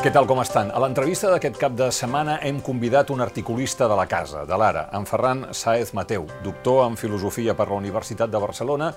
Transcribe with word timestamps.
Què 0.00 0.08
tal, 0.08 0.24
com 0.24 0.38
estan? 0.40 0.70
A 0.72 0.80
l'entrevista 0.80 1.28
d'aquest 1.28 1.58
cap 1.60 1.74
de 1.76 1.90
setmana 1.92 2.38
hem 2.48 2.62
convidat 2.64 3.10
un 3.12 3.20
articulista 3.20 3.84
de 3.84 3.98
la 3.98 4.06
casa, 4.08 4.46
de 4.48 4.56
l'Ara, 4.56 4.86
en 4.96 5.04
Ferran 5.04 5.42
Saez 5.52 5.92
Mateu, 5.92 6.24
doctor 6.40 6.86
en 6.86 6.96
Filosofia 6.96 7.52
per 7.52 7.66
la 7.68 7.76
Universitat 7.76 8.32
de 8.32 8.40
Barcelona, 8.40 8.88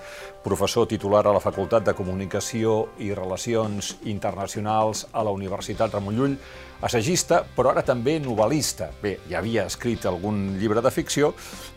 professor 0.46 0.88
titular 0.88 1.26
a 1.28 1.36
la 1.36 1.44
Facultat 1.44 1.84
de 1.84 1.98
Comunicació 1.98 2.78
i 3.04 3.12
Relacions 3.12 3.98
Internacionals 4.08 5.04
a 5.12 5.28
la 5.28 5.36
Universitat 5.36 5.92
Ramon 5.92 6.16
Llull, 6.22 6.40
assagista, 6.80 7.44
però 7.52 7.76
ara 7.76 7.84
també 7.84 8.16
novel·lista. 8.24 8.94
Bé, 9.04 9.18
ja 9.28 9.42
havia 9.44 9.68
escrit 9.68 10.08
algun 10.08 10.54
llibre 10.56 10.80
de 10.80 10.96
ficció, 11.04 11.34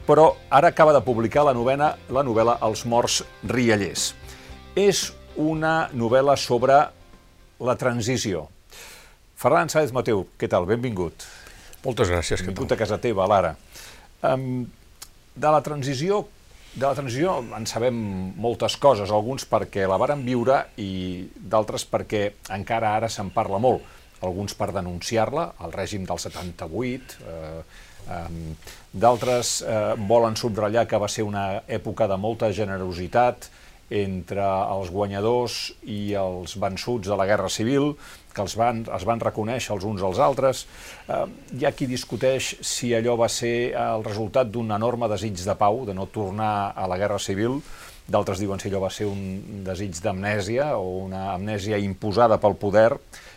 però 0.06 0.36
ara 0.54 0.70
acaba 0.70 0.95
de 0.95 1.02
publicar 1.02 1.48
la 1.50 1.58
novena, 1.58 1.96
la 2.14 2.22
novel·la 2.22 2.61
Els 2.62 2.86
morts 2.86 3.24
riallers. 3.43 4.12
És 4.79 5.08
una 5.34 5.88
novel·la 5.90 6.38
sobre 6.38 6.84
la 7.58 7.74
transició, 7.74 8.52
Ferran 9.36 9.68
Sáez 9.68 9.92
Mateu, 9.92 10.24
què 10.40 10.48
tal? 10.48 10.64
Benvingut. 10.68 11.26
Moltes 11.84 12.08
gràcies. 12.08 12.40
Benvingut 12.40 12.72
a 12.72 12.80
casa 12.80 12.96
teva, 13.02 13.27
l'Ara. 13.28 13.52
Um, 14.24 14.64
de 15.36 15.50
la 15.52 15.60
transició 15.60 16.24
de 16.77 16.84
la 16.84 16.92
transició 16.92 17.38
en 17.56 17.64
sabem 17.64 17.96
moltes 18.36 18.74
coses, 18.77 19.08
alguns 19.08 19.46
perquè 19.48 19.86
la 19.88 19.96
varen 19.96 20.20
viure 20.27 20.58
i 20.77 21.24
d'altres 21.36 21.86
perquè 21.88 22.22
encara 22.52 22.92
ara 22.98 23.08
se'n 23.08 23.30
parla 23.32 23.60
molt. 23.62 23.84
Alguns 24.24 24.52
per 24.56 24.70
denunciar-la, 24.77 25.46
el 25.64 25.72
règim 25.72 26.05
del 26.08 26.20
78, 26.20 27.16
eh, 27.32 27.62
eh, 28.12 28.27
d'altres 28.92 29.55
eh, 29.62 29.78
volen 30.08 30.36
subratllar 30.36 30.84
que 30.88 31.00
va 31.00 31.08
ser 31.08 31.24
una 31.24 31.62
època 31.64 32.08
de 32.12 32.20
molta 32.20 32.52
generositat 32.52 33.48
entre 33.88 34.44
els 34.44 34.92
guanyadors 34.92 35.58
i 35.84 36.12
els 36.18 36.56
vençuts 36.60 37.08
de 37.08 37.16
la 37.16 37.28
Guerra 37.28 37.48
Civil, 37.52 37.94
que 38.36 38.45
els 38.45 38.56
van, 38.61 38.84
es 38.92 39.08
van 39.08 39.22
reconèixer 39.22 39.72
els 39.74 39.86
uns 39.88 40.05
als 40.05 40.20
altres. 40.20 40.66
Eh, 41.08 41.24
hi 41.56 41.66
ha 41.66 41.72
qui 41.72 41.88
discuteix 41.88 42.52
si 42.61 42.92
allò 42.97 43.16
va 43.16 43.30
ser 43.33 43.72
el 43.80 44.05
resultat 44.05 44.52
d'un 44.52 44.77
enorme 44.77 45.08
desig 45.12 45.41
de 45.41 45.56
pau, 45.58 45.84
de 45.88 45.97
no 45.97 46.08
tornar 46.12 46.72
a 46.77 46.86
la 46.91 47.00
Guerra 47.00 47.19
Civil, 47.22 47.61
d'altres 48.06 48.38
diuen 48.38 48.61
si 48.62 48.69
allò 48.70 48.84
va 48.84 48.92
ser 48.94 49.08
un 49.11 49.64
desig 49.66 49.98
d'amnèsia 50.02 50.74
o 50.78 51.02
una 51.06 51.33
amnèsia 51.33 51.80
imposada 51.83 52.38
pel 52.42 52.55
poder, 52.61 52.92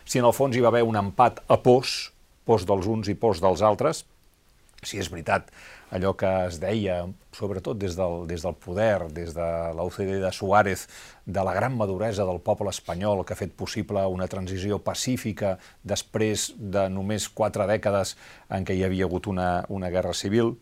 si 0.05 0.21
en 0.21 0.27
el 0.29 0.35
fons 0.35 0.55
hi 0.55 0.61
va 0.61 0.69
haver 0.73 0.85
un 0.85 0.99
empat 0.99 1.41
a 1.47 1.57
pors, 1.63 2.11
pors 2.45 2.65
dels 2.69 2.87
uns 2.89 3.09
i 3.09 3.17
pors 3.17 3.41
dels 3.41 3.63
altres, 3.65 4.03
si 4.83 4.99
és 4.99 5.09
veritat 5.11 5.49
allò 5.91 6.13
que 6.17 6.29
es 6.47 6.59
deia, 6.61 7.01
sobretot 7.35 7.79
des 7.81 7.95
del, 7.97 8.25
des 8.29 8.43
del 8.45 8.55
poder, 8.55 9.09
des 9.13 9.33
de 9.35 9.49
l'OCDE 9.75 10.19
de 10.21 10.31
Suárez, 10.31 10.87
de 11.25 11.43
la 11.43 11.53
gran 11.53 11.75
maduresa 11.77 12.25
del 12.27 12.39
poble 12.45 12.69
espanyol 12.69 13.25
que 13.25 13.33
ha 13.33 13.39
fet 13.39 13.53
possible 13.57 14.05
una 14.07 14.29
transició 14.29 14.79
pacífica 14.79 15.57
després 15.83 16.51
de 16.57 16.87
només 16.93 17.29
quatre 17.29 17.67
dècades 17.69 18.15
en 18.49 18.65
què 18.65 18.77
hi 18.77 18.85
havia 18.85 19.09
hagut 19.09 19.27
una, 19.27 19.65
una 19.69 19.89
guerra 19.89 20.13
civil. 20.13 20.55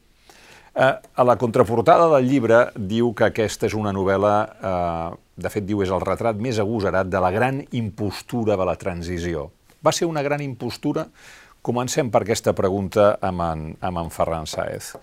Eh, 0.77 0.93
a 0.93 1.23
la 1.25 1.37
contraportada 1.41 2.05
del 2.15 2.27
llibre 2.29 2.67
diu 2.77 3.09
que 3.17 3.31
aquesta 3.31 3.65
és 3.65 3.73
una 3.73 3.93
novel·la, 3.95 4.35
eh, 4.45 5.15
de 5.41 5.49
fet 5.49 5.65
diu 5.65 5.81
és 5.81 5.91
el 5.93 6.03
retrat 6.03 6.37
més 6.37 6.59
agosarat 6.61 7.09
de 7.09 7.21
la 7.23 7.31
gran 7.33 7.63
impostura 7.71 8.57
de 8.57 8.67
la 8.67 8.75
transició. 8.77 9.49
Va 9.83 9.93
ser 9.93 10.07
una 10.09 10.21
gran 10.25 10.41
impostura 10.41 11.07
Comencem 11.67 12.07
per 12.07 12.21
aquesta 12.23 12.53
pregunta 12.55 13.17
amb 13.27 13.43
en, 13.43 13.63
amb 13.83 13.99
en 13.99 14.09
Ferran 14.15 14.45
Saez. 14.47 14.93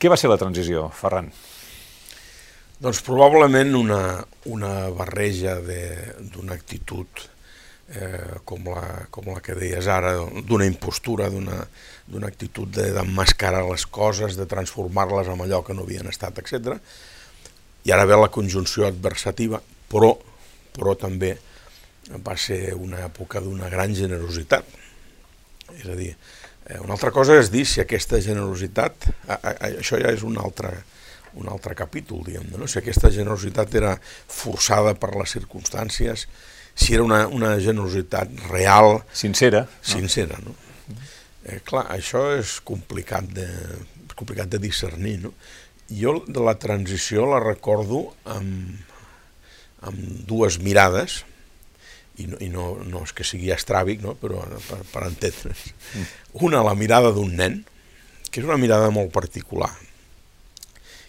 Què 0.00 0.08
va 0.08 0.16
ser 0.16 0.30
la 0.30 0.38
transició, 0.40 0.86
Ferran? 0.96 1.28
Doncs 2.80 3.02
probablement 3.04 3.74
una, 3.76 3.98
una 4.48 4.70
barreja 4.96 5.58
d'una 5.60 6.56
actitud 6.56 7.20
eh, 7.20 8.38
com, 8.48 8.64
la, 8.72 9.04
com 9.12 9.28
la 9.28 9.42
que 9.44 9.58
deies 9.60 9.90
ara, 9.92 10.14
d'una 10.48 10.70
impostura, 10.70 11.28
d'una 11.28 12.30
actitud 12.32 12.72
d'emmascarar 12.72 13.66
les 13.68 13.84
coses, 13.84 14.40
de 14.40 14.48
transformar-les 14.48 15.28
en 15.28 15.44
allò 15.44 15.60
que 15.66 15.76
no 15.76 15.84
havien 15.84 16.08
estat, 16.08 16.40
etc. 16.40 16.78
I 17.84 17.92
ara 17.92 18.08
ve 18.08 18.22
la 18.24 18.32
conjunció 18.32 18.88
adversativa, 18.88 19.60
però, 19.92 20.14
però 20.72 20.96
també 20.96 21.34
va 22.24 22.40
ser 22.40 22.72
una 22.72 23.04
època 23.04 23.44
d'una 23.44 23.68
gran 23.68 23.92
generositat 23.92 24.87
és 25.76 25.88
a 25.88 25.96
dir, 25.98 26.12
eh, 26.66 26.78
una 26.80 26.94
altra 26.96 27.12
cosa 27.14 27.38
és 27.38 27.50
dir 27.52 27.64
si 27.68 27.82
aquesta 27.82 28.20
generositat, 28.24 29.08
a, 29.26 29.34
a, 29.34 29.50
a, 29.52 29.72
això 29.82 30.00
ja 30.00 30.12
és 30.14 30.24
un 30.26 30.38
altre, 30.40 30.72
un 31.38 31.48
altre 31.50 31.76
capítol, 31.78 32.22
diguem 32.26 32.48
no? 32.56 32.66
si 32.66 32.80
aquesta 32.80 33.10
generositat 33.14 33.74
era 33.78 33.96
forçada 34.02 34.94
per 34.98 35.14
les 35.16 35.36
circumstàncies, 35.36 36.26
si 36.78 36.94
era 36.94 37.04
una, 37.04 37.26
una 37.26 37.56
generositat 37.58 38.30
real... 38.48 39.02
Sincera. 39.12 39.66
Sincera, 39.82 40.38
no? 40.44 40.54
Eh, 41.48 41.58
clar, 41.66 41.88
això 41.94 42.28
és 42.36 42.58
complicat 42.66 43.26
de, 43.34 43.48
complicat 44.18 44.50
de 44.52 44.60
discernir, 44.62 45.16
no? 45.24 45.32
Jo 45.88 46.18
de 46.26 46.42
la 46.44 46.54
transició 46.60 47.24
la 47.30 47.40
recordo 47.40 48.02
amb, 48.28 48.76
amb 49.88 50.00
dues 50.28 50.58
mirades, 50.60 51.22
i 52.18 52.26
no, 52.30 52.38
i 52.42 52.48
no, 52.52 52.68
no 52.84 53.02
és 53.06 53.14
que 53.14 53.26
sigui 53.26 53.52
estràbic, 53.54 54.02
no? 54.04 54.14
però 54.18 54.42
per, 54.68 54.80
per 54.92 55.04
entendre's. 55.08 55.68
Una, 56.44 56.62
la 56.66 56.74
mirada 56.78 57.12
d'un 57.14 57.34
nen, 57.38 57.60
que 58.28 58.42
és 58.42 58.48
una 58.48 58.58
mirada 58.60 58.90
molt 58.94 59.12
particular, 59.14 59.70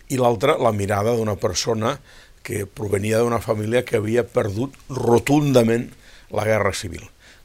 i 0.09 0.17
l'altra, 0.17 0.57
la 0.57 0.73
mirada 0.73 1.13
d'una 1.17 1.35
persona 1.37 1.97
que 2.45 2.63
provenia 2.65 3.19
d'una 3.21 3.41
família 3.43 3.83
que 3.85 3.99
havia 3.99 4.23
perdut 4.25 4.77
rotundament 4.89 5.89
la 6.33 6.45
guerra 6.47 6.73
civil. 6.73 7.03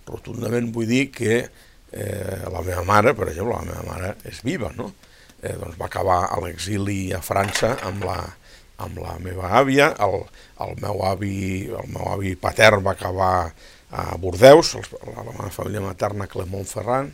Rotundament 0.09 0.71
vull 0.73 0.89
dir 0.89 1.09
que 1.13 1.43
eh, 1.43 2.39
la 2.53 2.63
meva 2.65 2.85
mare, 2.89 3.13
per 3.17 3.29
exemple, 3.29 3.59
la 3.59 3.69
meva 3.69 3.85
mare 3.89 4.15
és 4.31 4.41
viva, 4.47 4.73
no? 4.79 4.93
Eh, 5.43 5.53
doncs 5.61 5.77
va 5.81 5.91
acabar 5.91 6.23
a 6.33 6.41
l'exili 6.41 7.13
a 7.13 7.21
França 7.25 7.75
amb 7.85 8.07
la, 8.09 8.17
amb 8.83 8.99
la 8.99 9.15
meva 9.23 9.53
àvia, 9.61 9.93
el, 10.03 10.25
el, 10.65 10.75
meu 10.83 11.05
avi, 11.07 11.37
el 11.71 11.93
meu 11.93 12.09
avi 12.15 12.35
patern 12.41 12.83
va 12.85 12.97
acabar 12.97 13.37
a 13.95 14.17
Bordeus, 14.19 14.75
la, 15.07 15.23
la 15.23 15.31
meva 15.31 15.53
família 15.55 15.85
materna 15.85 16.27
Clemont 16.31 16.67
Ferran, 16.67 17.13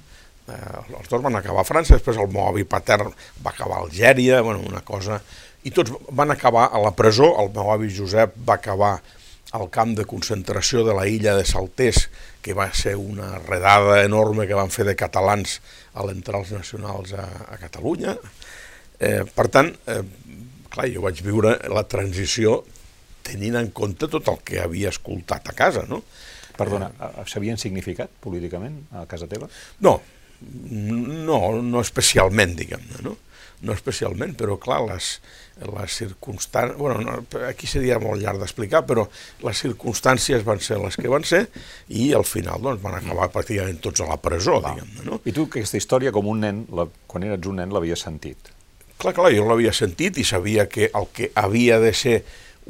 eh, 0.48 0.58
els 0.96 1.10
dos 1.10 1.22
van 1.22 1.36
acabar 1.36 1.64
a 1.64 1.68
França, 1.68 1.98
després 1.98 2.18
el 2.20 2.30
meu 2.32 2.46
avi 2.48 2.64
patern 2.64 3.12
va 3.44 3.52
acabar 3.52 3.80
a 3.80 3.86
Algèria, 3.86 4.42
bueno, 4.46 4.64
una 4.68 4.84
cosa... 4.86 5.20
I 5.60 5.68
tots 5.76 5.92
van 6.16 6.30
acabar 6.32 6.70
a 6.72 6.78
la 6.80 6.94
presó, 6.96 7.34
el 7.42 7.50
meu 7.52 7.68
avi 7.68 7.90
Josep 7.92 8.32
va 8.48 8.54
acabar 8.56 8.94
al 9.52 9.66
camp 9.68 9.92
de 9.98 10.06
concentració 10.08 10.86
de 10.86 10.94
la 10.96 11.04
illa 11.10 11.34
de 11.36 11.44
Saltés, 11.44 12.06
que 12.40 12.54
va 12.56 12.70
ser 12.72 12.94
una 12.96 13.34
redada 13.42 14.00
enorme 14.06 14.46
que 14.48 14.56
van 14.56 14.70
fer 14.72 14.86
de 14.88 14.96
catalans 14.96 15.58
a 15.92 16.06
l'entrar 16.06 16.40
els 16.40 16.54
nacionals 16.54 17.12
a, 17.12 17.26
a 17.50 17.58
Catalunya. 17.60 18.16
Eh, 19.00 19.26
per 19.34 19.48
tant, 19.52 19.72
eh, 19.90 20.00
clar, 20.72 20.88
jo 20.92 21.04
vaig 21.04 21.22
viure 21.26 21.56
la 21.72 21.84
transició 21.90 22.60
tenint 23.26 23.58
en 23.60 23.70
compte 23.76 24.08
tot 24.10 24.28
el 24.32 24.40
que 24.46 24.60
havia 24.62 24.92
escoltat 24.94 25.50
a 25.50 25.56
casa, 25.56 25.84
no? 25.88 26.02
Perdona, 26.60 26.90
eh, 26.92 27.26
s'havien 27.30 27.60
significat 27.60 28.12
políticament 28.22 28.82
a 28.96 29.06
casa 29.10 29.28
teva? 29.30 29.48
No, 29.84 29.98
no, 30.40 31.40
no 31.62 31.82
especialment, 31.84 32.56
diguem-ne, 32.58 33.02
no? 33.06 33.16
No 33.60 33.74
especialment, 33.76 34.32
però 34.40 34.54
clar, 34.60 34.78
les, 34.88 35.08
les 35.60 35.96
circumstàncies... 36.00 36.78
Bueno, 36.80 37.02
no, 37.04 37.40
aquí 37.44 37.68
seria 37.68 37.98
molt 38.00 38.22
llarg 38.22 38.40
d'explicar, 38.40 38.86
però 38.88 39.04
les 39.44 39.60
circumstàncies 39.60 40.46
van 40.46 40.62
ser 40.64 40.78
les 40.80 40.96
que 40.96 41.12
van 41.12 41.26
ser 41.28 41.42
i 41.92 42.06
al 42.16 42.24
final 42.24 42.64
doncs, 42.64 42.80
van 42.80 42.96
acabar 42.96 43.28
pràcticament 43.34 43.82
tots 43.84 44.00
a 44.00 44.08
la 44.08 44.16
presó, 44.20 44.62
diguem-ne. 44.64 45.04
No? 45.10 45.20
I 45.28 45.36
tu 45.36 45.44
aquesta 45.50 45.76
història 45.76 46.14
com 46.16 46.32
un 46.32 46.40
nen, 46.46 46.64
la, 46.72 46.88
quan 47.10 47.28
eres 47.28 47.52
un 47.52 47.60
nen, 47.60 47.76
l'havies 47.76 48.08
sentit? 48.08 48.54
Clar, 49.00 49.14
clar, 49.16 49.30
jo 49.32 49.46
l'havia 49.48 49.72
sentit 49.72 50.18
i 50.20 50.24
sabia 50.28 50.66
que 50.68 50.90
el 50.92 51.06
que 51.16 51.30
havia 51.40 51.78
de 51.80 51.92
ser 51.96 52.18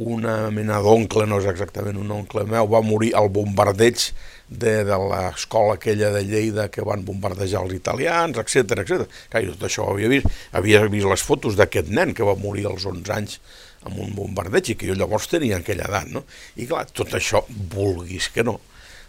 una 0.00 0.34
mena 0.54 0.76
d'oncle, 0.78 1.24
no 1.26 1.40
és 1.42 1.48
exactament 1.50 1.98
un 1.98 2.12
oncle 2.14 2.44
meu, 2.46 2.68
va 2.70 2.80
morir 2.86 3.10
al 3.18 3.32
bombardeig 3.34 4.04
de, 4.46 4.76
de 4.86 4.98
l'escola 5.10 5.74
aquella 5.74 6.12
de 6.14 6.22
Lleida 6.28 6.68
que 6.70 6.86
van 6.86 7.02
bombardejar 7.04 7.64
els 7.66 7.74
italians, 7.74 8.38
etc 8.38 8.78
etc. 8.84 9.08
Clar, 9.32 9.42
jo 9.48 9.56
tot 9.56 9.66
això 9.66 9.88
ho 9.88 9.96
havia 9.96 10.12
vist, 10.14 10.30
havia 10.54 10.84
vist 10.86 11.10
les 11.10 11.26
fotos 11.26 11.58
d'aquest 11.58 11.90
nen 11.90 12.14
que 12.14 12.26
va 12.26 12.38
morir 12.38 12.68
als 12.70 12.86
11 12.86 13.14
anys 13.16 13.38
amb 13.82 13.98
un 13.98 14.14
bombardeig 14.14 14.70
i 14.70 14.78
que 14.78 14.86
jo 14.86 14.94
llavors 14.94 15.26
tenia 15.34 15.58
aquella 15.58 15.90
edat, 15.90 16.14
no? 16.14 16.22
I 16.62 16.70
clar, 16.70 16.86
tot 16.94 17.18
això, 17.18 17.42
vulguis 17.74 18.30
que 18.30 18.46
no, 18.46 18.60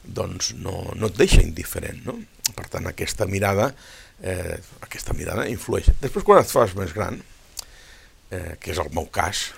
doncs 0.02 0.56
no, 0.58 0.88
no 0.98 1.14
et 1.14 1.22
deixa 1.22 1.44
indiferent, 1.46 2.02
no? 2.08 2.18
Per 2.56 2.66
tant, 2.66 2.90
aquesta 2.90 3.30
mirada 3.30 3.72
eh, 4.22 4.60
aquesta 4.82 5.16
mirada 5.18 5.48
influeix. 5.50 5.90
Després, 6.02 6.26
quan 6.26 6.42
et 6.42 6.52
fas 6.52 6.76
més 6.78 6.94
gran, 6.96 7.20
eh, 8.32 8.56
que 8.62 8.72
és 8.74 8.80
el 8.82 8.92
meu 8.96 9.08
cas, 9.14 9.50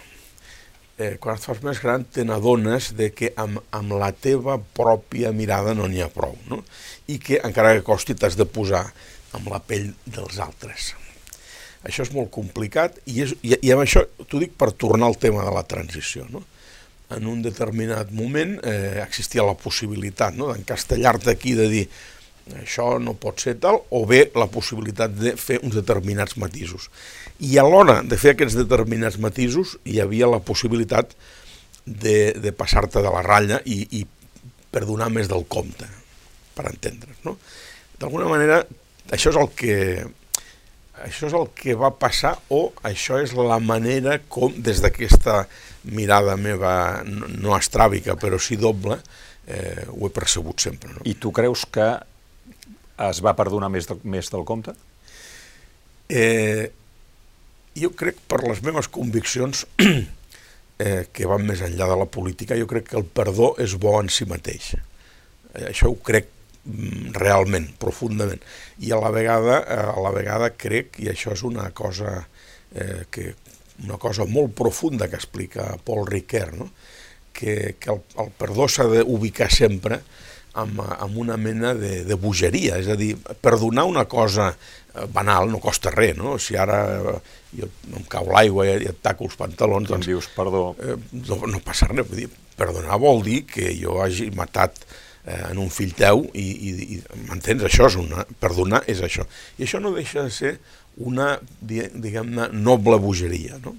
eh, 0.98 1.18
quan 1.20 1.38
et 1.38 1.46
fas 1.46 1.62
més 1.66 1.82
gran 1.84 2.06
te 2.06 2.26
n'adones 2.26 2.94
de 2.98 3.12
que 3.16 3.34
amb, 3.38 3.62
amb 3.72 3.98
la 4.00 4.12
teva 4.12 4.58
pròpia 4.58 5.34
mirada 5.36 5.76
no 5.78 5.88
n'hi 5.88 6.04
ha 6.04 6.12
prou, 6.14 6.38
no? 6.50 6.64
i 7.08 7.20
que 7.20 7.42
encara 7.44 7.76
que 7.78 7.86
costi 7.86 8.16
t'has 8.16 8.38
de 8.40 8.46
posar 8.46 8.86
amb 9.34 9.50
la 9.52 9.60
pell 9.60 9.92
dels 10.06 10.40
altres. 10.40 10.94
Això 11.84 12.06
és 12.06 12.14
molt 12.16 12.32
complicat 12.32 12.96
i, 13.06 13.20
és, 13.26 13.36
i, 13.44 13.58
i 13.60 13.72
amb 13.74 13.84
això 13.84 14.06
t'ho 14.30 14.40
dic 14.40 14.54
per 14.56 14.72
tornar 14.72 15.10
al 15.10 15.20
tema 15.20 15.44
de 15.44 15.52
la 15.52 15.68
transició. 15.68 16.28
No? 16.32 16.46
en 17.14 17.28
un 17.28 17.42
determinat 17.44 18.12
moment 18.16 18.56
eh, 18.66 19.02
existia 19.04 19.46
la 19.46 19.58
possibilitat 19.60 20.36
no, 20.38 20.50
d'encastellar-te 20.52 21.34
aquí, 21.34 21.54
de 21.58 21.68
dir 21.70 21.84
això 22.60 22.98
no 23.00 23.16
pot 23.16 23.40
ser 23.40 23.56
tal, 23.64 23.80
o 23.90 24.04
bé 24.10 24.26
la 24.36 24.50
possibilitat 24.52 25.14
de 25.16 25.36
fer 25.40 25.60
uns 25.64 25.78
determinats 25.78 26.36
matisos. 26.42 26.90
I 27.40 27.58
a 27.58 27.66
l'hora 27.68 28.02
de 28.04 28.20
fer 28.20 28.34
aquests 28.34 28.58
determinats 28.60 29.18
matisos 29.22 29.78
hi 29.88 30.00
havia 30.04 30.30
la 30.30 30.42
possibilitat 30.44 31.16
de, 31.86 32.34
de 32.40 32.52
passar-te 32.56 33.02
de 33.04 33.12
la 33.12 33.24
ratlla 33.26 33.62
i, 33.66 33.84
i 34.00 34.04
perdonar 34.74 35.10
més 35.14 35.30
del 35.32 35.46
compte, 35.48 35.88
per 36.56 36.68
entendre's. 36.72 37.20
No? 37.26 37.38
D'alguna 38.00 38.28
manera, 38.32 38.64
això 39.12 39.34
és 39.34 39.40
el 39.40 39.50
que 39.58 39.78
això 41.04 41.28
és 41.28 41.34
el 41.36 41.50
que 41.58 41.76
va 41.76 41.90
passar 42.00 42.36
o 42.54 42.68
això 42.86 43.18
és 43.20 43.34
la 43.36 43.58
manera 43.60 44.20
com 44.32 44.54
des 44.64 44.80
d'aquesta 44.84 45.44
mirada 45.92 46.38
meva 46.40 47.04
no 47.04 47.58
estràbica 47.58 48.16
però 48.16 48.40
sí 48.40 48.56
doble 48.62 49.00
eh, 49.48 49.84
ho 49.90 50.08
he 50.08 50.14
percebut 50.14 50.64
sempre. 50.64 50.94
No? 50.94 51.04
I 51.10 51.18
tu 51.20 51.34
creus 51.36 51.66
que 51.66 51.90
es 53.12 53.22
va 53.26 53.36
perdonar 53.38 53.72
més, 53.74 53.88
de, 53.90 53.98
més 54.04 54.30
del 54.34 54.46
compte? 54.48 54.76
Eh, 56.10 56.70
jo 57.80 57.90
crec, 57.98 58.20
per 58.30 58.44
les 58.46 58.62
meves 58.66 58.90
conviccions, 58.94 59.66
eh, 59.84 61.06
que 61.14 61.30
van 61.30 61.46
més 61.48 61.64
enllà 61.66 61.90
de 61.90 62.00
la 62.00 62.10
política, 62.10 62.60
jo 62.60 62.70
crec 62.70 62.92
que 62.92 63.00
el 63.00 63.08
perdó 63.08 63.54
és 63.64 63.76
bo 63.82 63.96
en 64.00 64.12
si 64.14 64.28
mateix. 64.30 64.74
Eh, 64.76 65.70
això 65.72 65.92
ho 65.92 65.98
crec 66.06 66.30
mm, 66.66 67.14
realment, 67.18 67.72
profundament. 67.82 68.44
I 68.84 68.94
a 68.94 69.02
la 69.02 69.14
vegada, 69.16 69.62
eh, 69.64 69.80
a 69.94 70.04
la 70.04 70.14
vegada 70.16 70.54
crec, 70.58 71.00
i 71.04 71.10
això 71.12 71.34
és 71.38 71.46
una 71.48 71.70
cosa 71.76 72.20
eh, 72.76 73.06
que 73.10 73.34
una 73.84 73.98
cosa 73.98 74.26
molt 74.30 74.54
profunda 74.56 75.10
que 75.10 75.18
explica 75.18 75.74
Paul 75.84 76.06
Ricoeur, 76.08 76.54
no? 76.56 76.70
que, 77.34 77.76
que 77.80 77.90
el, 77.90 78.04
el 78.22 78.30
perdó 78.38 78.68
s'ha 78.70 78.86
d'ubicar 78.86 79.50
sempre 79.52 80.04
amb, 80.54 80.82
amb 80.86 81.18
una 81.18 81.38
mena 81.38 81.74
de, 81.78 82.04
de 82.08 82.18
bogeria, 82.20 82.78
és 82.82 82.90
a 82.92 82.98
dir, 83.00 83.14
perdonar 83.42 83.86
una 83.90 84.06
cosa 84.10 84.52
eh, 84.54 85.06
banal 85.14 85.50
no 85.52 85.62
costa 85.64 85.94
res, 85.94 86.18
no? 86.18 86.38
Si 86.42 86.58
ara 86.60 86.82
eh, 86.98 87.16
jo 87.58 87.70
em 87.94 88.06
cau 88.10 88.30
l'aigua 88.30 88.68
i 88.70 88.90
et 88.92 89.02
taco 89.06 89.28
els 89.30 89.38
pantalons... 89.40 89.90
Doncs, 89.90 90.10
dius 90.10 90.30
perdó. 90.36 90.68
Eh, 90.82 90.98
no, 91.30 91.40
no 91.50 91.64
passa 91.66 91.90
res, 91.92 92.06
vull 92.10 92.24
dir, 92.24 92.30
perdonar 92.58 93.00
vol 93.02 93.24
dir 93.26 93.42
que 93.50 93.72
jo 93.80 93.98
hagi 94.04 94.30
matat 94.38 94.78
eh, 94.84 95.42
en 95.50 95.62
un 95.64 95.74
fill 95.74 95.96
teu 95.98 96.28
i, 96.34 96.46
i, 96.46 96.76
i 96.98 97.02
m'entens? 97.28 97.66
Això 97.70 97.90
és 97.90 97.98
una... 98.02 98.28
Perdonar 98.44 98.84
és 98.92 99.02
això. 99.06 99.26
I 99.58 99.66
això 99.68 99.82
no 99.82 99.96
deixa 99.98 100.28
de 100.28 100.34
ser 100.34 100.56
una, 101.02 101.34
diguem-ne, 101.66 102.52
noble 102.54 103.00
bogeria, 103.02 103.58
no? 103.64 103.74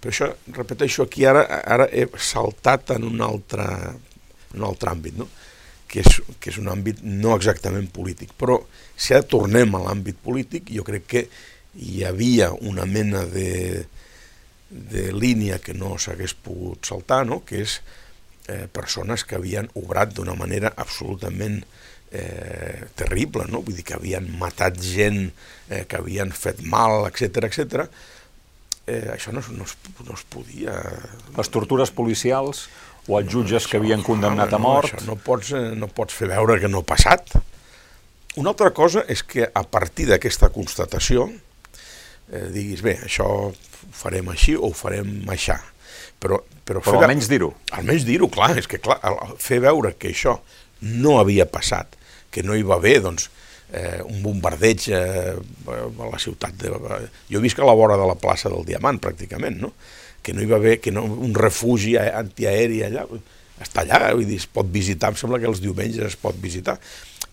Per 0.00 0.08
això, 0.10 0.30
repeteixo, 0.56 1.04
aquí 1.04 1.26
ara, 1.28 1.44
ara 1.60 1.86
he 1.92 2.06
saltat 2.16 2.96
en 2.96 3.04
un 3.06 3.20
altre, 3.22 3.66
en 4.50 4.62
un 4.62 4.66
altre 4.70 4.90
àmbit, 4.90 5.18
no? 5.20 5.28
Que 5.90 6.04
és, 6.04 6.20
que 6.38 6.52
és 6.52 6.58
un 6.62 6.70
àmbit 6.70 7.02
no 7.02 7.34
exactament 7.34 7.88
polític. 7.92 8.34
Però 8.38 8.60
si 8.94 9.14
ara 9.16 9.26
tornem 9.26 9.74
a 9.74 9.82
l'àmbit 9.88 10.20
polític, 10.22 10.70
jo 10.74 10.86
crec 10.86 11.08
que 11.10 11.24
hi 11.74 12.04
havia 12.06 12.50
una 12.66 12.86
mena 12.86 13.24
de, 13.26 13.86
de 14.70 15.10
línia 15.12 15.58
que 15.62 15.74
no 15.74 15.96
s'hagués 15.98 16.34
pogut 16.34 16.86
saltar, 16.86 17.24
no? 17.26 17.42
que 17.46 17.64
és 17.64 17.80
eh, 18.46 18.66
persones 18.72 19.26
que 19.26 19.38
havien 19.38 19.70
obrat 19.78 20.14
d'una 20.14 20.36
manera 20.38 20.72
absolutament 20.76 21.60
eh, 22.10 22.86
terrible, 22.98 23.46
no? 23.50 23.62
vull 23.66 23.78
dir 23.78 23.86
que 23.86 23.98
havien 23.98 24.30
matat 24.38 24.78
gent, 24.82 25.28
eh, 25.68 25.84
que 25.86 26.00
havien 26.00 26.34
fet 26.34 26.62
mal, 26.62 27.06
etc 27.10 27.50
etc. 27.50 27.86
Eh, 28.86 29.06
això 29.14 29.34
no, 29.34 29.42
no, 29.54 29.66
es, 29.66 29.76
no 30.06 30.16
es 30.16 30.26
podia... 30.30 30.78
Les 31.36 31.50
tortures 31.52 31.92
policials 31.94 32.66
o 33.08 33.18
els 33.18 33.30
jutges 33.32 33.66
que 33.70 33.78
havien 33.80 34.02
condemnat 34.06 34.52
a 34.52 34.60
mort. 34.60 34.94
No, 35.00 35.14
no, 35.14 35.18
pots, 35.24 35.52
eh, 35.56 35.70
no 35.78 35.88
pots 35.88 36.16
fer 36.16 36.30
veure 36.32 36.58
que 36.60 36.70
no 36.70 36.82
ha 36.84 36.86
passat. 36.86 37.34
Una 38.40 38.52
altra 38.52 38.70
cosa 38.76 39.04
és 39.10 39.24
que 39.26 39.48
a 39.48 39.64
partir 39.66 40.06
d'aquesta 40.10 40.52
constatació 40.54 41.26
eh, 42.30 42.46
diguis, 42.54 42.82
bé, 42.84 42.98
això 43.06 43.26
ho 43.26 43.50
farem 43.96 44.30
així 44.30 44.56
o 44.56 44.70
ho 44.70 44.76
farem 44.76 45.28
així. 45.32 45.56
Però, 46.20 46.36
però, 46.68 46.82
però 46.84 47.00
almenys 47.00 47.30
dir-ho. 47.30 47.50
Almenys 47.72 48.04
dir-ho, 48.06 48.28
clar, 48.32 48.52
és 48.60 48.68
que 48.68 48.78
clar, 48.82 48.98
fer 49.40 49.60
veure 49.64 49.94
que 49.96 50.12
això 50.12 50.36
no 50.84 51.18
havia 51.20 51.46
passat, 51.48 51.96
que 52.30 52.44
no 52.44 52.54
hi 52.56 52.64
va 52.66 52.76
haver, 52.76 52.98
doncs, 53.04 53.30
eh, 53.72 54.00
un 54.04 54.20
bombardeig 54.22 54.88
eh, 54.92 55.34
a 55.70 56.10
la 56.10 56.20
ciutat 56.20 56.56
de... 56.60 56.72
Jo 57.30 57.42
visc 57.42 57.58
a 57.58 57.66
la 57.68 57.76
vora 57.76 57.96
de 58.00 58.06
la 58.08 58.18
plaça 58.20 58.52
del 58.52 58.66
Diamant, 58.68 59.00
pràcticament, 59.02 59.58
no? 59.64 59.72
Que 60.22 60.34
no 60.36 60.42
hi 60.42 60.48
va 60.50 60.58
haver 60.60 60.78
que 60.80 60.92
no, 60.92 61.04
un 61.04 61.34
refugi 61.34 61.96
antiaeri 61.98 62.82
allà, 62.86 63.06
està 63.60 63.84
allà, 63.84 64.14
vull 64.16 64.28
dir, 64.28 64.40
es 64.40 64.48
pot 64.48 64.68
visitar, 64.72 65.12
em 65.12 65.18
sembla 65.20 65.40
que 65.40 65.48
els 65.50 65.60
diumenges 65.62 66.12
es 66.12 66.18
pot 66.20 66.36
visitar. 66.40 66.78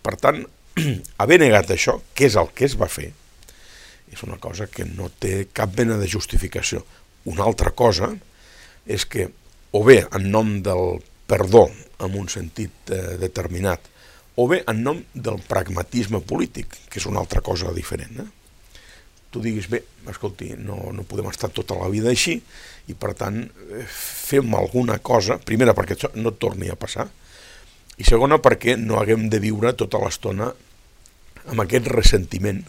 Per 0.04 0.14
tant, 0.20 0.44
haver 1.22 1.40
negat 1.42 1.72
això, 1.74 1.98
què 2.14 2.28
és 2.28 2.38
el 2.40 2.52
que 2.54 2.68
es 2.68 2.76
va 2.80 2.90
fer, 2.92 3.10
és 4.12 4.22
una 4.24 4.38
cosa 4.40 4.68
que 4.72 4.86
no 4.88 5.10
té 5.20 5.48
cap 5.52 5.74
mena 5.76 5.98
de 6.00 6.08
justificació. 6.08 6.84
Una 7.28 7.44
altra 7.44 7.74
cosa 7.76 8.14
és 8.88 9.04
que, 9.04 9.28
o 9.72 9.84
bé 9.84 10.00
en 10.16 10.30
nom 10.32 10.58
del 10.64 11.00
perdó, 11.28 11.66
en 12.00 12.14
un 12.16 12.28
sentit 12.32 12.92
eh, 12.94 13.18
determinat, 13.20 13.84
o 14.38 14.46
bé 14.48 14.62
en 14.70 14.82
nom 14.86 15.00
del 15.14 15.40
pragmatisme 15.48 16.22
polític, 16.24 16.76
que 16.88 17.00
és 17.00 17.08
una 17.10 17.20
altra 17.20 17.42
cosa 17.44 17.74
diferent. 17.74 18.20
Eh? 18.22 18.28
Tu 19.30 19.42
diguis, 19.44 19.68
bé, 19.68 19.82
escolti, 20.08 20.54
no, 20.56 20.78
no 20.94 21.04
podem 21.08 21.28
estar 21.28 21.50
tota 21.52 21.76
la 21.76 21.90
vida 21.92 22.08
així 22.12 22.38
i 22.88 22.96
per 22.96 23.12
tant 23.18 23.42
eh, 23.44 23.84
fem 23.88 24.54
alguna 24.56 24.98
cosa, 25.04 25.36
primera 25.38 25.76
perquè 25.76 25.96
això 25.96 26.12
no 26.16 26.36
torni 26.40 26.70
a 26.72 26.78
passar 26.80 27.08
i 27.98 28.06
segona 28.06 28.38
perquè 28.40 28.78
no 28.80 29.00
haguem 29.00 29.28
de 29.28 29.40
viure 29.42 29.74
tota 29.76 30.00
l'estona 30.00 30.48
amb 31.48 31.64
aquest 31.64 31.90
ressentiment 31.92 32.62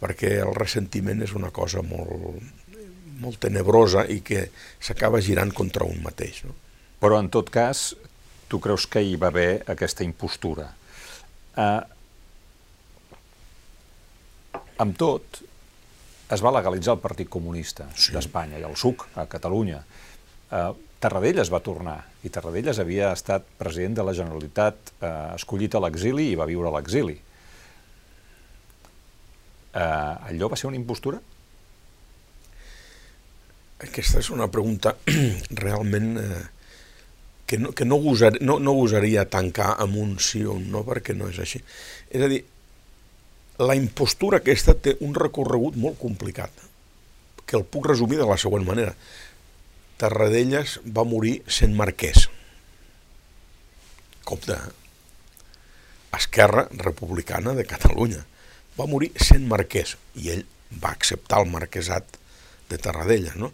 perquè 0.00 0.36
el 0.44 0.54
ressentiment 0.56 1.22
és 1.24 1.32
una 1.36 1.50
cosa 1.54 1.82
molt, 1.84 2.40
molt 3.20 3.40
tenebrosa 3.42 4.04
i 4.12 4.20
que 4.24 4.48
s'acaba 4.80 5.22
girant 5.24 5.52
contra 5.56 5.88
un 5.88 6.02
mateix. 6.04 6.42
No? 6.44 6.54
Però 7.00 7.20
en 7.20 7.30
tot 7.32 7.50
cas, 7.52 7.88
tu 8.50 8.60
creus 8.62 8.86
que 8.90 9.02
hi 9.02 9.16
va 9.20 9.30
haver 9.32 9.62
aquesta 9.72 10.04
impostura. 10.04 10.68
Uh, 11.56 11.80
amb 14.84 14.98
tot, 15.00 15.40
es 16.32 16.42
va 16.42 16.52
legalitzar 16.54 16.96
el 16.96 17.02
Partit 17.02 17.28
Comunista 17.30 17.86
sí. 17.94 18.12
d'Espanya 18.14 18.58
i 18.58 18.66
el 18.66 18.74
SUC 18.76 19.06
a 19.14 19.26
Catalunya. 19.30 19.82
Eh, 20.50 20.72
Tarradellas 21.00 21.52
va 21.52 21.60
tornar 21.60 21.98
i 22.24 22.32
Tarradellas 22.32 22.80
havia 22.82 23.12
estat 23.14 23.46
president 23.60 23.98
de 23.98 24.06
la 24.06 24.14
Generalitat 24.16 24.92
eh, 24.98 25.12
escollit 25.36 25.76
a 25.76 25.82
l'exili 25.84 26.30
i 26.32 26.38
va 26.38 26.48
viure 26.48 26.70
a 26.70 26.74
l'exili. 26.74 27.14
Eh, 29.76 29.80
allò 30.32 30.50
va 30.50 30.58
ser 30.58 30.70
una 30.70 30.80
impostura? 30.80 31.20
Aquesta 33.86 34.22
és 34.22 34.30
una 34.32 34.48
pregunta 34.48 34.96
realment 35.62 36.14
eh, 36.18 36.44
que, 37.46 37.60
no, 37.60 37.70
que 37.76 37.84
no, 37.84 38.00
gosar, 38.02 38.32
no, 38.40 38.58
no 38.58 38.74
gosaria 38.74 39.28
tancar 39.30 39.74
amb 39.78 40.00
un 40.00 40.16
sí 40.18 40.42
o 40.44 40.56
un 40.56 40.70
no, 40.72 40.82
perquè 40.88 41.14
no 41.14 41.28
és 41.30 41.38
així. 41.44 41.60
És 42.10 42.24
a 42.24 42.30
dir, 42.32 42.42
la 43.58 43.76
impostura 43.76 44.40
aquesta 44.42 44.74
té 44.74 44.96
un 45.04 45.14
recorregut 45.16 45.76
molt 45.80 45.98
complicat, 46.00 46.52
que 47.46 47.56
el 47.56 47.64
puc 47.64 47.86
resumir 47.88 48.18
de 48.20 48.26
la 48.28 48.38
següent 48.40 48.66
manera. 48.66 48.94
Tarradellas 49.96 50.78
va 50.84 51.06
morir 51.08 51.38
sent 51.48 51.72
marquès, 51.76 52.26
cop 54.26 54.44
de 54.44 54.58
Esquerra 56.16 56.66
Republicana 56.72 57.54
de 57.56 57.64
Catalunya. 57.68 58.22
Va 58.76 58.88
morir 58.90 59.12
sent 59.20 59.46
marquès 59.48 59.96
i 60.20 60.30
ell 60.34 60.44
va 60.82 60.92
acceptar 60.92 61.42
el 61.44 61.50
marquesat 61.52 62.18
de 62.70 62.78
Tarradellas. 62.82 63.36
No? 63.40 63.52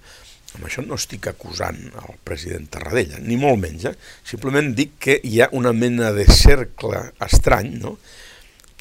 Amb 0.56 0.66
això 0.68 0.84
no 0.84 0.98
estic 0.98 1.28
acusant 1.30 1.78
el 1.88 2.18
president 2.26 2.66
Tarradella, 2.72 3.20
ni 3.22 3.38
molt 3.40 3.60
menys. 3.62 3.86
Eh? 3.88 3.94
Simplement 4.32 4.72
dic 4.76 4.98
que 5.06 5.18
hi 5.24 5.40
ha 5.40 5.50
una 5.56 5.72
mena 5.72 6.10
de 6.16 6.26
cercle 6.28 7.06
estrany 7.24 7.76
no? 7.80 7.96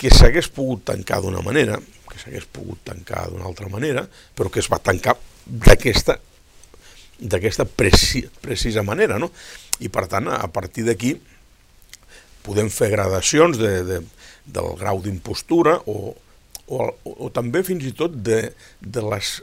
Que 0.01 0.09
s'hagués 0.09 0.49
pogut 0.49 0.81
tancar 0.89 1.19
d'una 1.21 1.43
manera, 1.45 1.77
que 2.09 2.17
s'hagués 2.17 2.47
pogut 2.49 2.81
tancar 2.87 3.27
d'una 3.29 3.45
altra 3.45 3.69
manera, 3.69 4.07
però 4.35 4.49
que 4.49 4.61
es 4.63 4.69
va 4.71 4.81
tancar 4.81 5.13
d'aquesta 5.45 6.17
d'aquesta 7.21 7.67
preci, 7.69 8.23
precisa 8.41 8.81
manera, 8.81 9.19
no? 9.21 9.29
I 9.85 9.91
per 9.93 10.07
tant, 10.09 10.25
a 10.33 10.47
partir 10.49 10.87
d'aquí 10.87 11.11
podem 12.41 12.71
fer 12.73 12.89
gradacions 12.95 13.59
de, 13.61 13.69
de, 13.85 13.99
del 14.49 14.71
grau 14.79 15.03
d'impostura 15.05 15.75
o, 15.85 16.15
o, 16.65 16.79
o, 16.81 17.13
o 17.27 17.29
també 17.29 17.61
fins 17.61 17.85
i 17.85 17.93
tot 17.93 18.15
de, 18.25 18.39
de, 18.81 19.03
les, 19.05 19.35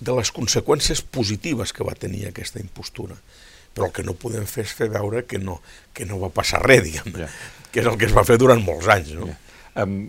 de 0.00 0.16
les 0.16 0.32
conseqüències 0.32 1.04
positives 1.12 1.76
que 1.76 1.84
va 1.84 1.92
tenir 1.92 2.24
aquesta 2.30 2.62
impostura. 2.62 3.20
Però 3.76 3.90
el 3.90 3.94
que 3.94 4.06
no 4.06 4.16
podem 4.16 4.48
fer 4.48 4.64
és 4.64 4.72
fer 4.80 4.88
veure 4.88 5.26
que 5.28 5.38
no, 5.38 5.60
que 5.92 6.08
no 6.08 6.18
va 6.24 6.32
passar 6.32 6.64
res, 6.64 6.82
diguem, 6.88 7.12
yeah. 7.20 7.28
que 7.70 7.84
és 7.84 7.92
el 7.92 8.00
que 8.00 8.08
es 8.08 8.16
va 8.16 8.24
fer 8.24 8.40
durant 8.40 8.64
molts 8.64 8.88
anys. 8.88 9.12
No? 9.20 9.28
Yeah. 9.28 9.49
Um, 9.82 10.00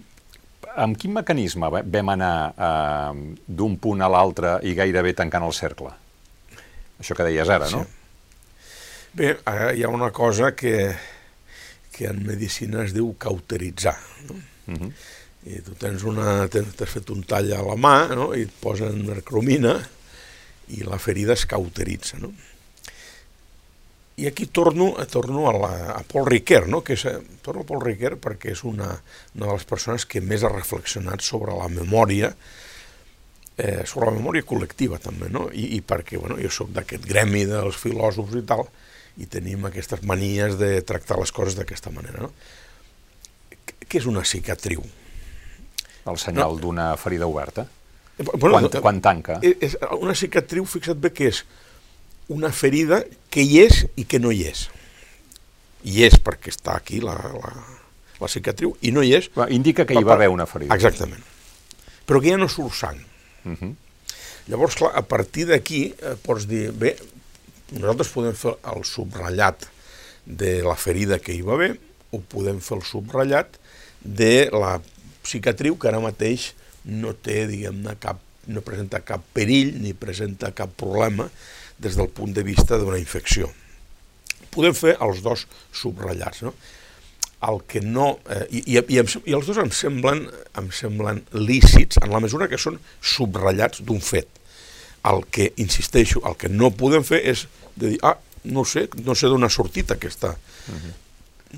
amb 0.76 0.98
quin 1.00 1.14
mecanisme 1.16 1.68
vam 1.72 2.14
anar 2.14 2.36
uh, 2.52 3.16
d'un 3.48 3.78
punt 3.82 4.02
a 4.02 4.10
l'altre 4.12 4.60
i 4.68 4.76
gairebé 4.78 5.14
tancant 5.18 5.48
el 5.48 5.56
cercle? 5.56 5.92
Això 7.02 7.18
que 7.18 7.26
deies 7.28 7.50
ara, 7.50 7.70
no? 7.74 7.82
Bé, 9.18 9.34
hi 9.76 9.84
ha 9.84 9.90
una 9.92 10.12
cosa 10.16 10.54
que, 10.56 10.94
que 11.92 12.08
en 12.08 12.22
medicina 12.24 12.86
es 12.86 12.94
diu 12.96 13.10
cauteritzar. 13.20 13.98
No? 14.30 14.38
Uh 14.68 14.78
-huh. 14.78 14.92
I 15.42 15.62
tu 15.66 15.74
tens 15.74 16.04
una, 16.04 16.48
t'has 16.48 16.90
fet 16.90 17.10
un 17.10 17.24
tall 17.24 17.52
a 17.54 17.62
la 17.66 17.76
mà 17.76 18.16
no? 18.16 18.34
i 18.34 18.44
et 18.46 18.54
posen 18.62 19.06
mercromina 19.08 19.74
i 20.68 20.84
la 20.86 21.00
ferida 21.00 21.34
es 21.34 21.46
cauteritza. 21.46 22.20
No? 22.20 22.32
I 24.22 24.28
aquí 24.30 24.46
torno, 24.54 24.92
torno 25.10 25.48
a, 25.50 25.54
la, 25.58 25.72
a 25.96 26.02
Paul 26.06 26.28
Riquet, 26.30 26.68
no? 26.70 26.84
que 26.86 26.94
és, 26.94 27.08
torno 27.42 27.64
a 27.64 27.66
Paul 27.66 27.82
Riquet 27.82 28.20
perquè 28.22 28.52
és 28.54 28.62
una, 28.70 28.92
una 29.34 29.48
de 29.48 29.56
les 29.56 29.66
persones 29.66 30.06
que 30.06 30.22
més 30.22 30.46
ha 30.46 30.52
reflexionat 30.54 31.26
sobre 31.26 31.56
la 31.58 31.66
memòria, 31.74 32.30
eh, 33.58 33.82
sobre 33.90 34.12
la 34.12 34.16
memòria 34.20 34.46
col·lectiva 34.46 35.00
també, 35.02 35.32
no? 35.34 35.48
I, 35.50 35.72
i 35.78 35.82
perquè 35.82 36.22
bueno, 36.22 36.38
jo 36.38 36.52
sóc 36.54 36.70
d'aquest 36.76 37.08
gremi 37.10 37.48
dels 37.50 37.80
filòsofs 37.82 38.38
i 38.38 38.44
tal, 38.46 38.68
i 39.18 39.26
tenim 39.26 39.66
aquestes 39.68 40.06
manies 40.08 40.60
de 40.62 40.76
tractar 40.86 41.18
les 41.20 41.34
coses 41.34 41.58
d'aquesta 41.58 41.90
manera. 41.94 42.28
No? 42.28 42.32
Què 43.82 44.00
és 44.00 44.08
una 44.08 44.22
cicatriu? 44.22 44.86
El 46.06 46.22
senyal 46.22 46.56
no. 46.56 46.62
d'una 46.62 46.92
ferida 46.98 47.26
oberta? 47.26 47.66
Eh, 48.18 48.24
bueno, 48.38 48.62
quan, 48.70 48.70
quan 48.86 49.02
tanca? 49.02 49.42
És, 49.42 49.80
una 49.98 50.14
cicatriu, 50.18 50.70
fixa't 50.70 51.02
bé 51.02 51.10
que 51.14 51.34
és 51.34 51.44
una 52.32 52.52
ferida 52.56 53.04
que 53.34 53.44
hi 53.44 53.60
és 53.66 53.84
i 54.00 54.08
que 54.08 54.20
no 54.24 54.32
hi 54.32 54.46
és. 54.50 54.66
Hi 55.84 56.06
és 56.08 56.18
perquè 56.22 56.54
està 56.54 56.78
aquí 56.78 57.02
la, 57.04 57.16
la, 57.36 57.52
la 58.22 58.30
cicatriu 58.32 58.76
i 58.86 58.94
no 58.96 59.04
hi 59.04 59.16
és... 59.18 59.30
Indica 59.52 59.86
que 59.88 59.98
hi 59.98 60.06
va 60.08 60.16
haver 60.16 60.30
una 60.32 60.48
ferida. 60.48 60.76
Exactament. 60.78 61.24
Però 62.08 62.22
que 62.22 62.32
ja 62.32 62.40
no 62.40 62.50
surt 62.50 62.78
sang. 62.78 63.00
Uh 63.44 63.56
-huh. 63.58 63.74
Llavors, 64.48 64.76
clar, 64.76 64.92
a 64.96 65.02
partir 65.02 65.48
d'aquí 65.48 65.94
eh, 65.94 66.16
pots 66.22 66.48
dir, 66.48 66.72
bé, 66.72 66.96
nosaltres 67.72 68.10
podem 68.10 68.34
fer 68.36 68.56
el 68.74 68.84
subratllat 68.84 69.68
de 70.26 70.62
la 70.64 70.76
ferida 70.76 71.20
que 71.20 71.34
hi 71.34 71.42
va 71.42 71.54
haver 71.54 71.78
o 72.12 72.20
podem 72.20 72.60
fer 72.60 72.78
el 72.78 72.84
subratllat 72.84 73.58
de 74.02 74.50
la 74.52 74.82
cicatriu 75.24 75.78
que 75.78 75.88
ara 75.88 76.00
mateix 76.00 76.54
no 76.84 77.14
té, 77.14 77.46
diguem-ne, 77.48 77.96
cap, 78.02 78.20
no 78.48 78.62
presenta 78.66 79.02
cap 79.06 79.24
perill 79.34 79.76
ni 79.82 79.94
presenta 79.94 80.52
cap 80.52 80.74
problema 80.78 81.30
des 81.82 81.98
del 81.98 82.10
punt 82.14 82.36
de 82.36 82.44
vista 82.46 82.78
d'una 82.80 83.00
infecció. 83.02 83.50
Podem 84.52 84.76
fer 84.76 84.96
els 85.02 85.22
dos 85.26 85.46
subratllats, 85.76 86.44
no? 86.46 86.54
El 87.48 87.62
que 87.68 87.82
no... 87.82 88.20
Eh, 88.30 88.46
i, 88.60 88.64
i, 88.76 88.78
i, 88.78 89.02
I 89.02 89.36
els 89.38 89.48
dos 89.50 89.58
em 89.62 89.72
semblen, 89.74 90.28
em 90.60 90.68
semblen 90.76 91.24
lícits 91.34 91.98
en 92.04 92.14
la 92.14 92.22
mesura 92.22 92.50
que 92.52 92.60
són 92.62 92.78
subratllats 93.02 93.82
d'un 93.88 94.02
fet. 94.04 94.30
El 95.10 95.24
que, 95.34 95.50
insisteixo, 95.58 96.22
el 96.30 96.38
que 96.38 96.52
no 96.52 96.70
podem 96.78 97.06
fer 97.08 97.24
és 97.32 97.48
de 97.74 97.96
dir, 97.96 98.02
ah, 98.06 98.20
no 98.54 98.66
sé, 98.68 98.86
no 99.02 99.16
sé 99.18 99.32
d'on 99.32 99.48
ha 99.48 99.50
sortit 99.50 99.96
aquesta, 99.96 100.36
uh 100.36 100.76
-huh 100.76 101.00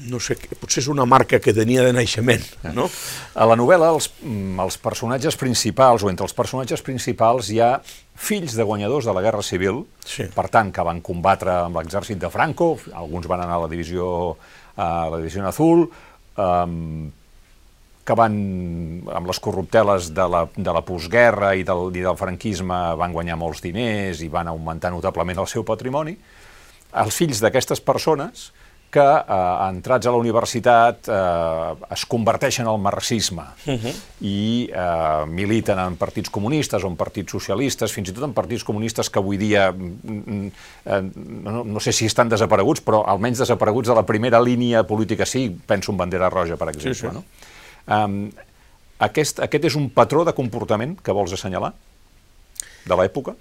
no 0.10 0.20
sé, 0.22 0.36
potser 0.60 0.82
és 0.84 0.90
una 0.92 1.06
marca 1.10 1.40
que 1.42 1.54
tenia 1.56 1.84
de 1.86 1.94
naixement, 1.96 2.44
no? 2.76 2.88
A 3.36 3.48
la 3.50 3.58
novel·la, 3.60 3.92
els, 3.94 4.10
mm, 4.24 4.60
els 4.64 4.78
personatges 4.82 5.38
principals, 5.40 6.04
o 6.04 6.10
entre 6.10 6.26
els 6.26 6.34
personatges 6.34 6.82
principals, 6.82 7.50
hi 7.54 7.60
ha 7.62 7.74
fills 8.16 8.56
de 8.58 8.64
guanyadors 8.64 9.06
de 9.06 9.14
la 9.14 9.22
Guerra 9.22 9.44
Civil, 9.46 9.84
sí. 10.06 10.28
per 10.34 10.48
tant, 10.54 10.72
que 10.74 10.86
van 10.86 11.02
combatre 11.02 11.54
amb 11.64 11.78
l'exèrcit 11.78 12.20
de 12.20 12.30
Franco, 12.34 12.78
alguns 12.94 13.28
van 13.30 13.46
anar 13.46 13.60
a 13.60 13.66
la 13.66 13.72
divisió, 13.72 14.38
a 14.76 15.10
la 15.14 15.20
divisió 15.22 15.46
Azul, 15.48 15.86
um, 16.38 17.12
que 18.04 18.16
van, 18.20 18.34
amb 19.16 19.30
les 19.30 19.40
corrupteles 19.40 20.10
de 20.14 20.26
la, 20.28 20.44
de 20.56 20.74
la 20.76 20.82
postguerra 20.84 21.54
i 21.56 21.64
del, 21.64 21.88
i 21.96 22.04
del 22.04 22.18
franquisme, 22.20 22.80
van 23.00 23.14
guanyar 23.16 23.38
molts 23.40 23.64
diners 23.64 24.20
i 24.26 24.28
van 24.28 24.50
augmentar 24.52 24.92
notablement 24.92 25.40
el 25.40 25.48
seu 25.48 25.64
patrimoni. 25.64 26.18
Els 27.00 27.16
fills 27.16 27.40
d'aquestes 27.42 27.80
persones 27.82 28.52
que, 28.94 29.02
eh, 29.02 29.70
entrats 29.70 30.06
a 30.06 30.12
la 30.14 30.20
universitat, 30.22 31.08
eh, 31.10 31.94
es 31.96 32.06
converteixen 32.06 32.68
al 32.70 32.78
marxisme 32.80 33.42
uh 33.44 33.72
mhm. 33.72 33.80
-huh. 33.86 33.94
i 34.22 34.70
eh, 34.70 35.26
militen 35.28 35.80
en 35.80 35.98
partits 35.98 36.30
comunistes 36.30 36.84
o 36.84 36.88
en 36.88 36.96
partits 36.96 37.32
socialistes, 37.32 37.92
fins 37.92 38.10
i 38.10 38.14
tot 38.14 38.24
en 38.24 38.34
partits 38.34 38.64
comunistes 38.64 39.10
que 39.10 39.20
avui 39.20 39.38
dia, 39.38 39.72
mm, 39.72 40.48
eh, 40.86 41.02
no, 41.44 41.64
no 41.64 41.80
sé 41.80 41.92
si 41.92 42.06
estan 42.06 42.30
desapareguts, 42.30 42.82
però 42.86 43.04
almenys 43.08 43.40
desapareguts 43.40 43.88
de 43.88 43.96
la 43.96 44.06
primera 44.06 44.40
línia 44.40 44.84
política 44.84 45.26
sí, 45.26 45.50
penso 45.66 45.92
en 45.92 45.98
Bandera 45.98 46.30
Roja, 46.30 46.56
per 46.56 46.70
exemple. 46.70 46.94
Sí, 46.94 47.08
sí. 47.08 47.14
No? 47.14 47.24
Um, 47.88 48.32
aquest, 49.00 49.40
aquest 49.40 49.66
és 49.66 49.76
un 49.76 49.90
patró 49.90 50.24
de 50.24 50.34
comportament 50.34 51.02
que 51.02 51.12
vols 51.12 51.34
assenyalar 51.34 51.74
de 52.86 52.96
l'època? 52.96 53.36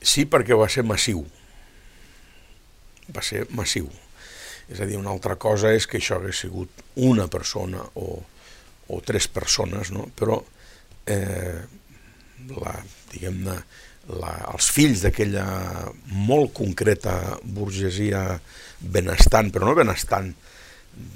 Sí, 0.00 0.24
perquè 0.24 0.56
va 0.56 0.68
ser 0.68 0.84
massiu. 0.84 1.26
Va 3.14 3.22
ser 3.22 3.46
massiu 3.50 3.90
és 4.70 4.80
a 4.80 4.86
dir, 4.86 4.98
una 5.00 5.10
altra 5.10 5.36
cosa 5.40 5.72
és 5.74 5.86
que 5.90 5.98
això 5.98 6.20
hagués 6.20 6.44
sigut 6.44 6.84
una 7.02 7.26
persona 7.30 7.82
o, 7.98 8.20
o 8.88 9.00
tres 9.06 9.26
persones, 9.28 9.90
no? 9.94 10.06
però 10.16 10.38
eh, 11.10 11.58
la, 12.54 12.74
diguem-ne, 13.10 13.56
els 14.10 14.70
fills 14.74 15.02
d'aquella 15.04 15.46
molt 16.26 16.54
concreta 16.56 17.36
burgesia 17.42 18.24
benestant, 18.80 19.50
però 19.54 19.68
no 19.68 19.76
benestant 19.78 20.32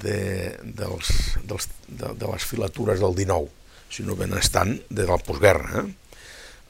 de, 0.02 0.18
dels, 0.62 1.10
dels, 1.46 1.68
de, 1.88 2.12
de 2.18 2.30
les 2.30 2.46
filatures 2.46 3.02
del 3.02 3.16
19, 3.18 3.48
sinó 3.94 4.18
benestant 4.18 4.76
de 4.90 5.06
la 5.08 5.18
postguerra. 5.22 5.84
Eh? 5.84 6.18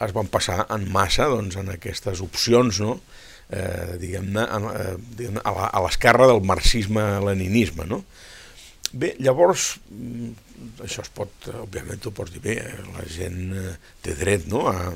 Es 0.04 0.14
van 0.16 0.28
passar 0.28 0.64
en 0.74 0.86
massa 0.92 1.28
doncs, 1.32 1.56
en 1.60 1.72
aquestes 1.74 2.22
opcions, 2.24 2.80
no?, 2.84 2.98
eh, 3.50 3.96
diguem-ne, 4.00 4.44
eh, 4.44 4.94
diguem 5.18 5.40
a 5.44 5.82
l'esquerra 5.84 6.28
del 6.30 6.42
marxisme-leninisme, 6.46 7.88
no? 7.90 8.04
Bé, 8.94 9.14
llavors, 9.18 9.74
mm, 9.90 10.30
això 10.86 11.02
es 11.02 11.10
pot, 11.10 11.48
òbviament 11.64 12.00
tu 12.02 12.12
pots 12.14 12.30
dir, 12.30 12.42
bé, 12.44 12.54
la 12.94 13.02
gent 13.10 13.56
eh, 13.58 13.74
té 14.04 14.14
dret 14.14 14.46
no? 14.46 14.68
a, 14.70 14.92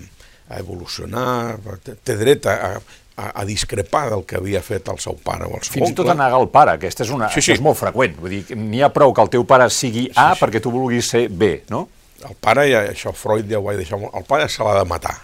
a 0.49 0.61
evolucionar, 0.63 1.59
té 1.83 2.17
dret 2.17 2.47
a, 2.47 2.79
a, 3.19 3.27
a 3.43 3.45
discrepar 3.49 4.07
del 4.13 4.23
que 4.29 4.39
havia 4.39 4.63
fet 4.63 4.89
el 4.93 5.03
seu 5.03 5.19
pare 5.25 5.49
o 5.49 5.57
el 5.59 5.67
seu 5.67 5.81
Fins 5.81 5.89
oncle. 5.91 5.97
i 5.97 5.99
tot 6.05 6.13
a 6.15 6.17
negar 6.21 6.39
el 6.39 6.49
pare, 6.55 6.79
aquesta 6.79 7.03
és, 7.09 7.13
una, 7.15 7.33
sí, 7.35 7.43
sí. 7.43 7.57
és 7.57 7.63
molt 7.65 7.81
freqüent. 7.81 8.15
Vull 8.23 8.37
dir, 8.37 8.59
n'hi 8.59 8.85
ha 8.87 8.93
prou 8.95 9.15
que 9.15 9.27
el 9.27 9.35
teu 9.35 9.47
pare 9.49 9.67
sigui 9.75 10.07
A 10.15 10.31
sí, 10.31 10.39
sí. 10.39 10.45
perquè 10.45 10.63
tu 10.63 10.75
vulguis 10.75 11.11
ser 11.17 11.27
B, 11.29 11.57
no? 11.75 11.89
El 12.23 12.35
pare, 12.43 12.67
ja, 12.71 12.87
això 12.95 13.11
Freud 13.15 13.51
ja 13.51 13.59
ho 13.59 13.67
va 13.67 13.77
deixar, 13.79 13.99
el 13.99 14.27
pare 14.27 14.47
se 14.51 14.63
l'ha 14.67 14.79
de 14.81 14.87
matar 14.91 15.19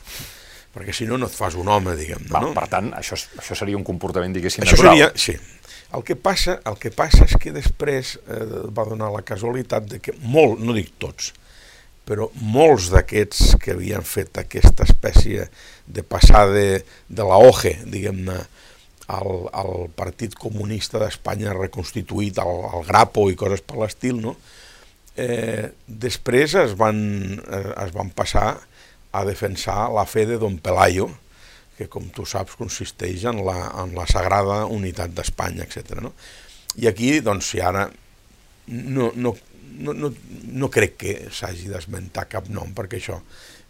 perquè 0.74 0.94
si 0.96 1.06
no 1.08 1.18
no 1.20 1.28
et 1.30 1.36
fas 1.36 1.56
un 1.58 1.70
home, 1.70 1.94
diguem-ne. 1.98 2.32
No? 2.32 2.52
Per 2.56 2.66
tant, 2.72 2.90
això, 2.98 3.18
això 3.40 3.56
seria 3.58 3.78
un 3.78 3.86
comportament, 3.86 4.34
diguéssim, 4.34 4.64
això 4.66 4.76
natural. 4.78 4.98
Seria, 4.98 5.10
sí. 5.14 5.36
El 5.94 6.02
que, 6.02 6.16
passa, 6.18 6.58
el 6.66 6.76
que 6.82 6.90
passa 6.90 7.28
és 7.28 7.36
que 7.40 7.52
després 7.54 8.16
eh, 8.26 8.44
va 8.74 8.86
donar 8.88 9.12
la 9.14 9.22
casualitat 9.26 9.86
de 9.92 10.00
que 10.02 10.16
molt, 10.26 10.58
no 10.58 10.74
dic 10.74 10.96
tots, 10.98 11.30
però 12.04 12.26
molts 12.42 12.90
d'aquests 12.92 13.54
que 13.62 13.76
havien 13.76 14.02
fet 14.04 14.42
aquesta 14.42 14.84
espècie 14.84 15.46
de 15.86 16.02
passar 16.02 16.48
de, 16.50 16.82
de 17.08 17.28
la 17.28 17.38
OGE, 17.38 17.76
diguem-ne, 17.86 18.40
al, 19.14 19.32
al 19.52 19.88
Partit 19.94 20.34
Comunista 20.40 20.98
d'Espanya 20.98 21.54
reconstituït, 21.54 22.40
al, 22.42 22.64
al 22.72 22.84
Grapo 22.88 23.28
i 23.30 23.38
coses 23.38 23.62
per 23.62 23.78
l'estil, 23.82 24.20
no? 24.24 24.34
eh, 25.16 25.70
després 25.86 26.54
es 26.58 26.74
van, 26.78 26.98
eh, 27.46 27.72
es 27.86 27.92
van 27.94 28.10
passar 28.10 28.58
a 29.14 29.24
defensar 29.26 29.88
la 29.94 30.06
fe 30.10 30.26
de 30.26 30.38
Don 30.42 30.58
Pelayo, 30.58 31.08
que 31.78 31.88
com 31.90 32.06
tu 32.14 32.26
saps 32.26 32.58
consisteix 32.58 33.24
en 33.30 33.40
la, 33.46 33.56
en 33.82 33.94
la 33.96 34.06
sagrada 34.10 34.64
unitat 34.70 35.14
d'Espanya, 35.14 35.66
etc. 35.66 35.98
No? 36.02 36.14
I 36.82 36.90
aquí, 36.90 37.16
doncs, 37.22 37.54
si 37.54 37.62
ara 37.62 37.88
no, 38.68 39.10
no, 39.14 39.34
no, 39.78 39.94
no, 39.94 40.12
no 40.54 40.70
crec 40.72 40.96
que 41.00 41.16
s'hagi 41.34 41.68
d'esmentar 41.70 42.28
cap 42.30 42.48
nom, 42.52 42.70
perquè 42.76 43.00
això 43.00 43.18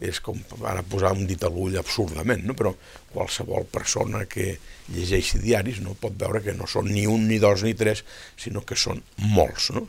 és 0.04 0.18
com 0.20 0.40
ara 0.66 0.82
posar 0.82 1.12
un 1.14 1.24
dit 1.28 1.42
a 1.44 1.48
l'ull 1.52 1.76
absurdament, 1.78 2.42
no? 2.44 2.56
però 2.58 2.74
qualsevol 3.12 3.64
persona 3.70 4.24
que 4.30 4.56
llegeixi 4.92 5.38
diaris 5.40 5.80
no 5.84 5.94
pot 6.00 6.16
veure 6.18 6.42
que 6.44 6.54
no 6.56 6.66
són 6.68 6.90
ni 6.92 7.06
un, 7.08 7.28
ni 7.30 7.38
dos, 7.42 7.62
ni 7.64 7.72
tres, 7.78 8.02
sinó 8.36 8.64
que 8.66 8.76
són 8.76 9.00
molts. 9.30 9.70
No? 9.76 9.86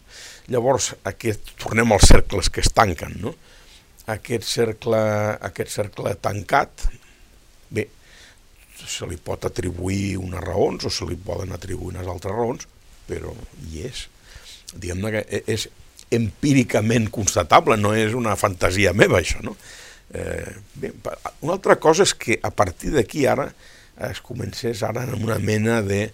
Llavors, 0.54 0.94
aquest, 1.10 1.56
tornem 1.62 1.92
als 1.96 2.08
cercles 2.14 2.52
que 2.54 2.64
es 2.64 2.72
tanquen, 2.72 3.18
no? 3.24 3.36
Aquest 4.12 4.46
cercle, 4.48 5.00
aquest 5.48 5.72
cercle 5.74 6.14
tancat, 6.22 6.86
bé, 7.74 7.88
se 8.76 9.08
li 9.10 9.18
pot 9.18 9.48
atribuir 9.48 10.18
unes 10.22 10.44
raons 10.44 10.86
o 10.86 10.92
se 10.94 11.08
li 11.10 11.18
poden 11.18 11.56
atribuir 11.56 11.96
unes 11.96 12.12
altres 12.12 12.36
raons, 12.36 12.68
però 13.08 13.34
hi 13.66 13.86
és. 13.88 14.06
Diguem-ne 14.76 15.12
que 15.16 15.24
e, 15.26 15.42
és 15.56 15.68
empíricament 16.16 17.10
constatable, 17.14 17.78
no 17.82 17.96
és 17.98 18.14
una 18.14 18.36
fantasia 18.38 18.94
meva, 18.94 19.20
això, 19.22 19.42
no? 19.46 19.56
Eh, 20.14 20.54
bé, 20.78 20.92
una 21.42 21.56
altra 21.56 21.80
cosa 21.82 22.06
és 22.06 22.14
que 22.14 22.38
a 22.46 22.52
partir 22.54 22.94
d'aquí 22.94 23.26
ara 23.26 23.50
es 24.12 24.22
comencés 24.22 24.84
ara 24.86 25.06
en 25.08 25.16
una 25.18 25.40
mena 25.40 25.82
de 25.82 26.10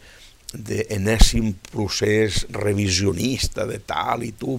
d'enèsim 0.52 1.54
procés 1.72 2.42
revisionista 2.52 3.64
de 3.70 3.78
tal 3.88 4.26
i 4.28 4.34
tu 4.36 4.58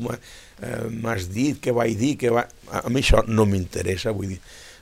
eh, 0.62 0.86
m'has 1.02 1.28
dit, 1.34 1.58
què 1.62 1.74
vaig 1.76 1.96
dir, 1.98 2.14
què 2.20 2.30
va... 2.34 2.46
A 2.80 2.88
mi 2.88 3.02
això 3.02 3.22
no 3.28 3.44
m'interessa, 3.50 4.14
vull 4.16 4.32
dir, 4.34 4.40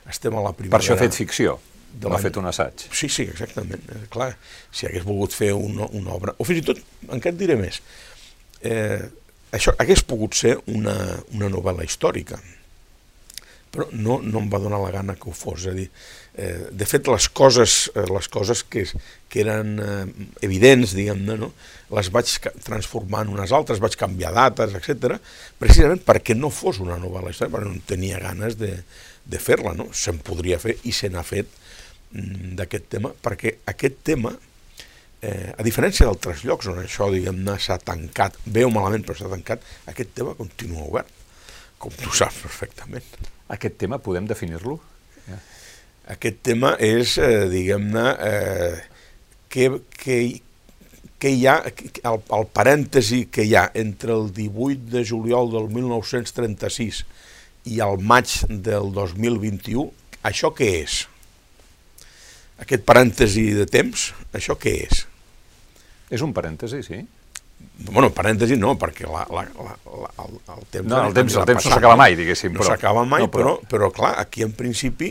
estem 0.09 0.35
a 0.37 0.45
la 0.45 0.53
primera... 0.57 0.77
Per 0.77 0.83
això 0.83 0.95
ha 0.97 1.01
fet 1.01 1.17
ficció. 1.17 1.57
L'ha 2.01 2.13
l'any- 2.13 2.23
fet 2.23 2.37
un 2.39 2.45
assaig. 2.47 2.85
Sí, 2.95 3.09
sí, 3.11 3.25
exactament. 3.27 3.81
Eh, 3.91 4.05
clar, 4.13 4.29
si 4.71 4.87
hagués 4.87 5.03
volgut 5.07 5.33
fer 5.35 5.51
una, 5.57 5.89
una 5.97 6.13
obra... 6.15 6.35
O 6.39 6.47
fins 6.47 6.61
i 6.61 6.67
tot, 6.69 6.79
encara 7.09 7.33
et 7.35 7.39
diré 7.41 7.57
més, 7.59 7.81
eh, 8.63 9.01
això 9.51 9.73
hagués 9.81 10.05
pogut 10.07 10.37
ser 10.39 10.55
una, 10.71 10.95
una 11.35 11.49
novel·la 11.51 11.83
històrica, 11.83 12.39
però 13.71 13.87
no, 13.95 14.19
no 14.19 14.41
em 14.41 14.49
va 14.51 14.59
donar 14.59 14.81
la 14.81 14.91
gana 14.91 15.15
que 15.15 15.29
ho 15.31 15.35
fos. 15.35 15.63
És 15.63 15.71
a 15.71 15.75
dir, 15.75 15.87
eh, 16.35 16.67
de 16.75 16.87
fet, 16.87 17.07
les 17.07 17.27
coses, 17.31 17.75
eh, 17.95 18.03
les 18.11 18.27
coses 18.31 18.65
que, 18.67 18.83
que 19.31 19.43
eren 19.45 19.77
eh, 19.79 20.03
evidents, 20.43 20.95
diguem-ne, 20.97 21.37
no? 21.39 21.53
les 21.95 22.11
vaig 22.11 22.33
transformar 22.65 23.25
en 23.25 23.33
unes 23.37 23.53
altres, 23.55 23.79
vaig 23.83 23.95
canviar 23.99 24.33
dates, 24.35 24.75
etc, 24.77 25.17
precisament 25.59 26.03
perquè 26.07 26.35
no 26.37 26.51
fos 26.51 26.81
una 26.83 26.99
novel·la 26.99 27.31
històrica, 27.31 27.57
perquè 27.57 27.71
no 27.71 27.87
tenia 27.87 28.19
ganes 28.23 28.59
de, 28.59 28.75
de 29.23 29.41
fer-la. 29.41 29.75
No? 29.79 29.89
Se'n 29.95 30.19
podria 30.23 30.59
fer 30.59 30.77
i 30.83 30.95
se 30.95 31.11
n'ha 31.11 31.23
fet 31.23 31.51
mm, 32.11 32.55
d'aquest 32.59 32.91
tema, 32.91 33.15
perquè 33.23 33.57
aquest 33.71 34.03
tema, 34.11 34.35
eh, 35.23 35.51
a 35.55 35.63
diferència 35.63 36.07
d'altres 36.07 36.43
llocs 36.47 36.67
on 36.71 36.83
això, 36.83 37.07
diguem-ne, 37.13 37.55
s'ha 37.55 37.79
tancat, 37.79 38.39
o 38.51 38.71
malament, 38.73 39.07
però 39.07 39.19
s'ha 39.19 39.31
tancat, 39.31 39.63
aquest 39.91 40.15
tema 40.19 40.35
continua 40.35 40.87
obert, 40.87 41.19
com 41.81 41.93
tu 41.97 42.11
saps 42.13 42.43
perfectament. 42.43 43.07
Aquest 43.51 43.77
tema 43.81 43.99
podem 43.99 44.27
definir-lo? 44.29 44.79
Aquest 46.11 46.41
tema 46.43 46.73
és, 46.81 47.17
eh, 47.21 47.47
diguem-ne, 47.51 48.05
eh, 48.27 48.79
què, 49.53 49.67
què, 50.01 50.17
què 51.21 51.29
hi 51.29 51.45
ha, 51.47 51.57
el, 52.09 52.17
el 52.37 52.47
parèntesi 52.55 53.27
que 53.31 53.45
hi 53.45 53.53
ha 53.55 53.67
entre 53.77 54.15
el 54.17 54.31
18 54.33 54.89
de 54.95 55.03
juliol 55.05 55.51
del 55.53 55.69
1936 55.69 57.03
i 57.69 57.79
el 57.85 58.01
maig 58.01 58.33
del 58.49 58.91
2021, 58.95 59.91
això 60.25 60.49
què 60.57 60.71
és? 60.81 61.03
Aquest 62.65 62.83
parèntesi 62.85 63.51
de 63.57 63.67
temps, 63.69 64.11
això 64.33 64.57
què 64.57 64.73
és? 64.87 65.05
És 66.11 66.25
un 66.25 66.33
parèntesi, 66.33 66.81
sí? 66.85 66.99
Bueno, 67.91 68.11
parèntesi 68.13 68.55
no, 68.61 68.75
perquè 68.77 69.07
la, 69.09 69.23
la, 69.33 69.41
la, 69.57 69.75
la, 70.03 70.09
el, 70.25 70.35
el 70.55 70.65
temps... 70.69 70.87
No, 70.87 70.99
el 71.07 71.13
temps, 71.17 71.35
el 71.41 71.45
temps 71.49 71.65
no 71.65 71.71
s'acaba 71.73 71.95
mai, 71.97 72.15
diguéssim. 72.15 72.53
No 72.53 72.59
però- 72.61 72.75
s'acaba 72.75 73.03
mai, 73.09 73.23
no, 73.25 73.29
però, 73.33 73.55
però 73.67 73.89
clar, 73.91 74.13
aquí 74.21 74.43
en 74.45 74.51
principi 74.53 75.09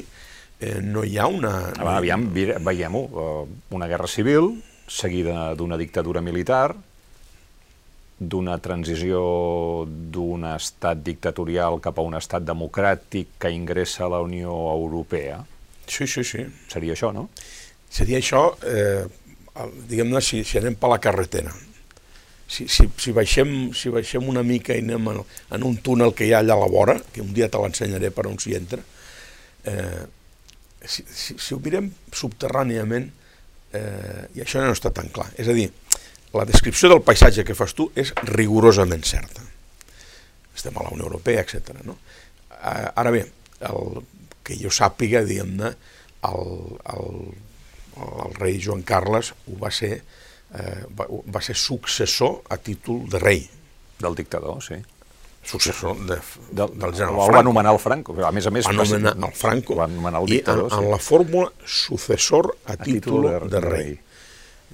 eh, 0.60 0.76
no 0.80 1.02
hi 1.04 1.18
ha 1.18 1.26
una... 1.26 1.72
Ah, 1.78 1.96
Aviam, 1.98 2.28
vi- 2.32 2.52
veiem-ho. 2.58 3.02
eh, 3.10 3.74
Una 3.74 3.88
guerra 3.90 4.06
civil, 4.06 4.52
seguida 4.86 5.50
d'una 5.58 5.76
dictadura 5.80 6.20
militar, 6.22 6.76
d'una 8.20 8.58
transició 8.60 9.20
d'un 9.88 10.44
estat 10.52 11.00
dictatorial 11.02 11.78
cap 11.80 11.98
a 11.98 12.04
un 12.04 12.14
estat 12.18 12.44
democràtic 12.44 13.30
que 13.40 13.50
ingressa 13.54 14.04
a 14.04 14.10
la 14.12 14.20
Unió 14.20 14.52
Europea. 14.74 15.38
Sí, 15.88 16.06
sí, 16.06 16.22
sí. 16.24 16.44
Seria 16.68 16.92
això, 16.94 17.10
no? 17.16 17.30
Seria 17.90 18.20
això, 18.20 18.42
eh, 18.62 19.06
diguem-ne, 19.88 20.20
si, 20.22 20.44
si 20.44 20.60
anem 20.60 20.76
per 20.78 20.90
la 20.92 21.00
carretera. 21.02 21.50
Si, 22.50 22.66
si, 22.66 22.88
si, 22.98 23.12
baixem, 23.14 23.70
si 23.78 23.92
baixem 23.94 24.26
una 24.26 24.42
mica 24.42 24.74
i 24.74 24.82
anem 24.82 25.10
en, 25.12 25.20
un 25.62 25.76
túnel 25.86 26.10
que 26.18 26.26
hi 26.26 26.32
ha 26.34 26.40
allà 26.42 26.56
a 26.56 26.64
la 26.64 26.70
vora, 26.72 26.96
que 27.12 27.22
un 27.22 27.30
dia 27.36 27.46
te 27.48 27.60
l'ensenyaré 27.62 28.10
per 28.14 28.26
on 28.26 28.40
s'hi 28.42 28.56
entra, 28.58 28.82
eh, 29.70 30.02
si, 30.82 31.04
si, 31.06 31.36
si 31.38 31.54
ho 31.54 31.60
mirem 31.62 31.92
subterràniament, 32.10 33.06
eh, 33.78 34.24
i 34.34 34.42
això 34.42 34.64
no 34.64 34.74
està 34.74 34.90
tan 34.96 35.12
clar. 35.14 35.28
És 35.38 35.46
a 35.46 35.54
dir, 35.54 35.68
la 36.34 36.46
descripció 36.48 36.90
del 36.90 37.04
paisatge 37.06 37.46
que 37.46 37.54
fas 37.58 37.76
tu 37.78 37.86
és 37.98 38.10
rigorosament 38.34 39.06
certa. 39.06 39.46
Estem 40.56 40.74
a 40.74 40.88
la 40.88 40.94
Unió 40.96 41.06
Europea, 41.06 41.46
etc. 41.46 41.84
No? 41.86 42.00
Eh, 42.50 42.88
Ara 42.98 43.14
bé, 43.14 43.22
el, 43.70 44.02
que 44.50 44.58
jo 44.58 44.72
sàpiga, 44.74 45.22
diguem-ne, 45.26 45.70
el, 46.28 46.50
el, 46.94 47.20
el 48.24 48.34
rei 48.40 48.58
Joan 48.62 48.82
Carles 48.86 49.32
ho 49.46 49.58
va 49.60 49.70
ser, 49.74 50.00
eh, 50.54 50.84
va, 50.98 51.06
va 51.26 51.40
ser 51.42 51.54
successor 51.56 52.42
a 52.48 52.56
títol 52.58 53.08
de 53.08 53.18
rei, 53.18 53.48
Del 54.00 54.14
dictador, 54.16 54.62
sí. 54.64 54.74
successor 55.44 55.96
de, 56.06 56.16
Del, 56.52 56.70
del 56.78 56.92
general 56.92 57.10
el 57.14 57.18
va 57.20 57.24
Franco. 57.26 57.40
anomenar 57.40 57.72
el 57.74 57.78
Franco. 57.78 58.14
A 58.24 58.30
més 58.32 58.46
a 58.46 58.50
més... 58.50 58.64
Va 58.66 58.70
anomenar 58.72 59.28
el 59.28 59.34
Franco 59.36 59.76
Va 59.76 59.84
anomenar 59.84 60.22
el 60.22 60.28
i 60.28 60.32
en, 60.32 60.36
dictador, 60.38 60.72
en 60.72 60.84
sí. 60.86 60.90
la 60.90 60.98
fórmula 60.98 61.52
successor 61.66 62.48
a, 62.66 62.72
A 62.72 62.76
títol, 62.76 63.26
títol 63.28 63.50
de, 63.50 63.60
rei. 63.60 63.98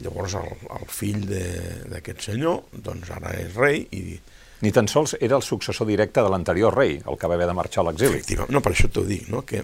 Llavors 0.05 0.35
el, 0.37 0.49
el 0.77 0.87
fill 0.93 1.23
de- 1.27 1.85
d'aquest 1.91 2.21
senyor, 2.29 2.65
doncs 2.73 3.11
ara 3.17 3.33
és 3.41 3.55
rei 3.57 3.87
i 3.97 4.19
Ni 4.65 4.71
tan 4.73 4.87
sols 4.89 5.17
era 5.21 5.37
el 5.37 5.43
successor 5.45 5.85
directe 5.87 6.23
de 6.25 6.31
l'anterior 6.33 6.73
rei, 6.75 6.95
el 6.97 7.19
que 7.21 7.29
va 7.29 7.35
haver 7.37 7.47
de 7.51 7.53
marxar 7.53 7.83
a 7.83 7.91
l'exili. 7.91 8.23
efectivament, 8.23 8.55
no, 8.57 8.63
per 8.65 8.73
això 8.73 8.89
t'ho 8.89 9.03
dic, 9.05 9.27
no? 9.29 9.43
que 9.45 9.59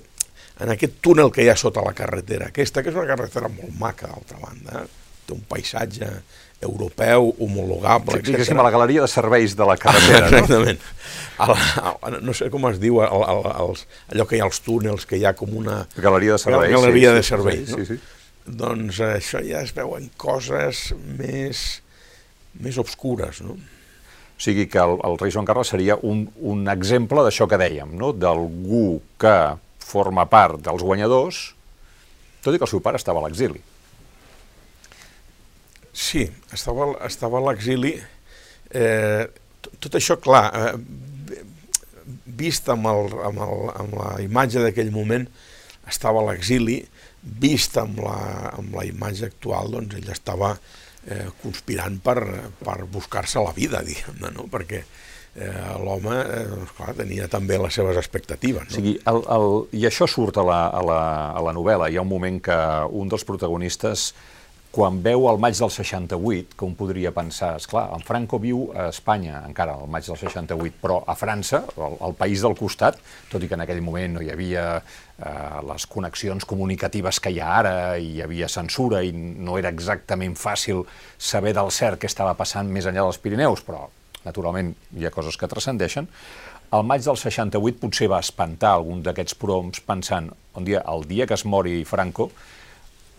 en 0.61 0.69
aquest 0.75 0.99
túnel 1.01 1.31
que 1.33 1.43
hi 1.47 1.49
ha 1.49 1.57
sota 1.57 1.81
la 1.87 1.95
carretera 1.97 2.51
aquesta, 2.51 2.83
que 2.83 2.91
és 2.93 2.99
una 2.99 3.07
carretera 3.09 3.49
molt 3.49 3.73
maca 3.81 4.11
d'altra 4.11 4.37
banda, 4.43 4.83
eh? 4.83 5.02
Té 5.33 5.37
un 5.41 5.43
paisatge 5.49 6.13
europeu, 6.63 7.33
homologable, 7.43 8.21
Sí, 8.21 8.31
diguéssim, 8.31 8.55
etc. 8.55 8.63
a 8.63 8.67
la 8.69 8.71
galeria 8.71 9.03
de 9.03 9.11
serveis 9.11 9.57
de 9.59 9.67
la 9.67 9.77
carretera, 9.77 10.31
no? 10.31 10.39
Exactament. 10.39 10.81
A 11.43 11.49
la, 11.51 11.57
a, 11.91 12.11
no 12.23 12.35
sé 12.39 12.49
com 12.55 12.69
es 12.71 12.79
diu, 12.79 13.01
el, 13.03 13.25
el, 13.35 13.47
els, 13.65 13.87
allò 14.15 14.27
que 14.31 14.39
hi 14.39 14.43
ha 14.43 14.47
als 14.47 14.63
túnels, 14.63 15.07
que 15.09 15.19
hi 15.19 15.27
ha 15.27 15.35
com 15.35 15.57
una... 15.59 15.83
Galeria 15.97 16.37
de 16.37 16.43
serveis. 16.45 16.75
Galeria 16.77 17.11
sí, 17.11 17.17
de 17.17 17.23
sí, 17.23 17.29
serveis, 17.33 17.65
sí, 17.67 17.73
no? 17.73 17.87
sí, 17.89 17.97
sí. 17.97 18.19
Doncs 18.63 19.01
això 19.07 19.43
ja 19.47 19.63
es 19.63 19.75
veuen 19.75 20.09
coses 20.19 20.91
més, 21.19 21.83
més 22.63 22.79
obscures, 22.79 23.43
no? 23.43 23.59
O 23.59 24.43
sigui 24.43 24.67
que 24.71 24.81
el, 24.83 24.97
el 25.07 25.19
rei 25.21 25.31
Joan 25.35 25.47
Carles 25.47 25.71
seria 25.71 25.97
un, 26.03 26.25
un 26.43 26.67
exemple 26.71 27.23
d'això 27.23 27.47
que 27.51 27.59
dèiem, 27.61 27.93
no? 27.99 28.11
d'algú 28.15 29.01
que 29.23 29.35
forma 29.83 30.25
part 30.31 30.63
dels 30.65 30.83
guanyadors, 30.83 31.43
tot 32.43 32.55
i 32.55 32.59
que 32.59 32.67
el 32.67 32.71
seu 32.71 32.83
pare 32.83 32.99
estava 32.99 33.23
a 33.23 33.27
l'exili. 33.29 33.63
Sí, 36.03 36.25
estava, 36.55 36.89
estava 37.07 37.39
a 37.39 37.45
l'exili. 37.47 37.95
Eh, 38.75 39.25
tot, 39.79 39.95
això, 39.99 40.17
clar, 40.23 40.45
eh, 40.51 40.73
vist 42.43 42.69
amb, 42.73 42.89
el, 42.91 43.13
amb, 43.29 43.43
el, 43.47 43.63
amb 43.85 43.97
la 44.01 44.11
imatge 44.25 44.65
d'aquell 44.65 44.91
moment, 44.95 45.29
estava 45.89 46.23
a 46.23 46.27
l'exili, 46.31 46.81
vist 47.23 47.77
amb 47.79 48.01
la, 48.03 48.17
amb 48.57 48.75
la 48.75 48.87
imatge 48.89 49.29
actual, 49.31 49.71
doncs 49.77 50.01
ell 50.01 50.11
estava 50.11 50.57
eh, 50.57 51.29
conspirant 51.43 52.01
per, 52.03 52.19
per 52.63 52.81
buscar-se 52.91 53.43
la 53.45 53.55
vida, 53.55 53.83
diguem-ne, 53.87 54.33
no? 54.35 54.49
perquè 54.51 54.83
eh, 54.83 55.79
l'home, 55.85 56.19
eh, 56.19 56.43
doncs, 56.51 56.75
clar, 56.79 56.97
tenia 56.99 57.29
també 57.31 57.61
les 57.63 57.79
seves 57.79 58.01
expectatives. 58.01 58.67
O 58.67 58.71
No? 58.73 58.77
sigui, 58.81 58.97
el, 59.13 59.23
el, 59.37 59.49
I 59.79 59.87
això 59.91 60.09
surt 60.11 60.43
a 60.43 60.47
la, 60.49 60.61
a, 60.75 60.83
la, 60.89 61.01
a 61.31 61.47
la 61.47 61.55
novel·la. 61.57 61.91
Hi 61.93 62.01
ha 62.01 62.07
un 62.07 62.11
moment 62.11 62.43
que 62.43 62.59
un 62.91 63.13
dels 63.13 63.27
protagonistes, 63.29 64.11
quan 64.73 65.03
veu 65.05 65.27
el 65.29 65.37
maig 65.37 65.59
del 65.59 65.69
68, 65.71 66.57
que 66.57 66.65
un 66.65 66.73
podria 66.79 67.11
pensar, 67.13 67.51
és 67.61 67.69
clar, 67.69 67.85
en 67.93 68.01
Franco 68.09 68.39
viu 68.41 68.71
a 68.73 68.87
Espanya, 68.89 69.43
encara 69.45 69.75
al 69.77 69.91
maig 69.93 70.07
del 70.09 70.17
68, 70.17 70.79
però 70.81 71.03
a 71.05 71.13
França, 71.19 71.61
el, 71.77 71.99
el 72.09 72.15
país 72.17 72.41
del 72.41 72.57
costat, 72.57 72.97
tot 73.29 73.45
i 73.45 73.51
que 73.51 73.59
en 73.59 73.67
aquell 73.67 73.83
moment 73.85 74.17
no 74.17 74.23
hi 74.25 74.31
havia 74.33 74.63
eh, 74.81 75.59
les 75.69 75.85
connexions 75.93 76.49
comunicatives 76.49 77.21
que 77.21 77.35
hi 77.35 77.43
ha 77.43 77.51
ara, 77.59 77.75
i 78.01 78.15
hi 78.15 78.23
havia 78.25 78.49
censura, 78.49 79.03
i 79.05 79.13
no 79.13 79.59
era 79.61 79.75
exactament 79.77 80.39
fàcil 80.41 80.87
saber 81.19 81.53
del 81.59 81.69
cert 81.69 82.01
què 82.01 82.09
estava 82.09 82.33
passant 82.39 82.73
més 82.73 82.89
enllà 82.89 83.05
dels 83.05 83.21
Pirineus, 83.21 83.61
però 83.69 83.85
naturalment 84.25 84.73
hi 84.97 85.05
ha 85.05 85.13
coses 85.13 85.37
que 85.37 85.51
transcendeixen, 85.53 86.09
el 86.73 86.89
maig 86.89 87.05
del 87.05 87.21
68 87.21 87.77
potser 87.83 88.09
va 88.09 88.23
espantar 88.25 88.73
algun 88.79 89.05
d'aquests 89.05 89.37
proms 89.37 89.85
pensant 89.85 90.33
un 90.57 90.65
dia, 90.65 90.81
el 90.89 91.05
dia 91.05 91.29
que 91.29 91.37
es 91.37 91.45
mori 91.45 91.83
Franco, 91.85 92.31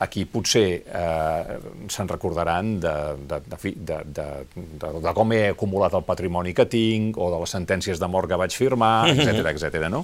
aquí 0.04 0.26
potser 0.30 0.66
eh, 0.84 1.58
se'n 1.92 2.10
recordaran 2.12 2.76
de, 2.84 2.94
de, 3.30 3.40
de, 3.48 3.74
de, 3.74 3.98
de, 4.20 4.28
de, 4.60 4.92
de 5.06 5.14
com 5.16 5.34
he 5.36 5.44
acumulat 5.54 5.96
el 5.98 6.06
patrimoni 6.08 6.54
que 6.56 6.68
tinc 6.70 7.18
o 7.18 7.30
de 7.32 7.42
les 7.44 7.56
sentències 7.56 8.02
de 8.02 8.10
mort 8.12 8.30
que 8.30 8.40
vaig 8.40 8.56
firmar, 8.56 9.10
etc 9.14 9.54
etc. 9.54 9.88
no? 9.94 10.04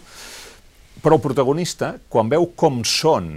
Però 0.99 1.15
el 1.15 1.23
protagonista, 1.23 1.93
quan 2.11 2.31
veu 2.31 2.49
com 2.59 2.81
són 2.83 3.29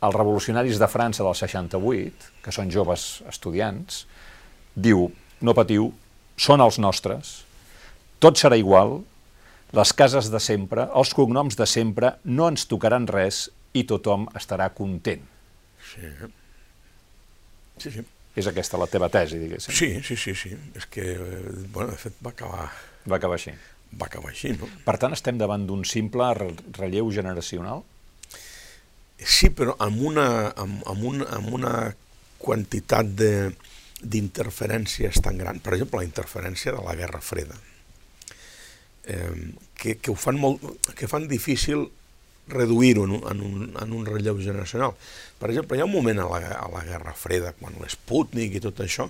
els 0.00 0.16
revolucionaris 0.16 0.80
de 0.80 0.88
França 0.88 1.24
del 1.26 1.36
68, 1.36 2.30
que 2.42 2.54
són 2.54 2.70
joves 2.72 3.20
estudiants, 3.28 4.04
diu, 4.74 5.10
no 5.44 5.54
patiu, 5.56 5.90
són 6.40 6.64
els 6.64 6.80
nostres, 6.80 7.40
tot 8.20 8.40
serà 8.40 8.56
igual, 8.58 8.98
les 9.76 9.92
cases 9.94 10.30
de 10.32 10.40
sempre, 10.42 10.88
els 10.96 11.12
cognoms 11.14 11.58
de 11.58 11.66
sempre, 11.68 12.14
no 12.24 12.48
ens 12.50 12.66
tocaran 12.70 13.06
res 13.06 13.48
i 13.76 13.84
tothom 13.86 14.26
estarà 14.38 14.70
content. 14.74 15.22
Sí. 15.90 16.08
sí, 17.78 17.90
sí. 17.98 18.04
És 18.38 18.46
aquesta 18.46 18.78
la 18.78 18.86
teva 18.86 19.08
tesi, 19.10 19.38
diguéssim. 19.42 19.74
Sí, 19.74 19.88
sí, 20.06 20.16
sí, 20.16 20.34
sí. 20.38 20.52
És 20.78 20.86
que, 20.86 21.02
eh, 21.16 21.40
bueno, 21.74 21.90
de 21.90 21.98
fet, 21.98 22.14
va 22.24 22.30
acabar, 22.30 22.68
Va 23.10 23.16
acabar 23.16 23.34
així. 23.38 23.50
va 24.00 24.06
acabar 24.06 24.30
així, 24.30 24.52
no? 24.54 24.68
Per 24.86 24.94
tant, 25.02 25.12
estem 25.16 25.38
davant 25.40 25.64
d'un 25.66 25.82
simple 25.84 26.28
re- 26.38 26.54
relleu 26.78 27.10
generacional? 27.10 27.82
Sí, 29.18 29.50
però 29.50 29.74
amb 29.82 30.00
una, 30.12 30.28
amb, 30.56 30.84
amb 30.88 31.04
una, 31.04 31.26
amb 31.36 31.50
una 31.58 31.72
quantitat 32.38 33.10
de- 33.18 33.50
d'interferències 34.00 35.18
tan 35.20 35.36
gran. 35.36 35.58
Per 35.60 35.74
exemple, 35.74 35.98
la 36.00 36.06
interferència 36.08 36.72
de 36.72 36.80
la 36.86 36.94
Guerra 36.96 37.20
Freda, 37.20 37.56
eh, 39.04 39.52
que, 39.74 39.96
que, 39.98 40.10
ho 40.10 40.14
fan 40.14 40.38
molt, 40.40 40.62
que 40.96 41.08
fan 41.08 41.26
difícil 41.28 41.88
reduir-ho 42.52 43.06
en, 43.08 43.16
en, 43.30 43.42
un, 43.46 43.70
en 43.80 43.92
un 43.96 44.06
relleu 44.06 44.38
generacional. 44.42 44.94
Per 45.40 45.50
exemple, 45.50 45.78
hi 45.78 45.84
ha 45.84 45.88
un 45.88 45.94
moment 45.94 46.20
a 46.22 46.28
la, 46.30 46.40
a 46.58 46.66
la 46.72 46.84
Guerra 46.86 47.14
Freda, 47.16 47.54
quan 47.58 47.78
l'Sputnik 47.80 48.56
i 48.56 48.62
tot 48.64 48.82
això, 48.84 49.08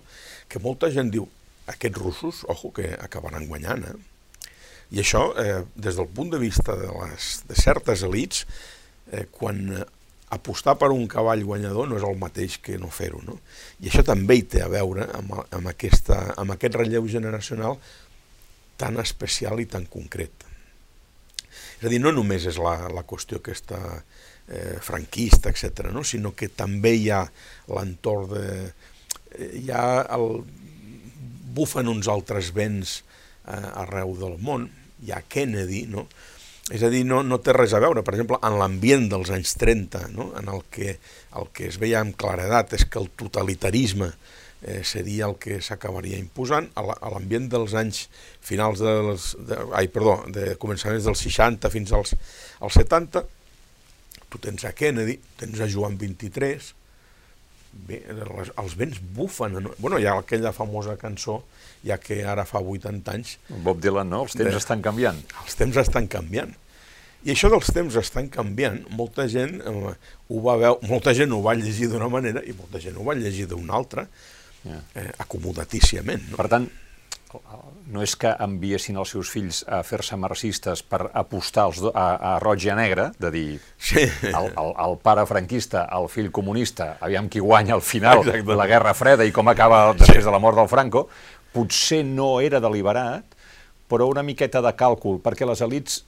que 0.48 0.62
molta 0.62 0.90
gent 0.94 1.12
diu, 1.14 1.26
aquests 1.70 1.98
russos, 1.98 2.44
ojo, 2.50 2.72
que 2.74 2.92
acabaran 2.98 3.48
guanyant, 3.50 3.86
eh? 3.90 3.98
I 4.90 5.04
això, 5.04 5.28
eh, 5.38 5.62
des 5.78 5.94
del 5.94 6.08
punt 6.10 6.32
de 6.32 6.38
vista 6.42 6.74
de, 6.74 6.88
les, 6.90 7.30
de 7.46 7.56
certes 7.58 8.02
elites, 8.02 8.42
eh, 9.12 9.28
quan 9.30 9.60
apostar 10.34 10.76
per 10.78 10.90
un 10.94 11.06
cavall 11.10 11.42
guanyador 11.46 11.88
no 11.90 11.98
és 11.98 12.06
el 12.06 12.18
mateix 12.18 12.58
que 12.62 12.78
no 12.78 12.90
fer-ho. 12.94 13.22
No? 13.26 13.38
I 13.82 13.90
això 13.90 14.04
també 14.06 14.38
hi 14.38 14.46
té 14.50 14.62
a 14.64 14.70
veure 14.70 15.06
amb, 15.18 15.34
amb, 15.42 15.70
aquesta, 15.70 16.20
amb 16.38 16.54
aquest 16.54 16.78
relleu 16.78 17.06
generacional 17.10 17.78
tan 18.80 18.98
especial 19.02 19.60
i 19.60 19.68
tan 19.70 19.86
concret. 19.90 20.46
És 21.80 21.86
a 21.88 21.92
dir, 21.92 22.00
no 22.04 22.12
només 22.12 22.44
és 22.44 22.58
la, 22.60 22.76
la 22.92 23.06
qüestió 23.08 23.40
aquesta 23.40 23.78
eh, 23.96 24.76
franquista, 24.84 25.48
etc, 25.48 25.88
no? 25.94 26.04
sinó 26.04 26.34
que 26.36 26.50
també 26.52 26.94
hi 26.98 27.08
ha 27.10 27.24
l'entorn 27.72 28.34
de... 28.34 28.48
Eh, 29.32 29.52
hi 29.62 29.70
ha 29.72 30.02
el, 30.16 30.42
bufen 31.56 31.88
uns 31.88 32.10
altres 32.12 32.52
vents 32.54 33.00
eh, 33.00 33.56
arreu 33.82 34.12
del 34.20 34.36
món, 34.44 34.68
hi 35.00 35.14
ha 35.14 35.24
Kennedy, 35.24 35.86
no? 35.90 36.06
És 36.70 36.84
a 36.86 36.90
dir, 36.92 37.00
no, 37.08 37.24
no 37.26 37.40
té 37.42 37.54
res 37.56 37.72
a 37.74 37.80
veure, 37.82 38.04
per 38.06 38.14
exemple, 38.14 38.38
en 38.46 38.58
l'ambient 38.60 39.08
dels 39.10 39.32
anys 39.34 39.56
30, 39.58 40.04
no? 40.14 40.28
en 40.38 40.46
el 40.52 40.60
que, 40.70 40.92
el 41.40 41.48
que 41.56 41.66
es 41.66 41.80
veia 41.82 41.98
amb 42.04 42.14
claredat 42.20 42.76
és 42.76 42.84
que 42.86 43.00
el 43.00 43.08
totalitarisme 43.18 44.12
eh, 44.62 44.82
seria 44.84 45.28
el 45.28 45.36
que 45.40 45.60
s'acabaria 45.64 46.18
imposant, 46.20 46.68
a 46.76 47.12
l'ambient 47.12 47.48
dels 47.52 47.76
anys 47.78 48.06
finals 48.44 48.82
dels... 48.84 49.34
De, 49.48 49.58
ai, 49.76 49.88
perdó, 49.92 50.20
de 50.32 50.54
començaments 50.60 51.08
dels 51.08 51.24
60 51.26 51.72
fins 51.72 51.94
als, 51.96 52.14
als 52.60 52.80
70, 52.80 53.24
tu 54.30 54.38
tens 54.42 54.64
a 54.68 54.74
Kennedy, 54.76 55.18
tens 55.40 55.60
a 55.60 55.68
Joan 55.70 55.96
23, 56.00 56.72
bé, 57.88 58.00
les, 58.14 58.52
els 58.62 58.76
vents 58.78 59.00
bufen. 59.16 59.58
No? 59.64 59.74
Bueno, 59.78 59.98
hi 59.98 60.08
ha 60.08 60.16
aquella 60.20 60.54
famosa 60.56 60.96
cançó, 61.00 61.40
ja 61.86 61.98
que 62.00 62.22
ara 62.26 62.46
fa 62.48 62.62
80 62.62 63.14
anys... 63.14 63.36
Bob 63.64 63.80
Dylan, 63.82 64.10
no? 64.12 64.24
Els 64.26 64.36
temps 64.36 64.52
de, 64.52 64.58
estan 64.60 64.82
canviant. 64.84 65.20
Els 65.44 65.56
temps 65.58 65.80
estan 65.80 66.10
canviant. 66.10 66.52
I 67.20 67.34
això 67.34 67.50
dels 67.52 67.68
temps 67.76 67.96
estan 68.00 68.30
canviant, 68.32 68.78
molta 68.96 69.26
gent 69.28 69.58
eh, 69.60 69.94
ho 70.32 70.38
va 70.40 70.54
veure, 70.56 70.88
molta 70.88 71.12
gent 71.16 71.34
ho 71.36 71.42
va 71.44 71.52
llegir 71.58 71.90
d'una 71.92 72.08
manera 72.08 72.40
i 72.48 72.54
molta 72.56 72.80
gent 72.80 72.96
ho 72.96 73.04
va 73.04 73.16
llegir 73.18 73.44
d'una 73.50 73.74
altra, 73.76 74.06
yeah. 74.64 74.84
eh, 74.94 75.10
acomodatíciament. 75.18 76.30
No? 76.30 76.38
Per 76.40 76.48
tant, 76.52 76.68
no 77.90 78.02
és 78.02 78.14
que 78.18 78.30
enviessin 78.42 78.98
els 78.98 79.12
seus 79.14 79.30
fills 79.30 79.60
a 79.70 79.80
fer-se 79.86 80.16
marxistes 80.18 80.82
per 80.82 81.04
apostar 81.14 81.68
als 81.68 81.80
do, 81.82 81.92
a, 81.94 82.06
a 82.16 82.32
roig 82.42 82.66
i 82.66 82.72
a 82.72 82.76
negre, 82.78 83.10
de 83.22 83.30
dir 83.34 83.46
sí. 83.78 84.02
el, 84.26 84.50
el, 84.50 84.72
el 84.86 84.96
pare 85.02 85.24
franquista, 85.30 85.84
el 85.96 86.08
fill 86.10 86.30
comunista, 86.34 86.96
aviam 87.00 87.30
qui 87.30 87.42
guanya 87.42 87.76
al 87.78 87.84
final 87.86 88.24
Exacte. 88.24 88.46
de 88.50 88.58
la 88.58 88.66
Guerra 88.70 88.94
Freda 88.98 89.26
i 89.26 89.34
com 89.34 89.50
acaba 89.50 89.84
després 89.94 90.22
sí. 90.22 90.26
de 90.26 90.34
la 90.34 90.42
mort 90.42 90.58
del 90.58 90.70
Franco, 90.70 91.06
potser 91.54 92.02
no 92.06 92.32
era 92.42 92.62
deliberat, 92.62 93.38
però 93.90 94.06
una 94.10 94.26
miqueta 94.26 94.62
de 94.62 94.74
càlcul, 94.78 95.18
perquè 95.22 95.46
les 95.48 95.62
elites, 95.66 96.04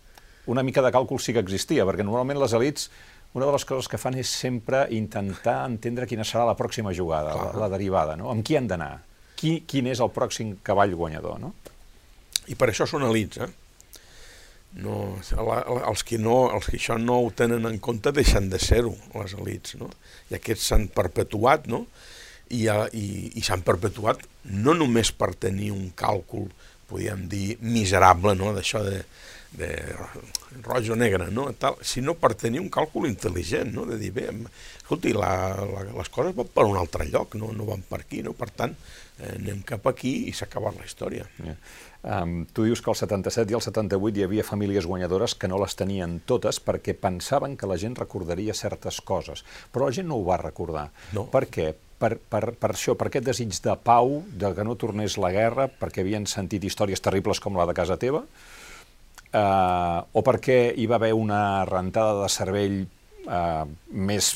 una 0.50 0.62
mica 0.66 0.82
de 0.82 0.90
càlcul 0.94 1.22
sí 1.22 1.34
que 1.34 1.42
existia, 1.42 1.86
perquè 1.86 2.06
normalment 2.06 2.42
les 2.42 2.54
elites 2.58 2.90
una 3.32 3.46
de 3.46 3.52
les 3.52 3.64
coses 3.64 3.88
que 3.88 4.00
fan 4.00 4.18
és 4.20 4.28
sempre 4.28 4.84
intentar 4.92 5.62
entendre 5.68 6.06
quina 6.06 6.26
serà 6.26 6.44
la 6.48 6.58
pròxima 6.58 6.92
jugada, 6.92 7.32
la, 7.38 7.48
la 7.64 7.72
derivada, 7.72 8.16
no? 8.20 8.30
Amb 8.30 8.44
qui 8.44 8.58
han 8.58 8.68
d'anar? 8.68 8.94
qui, 9.42 9.58
quin 9.66 9.90
és 9.90 10.00
el 10.02 10.12
pròxim 10.14 10.54
cavall 10.66 10.94
guanyador, 10.98 11.40
no? 11.42 11.52
I 12.50 12.54
per 12.58 12.70
això 12.70 12.86
eh? 12.86 13.50
No, 14.82 14.96
la, 15.36 15.58
els, 15.90 16.02
que 16.06 16.16
no, 16.22 16.36
els 16.54 16.70
que 16.70 16.78
això 16.78 16.96
no 17.00 17.18
ho 17.20 17.30
tenen 17.36 17.66
en 17.68 17.78
compte 17.82 18.12
deixen 18.14 18.48
de 18.52 18.60
ser-ho, 18.62 18.94
les 19.18 19.34
elits, 19.34 19.76
no? 19.80 19.90
I 20.30 20.38
aquests 20.38 20.70
s'han 20.70 20.86
perpetuat, 20.94 21.66
no? 21.68 21.84
I, 22.52 22.64
i, 22.68 23.06
i 23.36 23.42
s'han 23.44 23.64
perpetuat 23.66 24.22
no 24.64 24.76
només 24.78 25.12
per 25.16 25.32
tenir 25.40 25.72
un 25.74 25.90
càlcul, 25.96 26.48
podríem 26.88 27.26
dir, 27.32 27.58
miserable, 27.60 28.36
no?, 28.38 28.54
d'això 28.56 28.84
de, 28.86 29.02
de 29.58 29.70
roig 30.64 30.90
o 30.90 30.96
negre, 30.96 31.28
no? 31.34 31.50
Tal, 31.60 31.76
sinó 31.84 32.14
per 32.18 32.32
tenir 32.40 32.62
un 32.62 32.70
càlcul 32.72 33.08
intel·ligent, 33.10 33.72
no? 33.74 33.84
de 33.88 33.98
dir, 34.00 34.12
bé, 34.16 34.28
escolti, 34.80 35.12
la, 35.16 35.32
la, 35.68 35.86
les 35.92 36.12
coses 36.12 36.36
van 36.36 36.50
per 36.52 36.66
un 36.68 36.78
altre 36.80 37.08
lloc, 37.10 37.36
no, 37.40 37.52
no 37.56 37.68
van 37.68 37.84
per 37.88 38.02
aquí, 38.02 38.22
no? 38.24 38.34
per 38.38 38.50
tant, 38.56 38.74
eh, 39.18 39.34
anem 39.36 39.62
cap 39.68 39.86
aquí 39.90 40.14
i 40.30 40.36
s'ha 40.36 40.48
acabat 40.48 40.78
la 40.80 40.88
història. 40.88 41.28
Yeah. 41.42 41.58
Um, 42.02 42.46
tu 42.50 42.64
dius 42.66 42.80
que 42.82 42.90
al 42.90 42.98
77 42.98 43.52
i 43.52 43.54
al 43.54 43.62
78 43.62 44.18
hi 44.18 44.24
havia 44.26 44.42
famílies 44.42 44.88
guanyadores 44.90 45.36
que 45.38 45.46
no 45.46 45.60
les 45.62 45.76
tenien 45.78 46.16
totes 46.26 46.58
perquè 46.58 46.96
pensaven 46.98 47.54
que 47.56 47.68
la 47.70 47.78
gent 47.78 47.94
recordaria 48.00 48.56
certes 48.58 48.98
coses, 49.06 49.44
però 49.70 49.86
la 49.86 49.94
gent 49.94 50.10
no 50.10 50.18
ho 50.18 50.26
va 50.26 50.40
recordar. 50.40 50.88
No. 51.14 51.28
Per 51.30 51.46
què? 51.46 51.70
Per, 52.02 52.16
per, 52.18 52.56
per 52.58 52.72
això, 52.72 52.96
per 52.98 53.06
aquest 53.06 53.28
desig 53.28 53.54
de 53.62 53.76
pau, 53.78 54.16
de 54.26 54.50
que 54.56 54.64
no 54.66 54.74
tornés 54.74 55.14
la 55.22 55.30
guerra, 55.30 55.68
perquè 55.70 56.02
havien 56.02 56.26
sentit 56.26 56.64
històries 56.66 57.04
terribles 57.04 57.38
com 57.38 57.54
la 57.54 57.68
de 57.70 57.76
casa 57.78 57.94
teva, 57.94 58.24
eh, 59.32 59.98
o 60.12 60.22
perquè 60.26 60.60
hi 60.76 60.86
va 60.90 60.98
haver 61.00 61.12
una 61.16 61.64
rentada 61.68 62.20
de 62.22 62.28
cervell 62.32 62.78
eh, 62.82 63.64
més, 63.92 64.30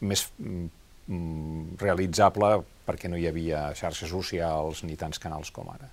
més 0.00 0.26
mm, 0.38 1.78
realitzable 1.80 2.56
perquè 2.88 3.10
no 3.12 3.20
hi 3.20 3.28
havia 3.28 3.68
xarxes 3.76 4.10
socials 4.10 4.82
ni 4.88 4.96
tants 4.96 5.20
canals 5.20 5.52
com 5.52 5.68
ara. 5.72 5.90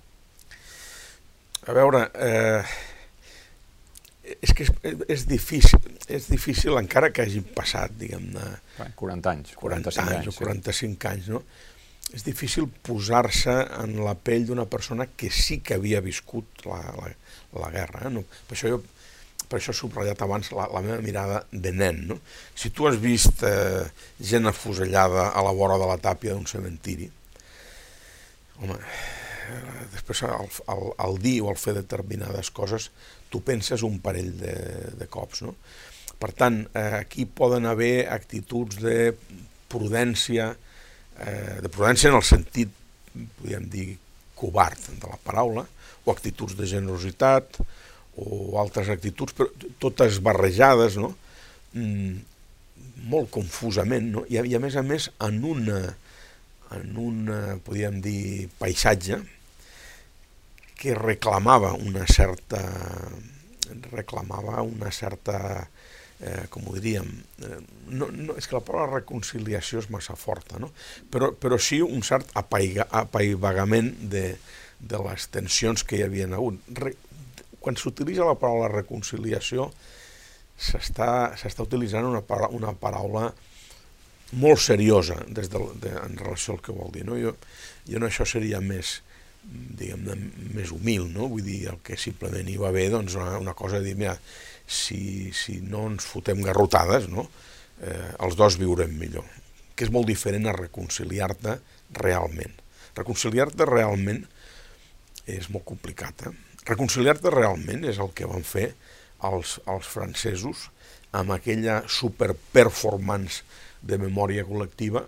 A 1.66 1.74
veure, 1.74 2.04
eh, 2.14 2.62
és 4.40 4.52
que 4.54 4.64
és, 4.66 4.72
és, 5.08 5.24
difícil, 5.28 5.80
és 6.08 6.28
difícil 6.30 6.78
encara 6.80 7.10
que 7.14 7.24
hagin 7.26 7.46
passat, 7.56 7.94
diguem-ne... 7.98 8.46
40 8.98 9.32
anys, 9.32 9.54
45 9.58 10.02
anys, 10.02 10.16
anys 10.16 10.30
o 10.30 10.36
45 10.38 10.78
sí. 10.78 11.10
anys, 11.10 11.30
no? 11.34 11.42
És 12.14 12.22
difícil 12.22 12.68
posar-se 12.86 13.54
en 13.82 13.96
la 14.06 14.14
pell 14.14 14.46
d'una 14.46 14.66
persona 14.70 15.08
que 15.18 15.30
sí 15.34 15.58
que 15.58 15.74
havia 15.74 16.00
viscut 16.04 16.62
la, 16.68 16.78
la, 16.94 17.10
la 17.62 17.72
guerra. 17.74 18.06
Eh? 18.06 18.12
No, 18.12 18.24
per 18.46 18.58
això 18.58 18.72
jo 18.74 18.82
per 19.46 19.60
això 19.60 19.70
he 19.70 19.78
subratllat 19.78 20.22
abans 20.24 20.48
la, 20.56 20.64
la 20.74 20.82
meva 20.82 20.98
mirada 21.04 21.42
de 21.52 21.72
nen. 21.72 22.02
No? 22.10 22.16
Si 22.54 22.72
tu 22.74 22.88
has 22.88 22.96
vist 22.98 23.44
eh, 23.46 23.84
gent 24.18 24.50
afusellada 24.50 25.28
a 25.30 25.44
la 25.46 25.54
vora 25.54 25.78
de 25.78 25.86
la 25.86 25.98
tàpia 26.02 26.34
d'un 26.34 26.48
cementiri, 26.50 27.06
home, 28.58 28.78
després 29.92 30.24
al, 30.26 30.48
al, 30.72 30.88
al 31.02 31.18
dir 31.22 31.38
o 31.44 31.50
al 31.52 31.60
fer 31.60 31.76
determinades 31.76 32.50
coses, 32.54 32.90
tu 33.30 33.42
penses 33.46 33.84
un 33.86 34.00
parell 34.02 34.32
de, 34.40 34.56
de 34.98 35.08
cops. 35.10 35.44
No? 35.46 35.54
Per 36.18 36.32
tant, 36.34 36.62
eh, 36.72 37.02
aquí 37.02 37.26
poden 37.28 37.68
haver 37.70 38.08
actituds 38.10 38.80
de 38.82 39.12
prudència, 39.70 40.50
eh, 41.20 41.56
de 41.62 41.70
prudència 41.70 42.10
en 42.10 42.18
el 42.18 42.26
sentit, 42.26 42.72
podríem 43.38 43.70
dir, 43.72 43.88
covard 44.38 44.88
de 45.00 45.10
la 45.10 45.18
paraula, 45.24 45.66
o 46.04 46.12
actituds 46.12 46.56
de 46.58 46.68
generositat, 46.70 47.60
o 48.16 48.56
altres 48.60 48.88
actituds, 48.92 49.34
però 49.36 49.50
totes 49.82 50.20
barrejades, 50.24 50.96
no? 51.00 51.12
Mm, 51.76 52.20
molt 53.10 53.30
confusament, 53.34 54.10
no? 54.14 54.24
I, 54.30 54.40
I 54.40 54.56
a 54.56 54.62
més 54.62 54.76
a 54.78 54.84
més 54.86 55.10
en 55.26 55.42
una, 55.44 55.80
en 56.76 57.00
un, 57.00 57.32
podríem 57.66 58.00
dir, 58.04 58.48
paisatge 58.60 59.20
que 60.76 60.94
reclamava 60.96 61.72
una 61.72 62.04
certa 62.08 62.60
reclamava 63.90 64.62
una 64.62 64.92
certa 64.94 65.66
eh, 66.20 66.46
com 66.52 66.68
ho 66.68 66.76
diríem 66.76 67.08
eh, 67.44 67.58
no, 67.92 68.08
no, 68.12 68.36
és 68.36 68.48
que 68.48 68.56
la 68.56 68.64
paraula 68.64 69.00
reconciliació 69.00 69.82
és 69.82 69.90
massa 69.92 70.16
forta 70.16 70.60
no? 70.62 70.70
però, 71.12 71.32
però 71.32 71.58
sí 71.60 71.82
un 71.84 72.04
cert 72.06 72.32
apaivagament 72.36 73.92
de, 74.12 74.28
de 74.78 75.02
les 75.08 75.28
tensions 75.32 75.84
que 75.84 75.98
hi 75.98 76.04
havia 76.06 76.28
hagut. 76.36 76.60
Re, 76.76 76.94
quan 77.60 77.78
s'utilitza 77.78 78.26
la 78.26 78.36
paraula 78.38 78.68
reconciliació, 78.70 79.70
s'està 80.56 81.64
utilitzant 81.64 82.06
una, 82.06 82.22
paraula, 82.24 82.54
una 82.56 82.72
paraula 82.78 83.30
molt 84.36 84.60
seriosa 84.62 85.18
des 85.28 85.50
de, 85.50 85.62
de, 85.82 85.92
en 86.02 86.16
relació 86.18 86.54
al 86.54 86.62
que 86.62 86.74
vol 86.76 86.92
dir. 86.94 87.04
No? 87.08 87.18
Jo, 87.20 87.34
jo 87.88 88.02
no 88.02 88.08
això 88.08 88.26
seria 88.28 88.62
més 88.62 89.00
diguem 89.46 90.02
més 90.56 90.72
humil, 90.74 91.04
no? 91.12 91.28
Vull 91.30 91.44
dir, 91.46 91.68
el 91.70 91.76
que 91.86 91.94
simplement 92.00 92.48
hi 92.50 92.56
va 92.58 92.72
haver, 92.72 92.88
doncs, 92.90 93.14
una, 93.14 93.36
una 93.38 93.54
cosa 93.54 93.78
de 93.78 93.86
dir, 93.86 93.94
mira, 94.00 94.16
si, 94.66 95.32
si 95.32 95.60
no 95.62 95.86
ens 95.90 96.06
fotem 96.06 96.42
garrotades, 96.44 97.08
no? 97.08 97.28
Eh, 97.80 98.12
els 98.24 98.36
dos 98.38 98.58
viurem 98.60 98.92
millor. 98.98 99.26
Que 99.76 99.86
és 99.86 99.92
molt 99.92 100.08
diferent 100.08 100.48
a 100.48 100.56
reconciliar-te 100.56 101.58
realment. 102.00 102.54
Reconciliar-te 102.96 103.66
realment 103.68 104.24
és 105.26 105.50
molt 105.52 105.66
complicat. 105.68 106.26
Eh? 106.26 106.34
Reconciliar-te 106.66 107.30
realment 107.34 107.84
és 107.86 108.00
el 108.02 108.12
que 108.16 108.28
van 108.30 108.46
fer 108.46 108.70
els, 109.26 109.58
els 109.70 109.86
francesos 109.86 110.68
amb 111.16 111.32
aquella 111.36 111.82
superperformance 111.88 113.44
de 113.86 113.98
memòria 114.00 114.44
col·lectiva 114.48 115.04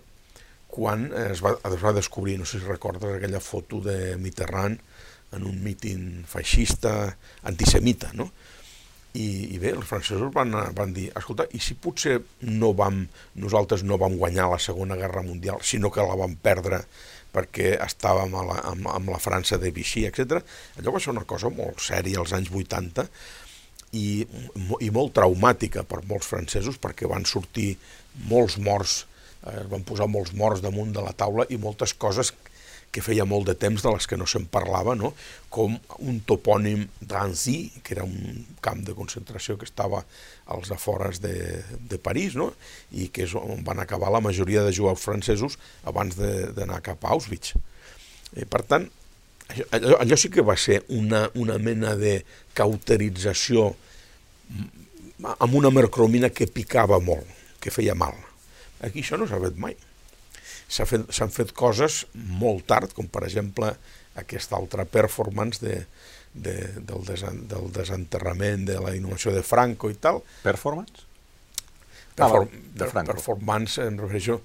quan 0.69 1.09
es 1.17 1.41
va, 1.43 1.55
es 1.65 1.83
va 1.83 1.95
descobrir, 1.97 2.37
no 2.39 2.47
sé 2.47 2.61
si 2.61 2.69
recordes, 2.69 3.17
aquella 3.17 3.41
foto 3.41 3.81
de 3.83 4.17
Mitterrand 4.21 4.79
en 5.33 5.45
un 5.45 5.57
míting 5.65 6.25
feixista 6.29 7.17
antisemita, 7.49 8.13
no? 8.15 8.31
I, 9.19 9.29
i 9.55 9.59
bé, 9.59 9.73
els 9.75 9.89
francesos 9.89 10.31
van, 10.35 10.55
van 10.77 10.93
dir, 10.95 11.09
escolta, 11.19 11.49
i 11.57 11.61
si 11.63 11.75
potser 11.75 12.19
no 12.47 12.73
vam, 12.79 13.01
nosaltres 13.43 13.83
no 13.83 13.99
vam 13.99 14.15
guanyar 14.21 14.51
la 14.53 14.61
Segona 14.63 14.99
Guerra 15.01 15.25
Mundial, 15.27 15.63
sinó 15.67 15.91
que 15.91 16.05
la 16.07 16.19
vam 16.19 16.37
perdre 16.39 16.85
perquè 17.35 17.75
estàvem 17.85 18.35
a 18.39 18.45
la, 18.47 18.57
amb, 18.71 18.89
amb 18.93 19.13
la 19.13 19.21
França 19.23 19.59
de 19.61 19.73
Vichy, 19.75 20.07
etc. 20.09 20.41
Allò 20.79 20.95
va 20.95 21.03
ser 21.03 21.13
una 21.13 21.27
cosa 21.29 21.51
molt 21.53 21.83
sèria 21.85 22.23
als 22.23 22.35
anys 22.37 22.53
80 22.55 23.09
i, 23.99 24.09
i 24.85 24.91
molt 24.95 25.15
traumàtica 25.17 25.85
per 25.89 26.05
molts 26.09 26.29
francesos 26.31 26.79
perquè 26.81 27.09
van 27.11 27.27
sortir 27.29 27.73
molts 28.29 28.59
morts, 28.63 29.01
eh, 29.45 29.65
van 29.71 29.85
posar 29.89 30.09
molts 30.11 30.35
morts 30.37 30.65
damunt 30.65 30.93
de 30.95 31.05
la 31.05 31.15
taula 31.17 31.47
i 31.49 31.61
moltes 31.61 31.95
coses 31.95 32.33
que 32.93 33.03
feia 33.05 33.27
molt 33.29 33.49
de 33.49 33.55
temps 33.59 33.83
de 33.85 33.91
les 33.93 34.07
que 34.09 34.17
no 34.17 34.27
se'n 34.29 34.47
parlava, 34.51 34.95
no? 34.97 35.13
com 35.53 35.77
un 36.01 36.21
topònim 36.29 36.87
d'Anzy, 37.01 37.83
que 37.85 37.95
era 37.97 38.05
un 38.07 38.45
camp 38.65 38.81
de 38.87 38.95
concentració 38.97 39.59
que 39.61 39.69
estava 39.69 40.03
als 40.49 40.73
afores 40.73 41.21
de, 41.25 41.35
de 41.91 41.99
París, 42.01 42.37
no? 42.39 42.51
i 42.93 43.11
que 43.13 43.27
és 43.29 43.35
on 43.37 43.65
van 43.67 43.83
acabar 43.85 44.13
la 44.15 44.23
majoria 44.25 44.65
de 44.65 44.73
jueus 44.75 45.05
francesos 45.05 45.59
abans 45.85 46.17
d'anar 46.17 46.81
cap 46.85 47.05
a 47.05 47.13
Auschwitz. 47.17 47.59
I, 48.37 48.47
per 48.49 48.63
tant, 48.69 48.89
allò, 49.71 49.99
allò 50.01 50.17
sí 50.17 50.33
que 50.33 50.45
va 50.45 50.57
ser 50.57 50.81
una, 50.89 51.27
una 51.37 51.59
mena 51.61 51.95
de 51.97 52.23
cauterització 52.57 53.75
amb 55.29 55.55
una 55.59 55.73
mercromina 55.75 56.33
que 56.33 56.49
picava 56.49 57.01
molt, 57.05 57.29
que 57.61 57.75
feia 57.75 57.97
mal. 57.99 58.17
Aquí 58.81 59.03
això 59.03 59.19
no 59.21 59.29
s'ha 59.29 59.41
fet 59.43 59.61
mai 59.61 59.77
s'han 60.69 60.89
fet, 60.89 61.33
fet 61.35 61.55
coses 61.57 62.05
molt 62.15 62.67
tard, 62.69 62.93
com 62.97 63.09
per 63.11 63.25
exemple 63.27 63.73
aquesta 64.19 64.57
altra 64.59 64.85
performance 64.85 65.63
de, 65.65 65.81
de, 66.35 66.57
del, 66.79 67.05
desen, 67.07 67.45
del 67.49 67.71
desenterrament 67.75 68.67
de 68.69 68.79
la 68.83 68.95
inhumació 68.97 69.33
de 69.35 69.43
Franco 69.47 69.91
i 69.91 69.99
tal. 69.99 70.23
Performance? 70.43 71.07
Perform, 72.19 72.49
ah, 72.51 72.65
de 72.75 72.89
Franco. 72.91 73.15
Performance, 73.15 73.85
em 73.85 74.01
refereixo 74.01 74.41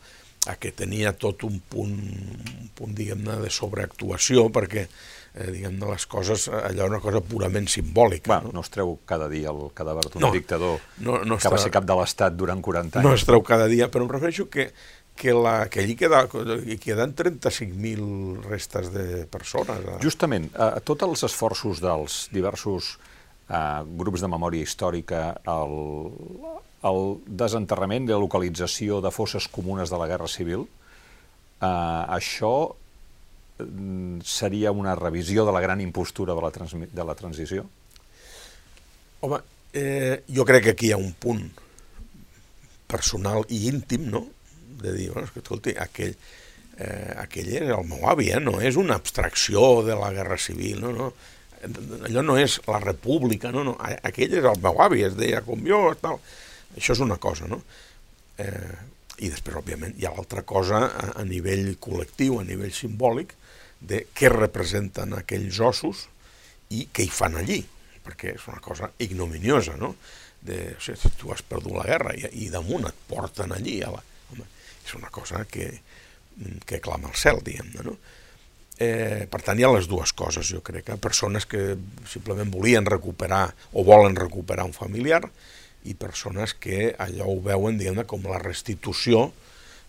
a 0.51 0.57
que 0.59 0.73
tenia 0.75 1.13
tot 1.15 1.45
un 1.47 1.59
punt, 1.71 1.93
un 1.95 2.71
punt 2.75 2.95
diguem-ne, 2.95 3.39
de 3.45 3.49
sobreactuació, 3.53 4.49
perquè 4.53 4.83
eh, 4.83 5.47
diguem-ne, 5.47 5.87
les 5.87 6.05
coses, 6.11 6.49
allò 6.51 6.89
una 6.91 6.99
cosa 7.03 7.23
purament 7.23 7.69
simbòlica. 7.71 8.27
Bueno, 8.33 8.51
no? 8.51 8.59
no 8.59 8.65
es 8.65 8.73
treu 8.73 8.97
cada 9.09 9.29
dia 9.31 9.53
el 9.53 9.71
cadàver 9.75 10.03
d'un 10.09 10.27
no, 10.27 10.33
dictador 10.35 10.83
no, 10.99 11.21
no 11.23 11.39
que 11.39 11.53
va 11.53 11.61
ser 11.61 11.71
cap 11.73 11.87
de 11.87 11.97
l'Estat 11.97 12.35
durant 12.35 12.61
40 12.61 12.99
anys. 12.99 13.07
No 13.07 13.15
es 13.15 13.25
treu 13.29 13.45
cada 13.47 13.69
dia, 13.71 13.87
però 13.93 14.05
em 14.05 14.11
refereixo 14.11 14.49
que 14.51 14.69
que, 15.15 15.33
la, 15.33 15.69
que 15.69 15.83
allí 15.83 15.95
queda, 15.95 16.23
hi 16.65 16.77
queden 16.81 17.13
35.000 17.15 18.43
restes 18.47 18.91
de 18.93 19.25
persones. 19.31 19.79
Eh? 19.79 19.97
Justament, 20.03 20.49
eh, 20.51 20.69
tots 20.85 21.05
els 21.07 21.25
esforços 21.29 21.81
dels 21.83 22.27
diversos 22.33 22.95
eh, 23.47 23.83
grups 23.99 24.23
de 24.25 24.29
memòria 24.31 24.65
històrica, 24.65 25.25
el, 25.53 25.75
el 26.89 27.03
desenterrament 27.43 28.07
i 28.09 28.13
la 28.13 28.21
localització 28.23 29.01
de 29.03 29.13
fosses 29.13 29.47
comunes 29.51 29.93
de 29.93 30.01
la 30.01 30.09
Guerra 30.09 30.29
Civil, 30.31 30.65
eh, 30.65 31.67
això 32.17 32.53
mm, 33.61 34.25
seria 34.25 34.73
una 34.75 34.97
revisió 34.99 35.45
de 35.45 35.55
la 35.55 35.63
gran 35.63 35.81
impostura 35.81 36.35
de 36.35 36.41
la, 36.41 36.51
de 36.99 37.09
la 37.11 37.15
transició? 37.15 37.67
Home, 39.23 39.39
eh, 39.71 40.23
jo 40.27 40.43
crec 40.43 40.65
que 40.65 40.75
aquí 40.75 40.89
hi 40.89 40.95
ha 40.97 40.99
un 40.99 41.13
punt 41.13 41.45
personal 42.89 43.45
i 43.49 43.67
íntim, 43.69 44.09
no?, 44.11 44.27
de 44.83 44.93
dir, 44.95 45.09
bueno, 45.13 45.29
escolti, 45.31 45.73
aquell, 45.79 46.15
eh, 46.77 47.13
aquell 47.23 47.49
és 47.55 47.71
el 47.71 47.85
meu 47.87 48.03
avi, 48.11 48.29
eh? 48.35 48.41
no 48.43 48.59
és 48.61 48.77
una 48.79 48.97
abstracció 48.99 49.81
de 49.87 49.97
la 49.99 50.11
guerra 50.15 50.37
civil, 50.37 50.83
no, 50.83 50.93
no. 50.97 51.13
Allò 52.03 52.21
no 52.25 52.35
és 52.35 52.57
la 52.67 52.81
república, 52.83 53.53
no, 53.55 53.63
no, 53.63 53.77
aquell 53.79 54.33
és 54.35 54.43
el 54.49 54.59
meu 54.63 54.81
avi, 54.83 55.05
es 55.07 55.15
deia 55.15 55.39
com 55.45 55.63
jo, 55.63 55.85
tal. 56.01 56.19
Això 56.75 56.97
és 56.97 57.03
una 57.05 57.15
cosa, 57.23 57.47
no? 57.47 57.61
Eh, 58.41 58.73
I 59.23 59.29
després, 59.29 59.55
òbviament, 59.61 59.93
hi 59.95 60.07
ha 60.09 60.11
l'altra 60.11 60.43
cosa 60.43 60.81
a, 60.89 61.13
a 61.21 61.23
nivell 61.23 61.77
col·lectiu, 61.79 62.41
a 62.41 62.47
nivell 62.47 62.73
simbòlic, 62.75 63.31
de 63.83 64.03
què 64.15 64.31
representen 64.31 65.13
aquells 65.15 65.59
ossos 65.63 66.07
i 66.73 66.87
què 66.91 67.05
hi 67.05 67.11
fan 67.13 67.37
allí, 67.39 67.61
perquè 68.03 68.33
és 68.35 68.47
una 68.49 68.59
cosa 68.63 68.89
ignominiosa, 69.03 69.77
no? 69.79 69.93
De, 70.43 70.73
o 70.75 70.81
sigui, 70.83 70.99
si 70.99 71.11
tu 71.19 71.31
has 71.31 71.43
perdut 71.47 71.75
la 71.77 71.85
guerra 71.87 72.15
i, 72.19 72.25
i 72.43 72.49
damunt 72.51 72.89
et 72.89 73.05
porten 73.07 73.53
allí 73.55 73.77
a 73.83 73.93
la, 73.93 74.01
és 74.85 74.97
una 74.97 75.11
cosa 75.13 75.45
que, 75.49 75.69
que 76.65 76.81
clama 76.83 77.09
al 77.09 77.17
cel, 77.19 77.41
diguem-ne, 77.45 77.85
no? 77.87 77.97
Eh, 78.81 79.27
per 79.29 79.43
tant, 79.45 79.59
hi 79.59 79.65
ha 79.65 79.71
les 79.71 79.87
dues 79.87 80.11
coses, 80.17 80.47
jo 80.49 80.63
crec, 80.65 80.87
que 80.87 80.97
persones 81.01 81.45
que 81.45 81.75
simplement 82.09 82.49
volien 82.51 82.87
recuperar 82.89 83.45
o 83.71 83.83
volen 83.85 84.17
recuperar 84.17 84.65
un 84.65 84.73
familiar 84.73 85.21
i 85.85 85.93
persones 85.99 86.55
que 86.57 86.93
allò 86.97 87.29
ho 87.29 87.39
veuen, 87.43 87.77
diguem-ne, 87.77 88.07
com 88.09 88.25
la 88.27 88.41
restitució 88.41 89.29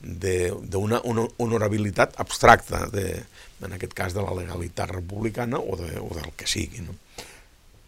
d'una 0.04 1.00
honorabilitat 1.00 2.18
abstracta, 2.20 2.84
de, 2.92 3.22
en 3.64 3.72
aquest 3.72 3.94
cas 3.96 4.12
de 4.12 4.20
la 4.20 4.34
legalitat 4.36 4.90
republicana 4.92 5.58
o, 5.58 5.78
de, 5.80 5.96
o 5.96 6.10
del 6.12 6.34
que 6.36 6.48
sigui. 6.50 6.84
No? 6.84 6.98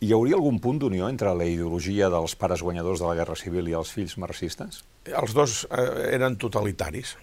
Hi 0.05 0.11
hauria 0.13 0.37
algun 0.37 0.59
punt 0.61 0.77
d'unió 0.83 1.07
entre 1.09 1.31
la 1.33 1.47
ideologia 1.49 2.11
dels 2.13 2.35
pares 2.37 2.61
guanyadors 2.61 3.01
de 3.01 3.07
la 3.09 3.15
Guerra 3.17 3.37
Civil 3.41 3.71
i 3.71 3.77
els 3.79 3.93
fills 3.97 4.19
marxistes? 4.21 4.83
Els 5.09 5.33
dos 5.33 5.63
eh, 5.71 5.87
eren 6.13 6.37
totalitaris. 6.37 7.15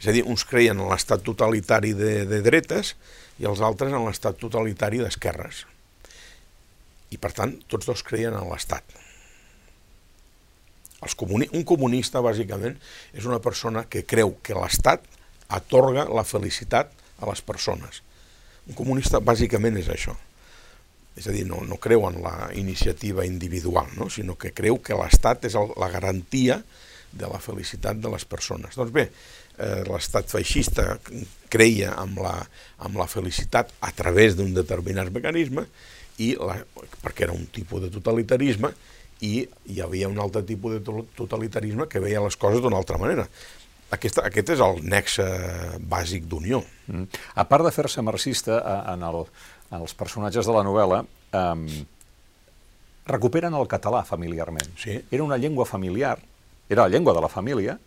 És 0.00 0.08
a 0.08 0.14
dir, 0.16 0.24
uns 0.24 0.46
creien 0.48 0.80
en 0.80 0.88
l'estat 0.88 1.20
totalitari 1.26 1.92
de, 1.98 2.24
de 2.30 2.40
dretes 2.40 2.94
i 3.38 3.50
els 3.50 3.60
altres 3.60 3.92
en 3.92 4.08
l'estat 4.08 4.40
totalitari 4.40 5.02
d'esquerres. 5.04 5.66
I, 7.12 7.20
per 7.20 7.34
tant, 7.36 7.52
tots 7.68 7.92
dos 7.92 8.00
creien 8.08 8.32
en 8.32 8.48
l'estat. 8.48 8.96
Comuni 11.18 11.50
un 11.52 11.66
comunista, 11.68 12.22
bàsicament, 12.24 12.78
és 13.12 13.28
una 13.28 13.42
persona 13.44 13.84
que 13.84 14.06
creu 14.08 14.38
que 14.42 14.56
l'estat 14.56 15.04
atorga 15.52 16.08
la 16.08 16.24
felicitat 16.24 16.90
a 17.20 17.28
les 17.28 17.44
persones. 17.44 18.00
Un 18.66 18.78
comunista, 18.78 19.20
bàsicament, 19.20 19.76
és 19.76 19.90
això. 19.92 20.16
És 21.16 21.28
a 21.28 21.34
dir, 21.34 21.44
no, 21.48 21.60
no 21.68 21.76
creu 21.76 22.06
en 22.08 22.22
la 22.24 22.48
iniciativa 22.56 23.26
individual, 23.28 23.90
no? 23.98 24.08
sinó 24.08 24.38
que 24.40 24.54
creu 24.56 24.78
que 24.80 24.96
l'Estat 24.96 25.44
és 25.50 25.56
el, 25.60 25.74
la 25.76 25.90
garantia 25.92 26.62
de 27.12 27.28
la 27.28 27.40
felicitat 27.42 28.00
de 28.00 28.12
les 28.12 28.24
persones. 28.24 28.78
Doncs 28.78 28.92
bé, 28.94 29.10
eh, 29.58 29.82
l'estat 29.88 30.30
feixista 30.32 30.96
creia 31.52 31.92
amb 32.00 32.22
la, 32.24 32.36
amb 32.86 32.96
la 33.00 33.08
felicitat 33.10 33.74
a 33.84 33.92
través 33.96 34.38
d'un 34.38 34.54
determinat 34.56 35.12
mecanisme, 35.12 35.66
i 36.20 36.34
la, 36.36 36.58
perquè 37.02 37.26
era 37.26 37.36
un 37.36 37.46
tipus 37.52 37.84
de 37.84 37.92
totalitarisme, 37.92 38.72
i 39.22 39.42
hi 39.70 39.80
havia 39.80 40.10
un 40.10 40.18
altre 40.18 40.42
tipus 40.46 40.78
de 40.78 41.02
totalitarisme 41.16 41.86
que 41.88 42.02
veia 42.02 42.22
les 42.24 42.36
coses 42.36 42.62
d'una 42.62 42.80
altra 42.80 42.98
manera. 42.98 43.28
Aquesta, 43.92 44.24
aquest 44.24 44.54
és 44.54 44.60
el 44.64 44.80
nexe 44.88 45.24
bàsic 45.78 46.24
d'unió. 46.26 46.62
Mm. 46.88 47.20
A 47.36 47.44
part 47.48 47.66
de 47.66 47.72
fer-se 47.74 48.02
marxista, 48.02 48.56
en 48.88 49.04
el, 49.04 49.26
els 49.72 49.94
personatges 49.96 50.48
de 50.48 50.54
la 50.54 50.64
novel·la 50.66 51.00
um, 51.02 51.66
recuperen 53.08 53.54
el 53.58 53.68
català 53.70 54.02
familiarment. 54.06 54.74
Sí. 54.78 54.98
Era 55.10 55.24
una 55.24 55.38
llengua 55.40 55.66
familiar, 55.66 56.18
era 56.68 56.84
la 56.84 56.92
llengua 56.92 57.14
de 57.16 57.22
la 57.24 57.30
família, 57.32 57.78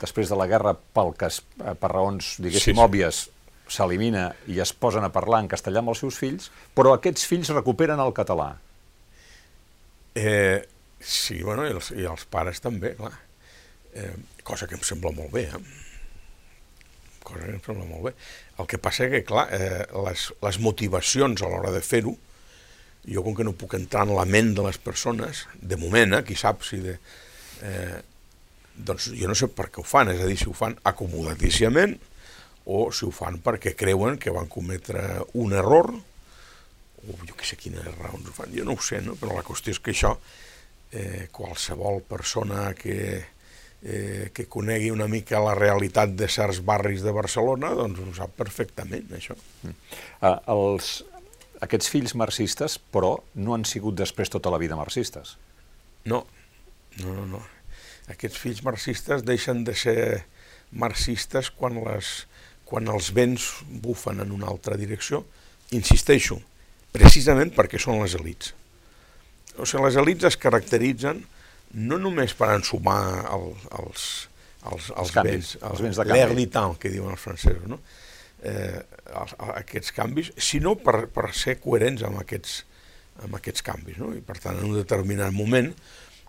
després 0.00 0.30
de 0.30 0.38
la 0.38 0.46
guerra 0.46 0.74
pel 0.74 1.12
que 1.18 1.28
es, 1.30 1.42
eh, 1.58 1.74
per 1.74 1.90
raons, 1.92 2.36
diguéssim, 2.38 2.74
sí, 2.74 2.78
sí. 2.78 2.84
òbvies, 2.84 3.20
s'elimina 3.68 4.30
i 4.48 4.60
es 4.62 4.72
posen 4.72 5.04
a 5.04 5.12
parlar 5.12 5.42
en 5.44 5.50
castellà 5.50 5.82
amb 5.82 5.92
els 5.92 6.02
seus 6.04 6.18
fills, 6.18 6.48
però 6.74 6.94
aquests 6.94 7.26
fills 7.28 7.50
recuperen 7.52 8.00
el 8.00 8.14
català. 8.16 8.52
Eh, 10.14 10.64
sí, 10.98 11.42
bueno, 11.42 11.66
i 11.66 11.74
els, 11.74 11.92
i 11.94 12.06
els 12.08 12.24
pares 12.30 12.62
també, 12.64 12.94
clar. 12.98 13.12
Eh, 13.98 14.14
cosa 14.46 14.66
que 14.68 14.78
em 14.78 14.84
sembla 14.86 15.12
molt 15.14 15.32
bé, 15.34 15.48
eh? 15.52 15.62
Cosa 17.28 17.44
que 17.44 17.54
em 17.56 17.62
sembla 17.64 17.86
molt 17.88 18.08
bé. 18.08 18.14
El 18.58 18.68
que 18.70 18.80
passa 18.82 19.08
que, 19.12 19.22
clar, 19.28 19.46
eh, 19.54 19.84
les, 20.08 20.28
les 20.44 20.60
motivacions 20.64 21.42
a 21.42 21.52
l'hora 21.52 21.72
de 21.74 21.84
fer-ho, 21.84 22.16
jo 23.08 23.24
com 23.24 23.36
que 23.36 23.46
no 23.46 23.56
puc 23.56 23.78
entrar 23.78 24.04
en 24.08 24.14
la 24.16 24.26
ment 24.28 24.54
de 24.56 24.64
les 24.66 24.80
persones, 24.82 25.46
de 25.60 25.78
moment, 25.80 26.18
eh, 26.18 26.24
qui 26.26 26.38
sap 26.38 26.64
si 26.66 26.82
de... 26.84 26.98
Eh, 27.62 27.98
doncs 28.78 29.08
jo 29.18 29.26
no 29.26 29.34
sé 29.34 29.48
per 29.50 29.68
què 29.74 29.82
ho 29.82 29.86
fan, 29.86 30.12
és 30.12 30.20
a 30.22 30.28
dir, 30.28 30.36
si 30.38 30.46
ho 30.46 30.54
fan 30.54 30.76
acomodatíciament 30.86 31.96
o 32.70 32.84
si 32.94 33.08
ho 33.08 33.10
fan 33.14 33.40
perquè 33.42 33.72
creuen 33.74 34.20
que 34.22 34.30
van 34.34 34.46
cometre 34.46 35.02
un 35.40 35.56
error 35.56 35.90
o 35.94 37.16
jo 37.24 37.34
que 37.38 37.46
sé 37.46 37.58
quines 37.58 37.86
raons 37.96 38.28
ho 38.28 38.34
fan, 38.36 38.52
jo 38.54 38.66
no 38.68 38.76
ho 38.76 38.84
sé, 38.84 39.00
no? 39.02 39.16
però 39.18 39.34
la 39.34 39.46
qüestió 39.46 39.74
és 39.74 39.80
que 39.82 39.94
això 39.94 40.12
eh, 40.92 41.26
qualsevol 41.34 42.02
persona 42.06 42.68
que, 42.78 43.24
eh, 43.82 44.30
que 44.34 44.46
conegui 44.50 44.90
una 44.90 45.08
mica 45.08 45.40
la 45.42 45.54
realitat 45.54 46.14
de 46.18 46.28
certs 46.30 46.62
barris 46.66 47.04
de 47.06 47.14
Barcelona, 47.14 47.74
doncs 47.78 48.00
ho 48.02 48.14
sap 48.16 48.34
perfectament, 48.38 49.06
això. 49.14 49.36
Mm. 49.62 49.76
Uh, 50.22 50.34
els, 50.54 50.90
aquests 51.64 51.90
fills 51.92 52.16
marxistes, 52.18 52.78
però, 52.78 53.16
no 53.34 53.54
han 53.54 53.66
sigut 53.68 53.98
després 53.98 54.30
tota 54.30 54.50
la 54.54 54.60
vida 54.62 54.78
marxistes. 54.78 55.36
No, 56.08 56.24
no, 57.02 57.14
no, 57.14 57.26
no. 57.36 57.44
Aquests 58.08 58.40
fills 58.40 58.62
marxistes 58.64 59.24
deixen 59.26 59.64
de 59.68 59.74
ser 59.76 60.24
marxistes 60.72 61.50
quan, 61.54 61.76
les, 61.84 62.12
quan 62.68 62.88
els 62.88 63.10
vents 63.14 63.50
bufen 63.84 64.22
en 64.24 64.32
una 64.32 64.48
altra 64.48 64.78
direcció. 64.80 65.24
Insisteixo, 65.76 66.38
precisament 66.94 67.52
perquè 67.56 67.80
són 67.80 68.00
les 68.02 68.14
elites. 68.16 68.54
o 69.58 69.66
sigui, 69.66 69.84
les 69.84 69.96
elites 70.00 70.32
es 70.32 70.40
caracteritzen 70.40 71.24
no 71.74 71.98
només 72.00 72.34
per 72.38 72.52
ensumar 72.56 73.00
el, 73.34 73.50
els, 73.80 74.04
els, 74.64 74.90
els, 74.90 75.12
canvis, 75.14 75.32
béns, 75.32 75.54
els 75.70 75.82
béns 75.84 76.00
de 76.00 76.06
canvi. 76.06 76.20
que 76.80 76.92
diuen 76.92 77.12
els 77.12 77.24
francesos, 77.24 77.66
no? 77.68 77.80
eh, 78.42 78.80
els, 79.20 79.34
aquests 79.50 79.92
canvis, 79.96 80.32
sinó 80.40 80.74
per, 80.80 81.06
per 81.12 81.30
ser 81.36 81.58
coherents 81.62 82.04
amb 82.08 82.20
aquests, 82.22 82.58
amb 83.24 83.38
aquests 83.38 83.64
canvis. 83.66 83.98
No? 84.00 84.12
I 84.16 84.22
per 84.24 84.38
tant, 84.40 84.58
en 84.58 84.70
un 84.70 84.78
determinat 84.78 85.34
moment, 85.34 85.72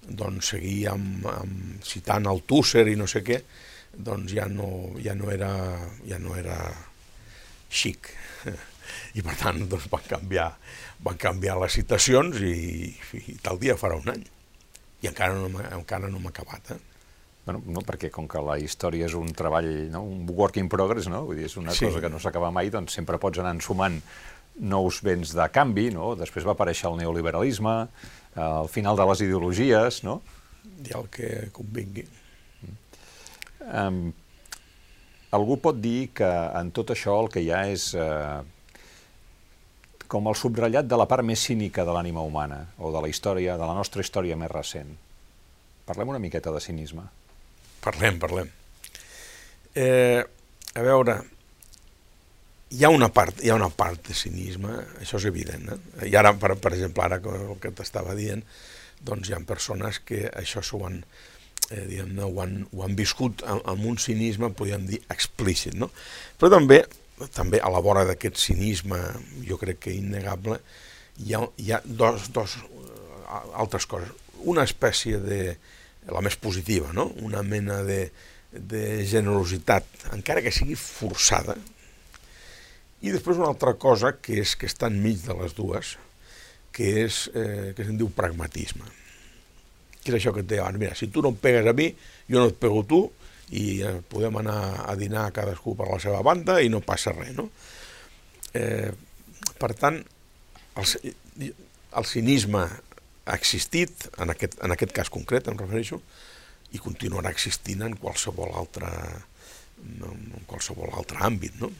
doncs, 0.10 0.54
seguir 0.56 0.89
amb, 0.93 1.25
amb, 1.30 1.84
citant 1.86 2.30
el 2.32 2.43
Tusser 2.47 2.88
i 2.89 2.97
no 2.99 3.08
sé 3.10 3.23
què, 3.25 3.41
doncs 3.93 4.34
ja 4.36 4.47
no, 4.52 4.95
ja 5.04 5.15
no, 5.17 5.30
era, 5.34 5.52
ja 6.08 6.19
no 6.21 6.36
era 6.39 6.58
xic. 7.69 8.12
I 9.17 9.23
per 9.25 9.36
tant 9.38 9.63
doncs, 9.69 9.88
van, 9.91 10.06
canviar, 10.10 10.49
van 11.06 11.19
canviar 11.21 11.60
les 11.62 11.78
citacions 11.78 12.41
i, 12.41 12.91
i 13.21 13.39
tal 13.43 13.62
dia 13.62 13.78
farà 13.80 13.99
un 13.99 14.13
any. 14.15 14.28
I 15.04 15.10
encara 15.12 15.36
no, 15.36 15.64
encara 15.80 16.10
no 16.12 16.20
m'ha 16.20 16.32
acabat. 16.34 16.74
Eh? 16.76 16.80
Bueno, 17.46 17.62
no, 17.66 17.84
perquè 17.86 18.12
com 18.14 18.28
que 18.30 18.42
la 18.44 18.60
història 18.62 19.08
és 19.08 19.16
un 19.18 19.32
treball, 19.34 19.70
no? 19.94 20.04
un 20.06 20.28
work 20.30 20.60
in 20.62 20.68
progress, 20.70 21.08
no? 21.10 21.24
Vull 21.30 21.40
dir, 21.40 21.48
és 21.50 21.56
una 21.58 21.74
sí. 21.74 21.88
cosa 21.88 22.04
que 22.04 22.12
no 22.12 22.20
s'acaba 22.22 22.52
mai, 22.54 22.70
doncs 22.74 22.98
sempre 23.00 23.18
pots 23.22 23.42
anar 23.42 23.56
ensumant 23.58 23.98
nous 24.60 25.00
vents 25.06 25.32
de 25.34 25.48
canvi, 25.56 25.88
no? 25.96 26.12
Després 26.20 26.46
va 26.46 26.54
aparèixer 26.54 26.90
el 26.92 27.00
neoliberalisme, 27.00 27.76
eh, 28.36 28.42
al 28.44 28.68
final 28.70 29.00
de 29.00 29.08
les 29.10 29.24
ideologies, 29.26 30.04
no? 30.04 30.20
I 30.84 30.96
el 31.00 31.08
que 31.14 31.30
convingui. 31.56 32.06
Um, 33.70 34.10
algú 35.36 35.60
pot 35.62 35.80
dir 35.80 36.10
que 36.16 36.30
en 36.60 36.72
tot 36.76 36.92
això 36.94 37.16
el 37.24 37.32
que 37.32 37.44
hi 37.44 37.52
ha 37.54 37.66
és 37.72 37.92
eh, 37.96 38.40
com 40.10 40.28
el 40.28 40.36
subratllat 40.36 40.88
de 40.89 40.98
la 40.98 41.06
part 41.10 41.26
més 41.26 41.41
cínica 41.45 41.86
de 41.86 41.93
l'ànima 41.93 42.24
humana, 42.26 42.63
o 42.82 42.89
de 42.91 43.02
la 43.04 43.10
història, 43.12 43.60
de 43.62 43.65
la 43.69 43.76
nostra 43.78 44.02
història 44.02 44.38
més 44.39 44.50
recent. 44.52 44.89
Parlem 45.86 46.15
una 46.15 46.22
miqueta 46.22 46.54
de 46.54 46.62
cinisme. 46.63 47.06
Parlem, 47.84 48.17
parlem. 48.22 48.50
Eh, 49.78 50.24
a 50.74 50.86
veure, 50.86 51.19
hi 52.74 52.84
ha 52.84 52.89
una 52.93 53.12
part, 53.13 53.43
hi 53.45 53.54
ha 53.54 53.58
una 53.58 53.69
part 53.69 54.10
de 54.10 54.17
cinisme, 54.17 54.74
això 55.02 55.22
és 55.22 55.30
evident. 55.30 55.69
Eh? 55.74 56.10
I 56.10 56.17
ara, 56.17 56.34
per, 56.38 56.56
per 56.62 56.74
exemple, 56.74 57.06
ara 57.06 57.22
el 57.22 57.58
que 57.62 57.74
t'estava 57.78 58.17
dient, 58.17 58.41
doncs 59.06 59.30
hi 59.30 59.38
ha 59.38 59.43
persones 59.45 60.02
que 60.06 60.26
això 60.30 60.65
s'ho 60.65 60.82
han, 60.88 61.04
eh, 61.69 61.86
diguem 61.86 62.17
ho, 62.26 62.34
han, 62.41 62.63
ho 62.74 62.84
han 62.86 62.98
viscut 62.98 63.45
amb, 63.45 63.62
amb 63.74 63.86
un 63.93 64.02
cinisme, 64.02 64.50
podríem 64.58 64.89
dir, 64.89 65.04
explícit. 65.13 65.78
No? 65.78 65.89
Però 66.41 66.50
també 66.58 66.84
també 67.36 67.60
a 67.60 67.72
la 67.72 67.82
vora 67.84 68.06
d'aquest 68.08 68.40
cinisme, 68.40 69.00
jo 69.48 69.58
crec 69.62 69.84
que 69.86 69.96
innegable, 69.96 70.60
hi 71.20 71.36
ha, 71.36 71.44
hi 71.60 71.74
ha 71.74 71.82
dos, 71.84 72.30
dos 72.36 72.56
uh, 72.64 73.60
altres 73.60 73.88
coses. 73.90 74.12
Una 74.48 74.64
espècie 74.64 75.20
de, 75.20 75.42
la 76.08 76.22
més 76.26 76.38
positiva, 76.40 76.94
no? 76.94 77.10
una 77.26 77.42
mena 77.44 77.82
de, 77.84 78.10
de 78.52 79.06
generositat, 79.10 79.86
encara 80.16 80.44
que 80.46 80.54
sigui 80.54 80.78
forçada, 80.80 81.58
i 83.00 83.14
després 83.14 83.40
una 83.40 83.52
altra 83.54 83.76
cosa 83.80 84.14
que 84.20 84.42
és 84.42 84.56
que 84.60 84.68
està 84.68 84.90
enmig 84.92 85.22
de 85.24 85.36
les 85.40 85.56
dues, 85.56 85.96
que 86.76 86.90
és 87.06 87.22
eh, 87.32 87.72
que 87.76 87.86
se'n 87.86 88.00
diu 88.00 88.10
pragmatisme. 88.16 88.88
Que 90.00 90.12
és 90.12 90.18
això 90.20 90.34
que 90.36 90.44
et 90.44 90.50
deia 90.50 90.68
mira, 90.76 90.96
si 90.96 91.08
tu 91.08 91.24
no 91.24 91.32
em 91.32 91.40
pegues 91.40 91.68
a 91.68 91.76
mi, 91.76 91.90
jo 92.28 92.44
no 92.44 92.52
et 92.52 92.60
pego 92.60 92.84
tu, 92.88 93.06
i 93.56 93.82
eh, 93.82 93.98
podem 94.10 94.40
anar 94.42 94.60
a 94.86 94.96
dinar 95.00 95.30
cadascú 95.34 95.76
per 95.78 95.90
la 95.90 96.00
seva 96.02 96.22
banda 96.26 96.60
i 96.62 96.70
no 96.70 96.84
passa 96.86 97.14
res, 97.16 97.34
no? 97.38 97.50
Eh, 98.54 98.92
per 99.60 99.72
tant, 99.78 99.98
el, 100.80 101.52
el 101.98 102.06
cinisme 102.06 102.64
ha 103.30 103.36
existit, 103.38 104.08
en 104.22 104.34
aquest, 104.34 104.58
en 104.66 104.74
aquest 104.74 104.94
cas 104.96 105.12
concret 105.14 105.50
em 105.50 105.58
refereixo, 105.58 106.02
i 106.74 106.82
continuarà 106.82 107.32
existint 107.34 107.82
en 107.86 107.96
qualsevol 107.98 108.54
altre, 108.58 108.90
en 109.82 110.46
qualsevol 110.50 110.94
altre 110.94 111.22
àmbit, 111.26 111.58
no? 111.62 111.72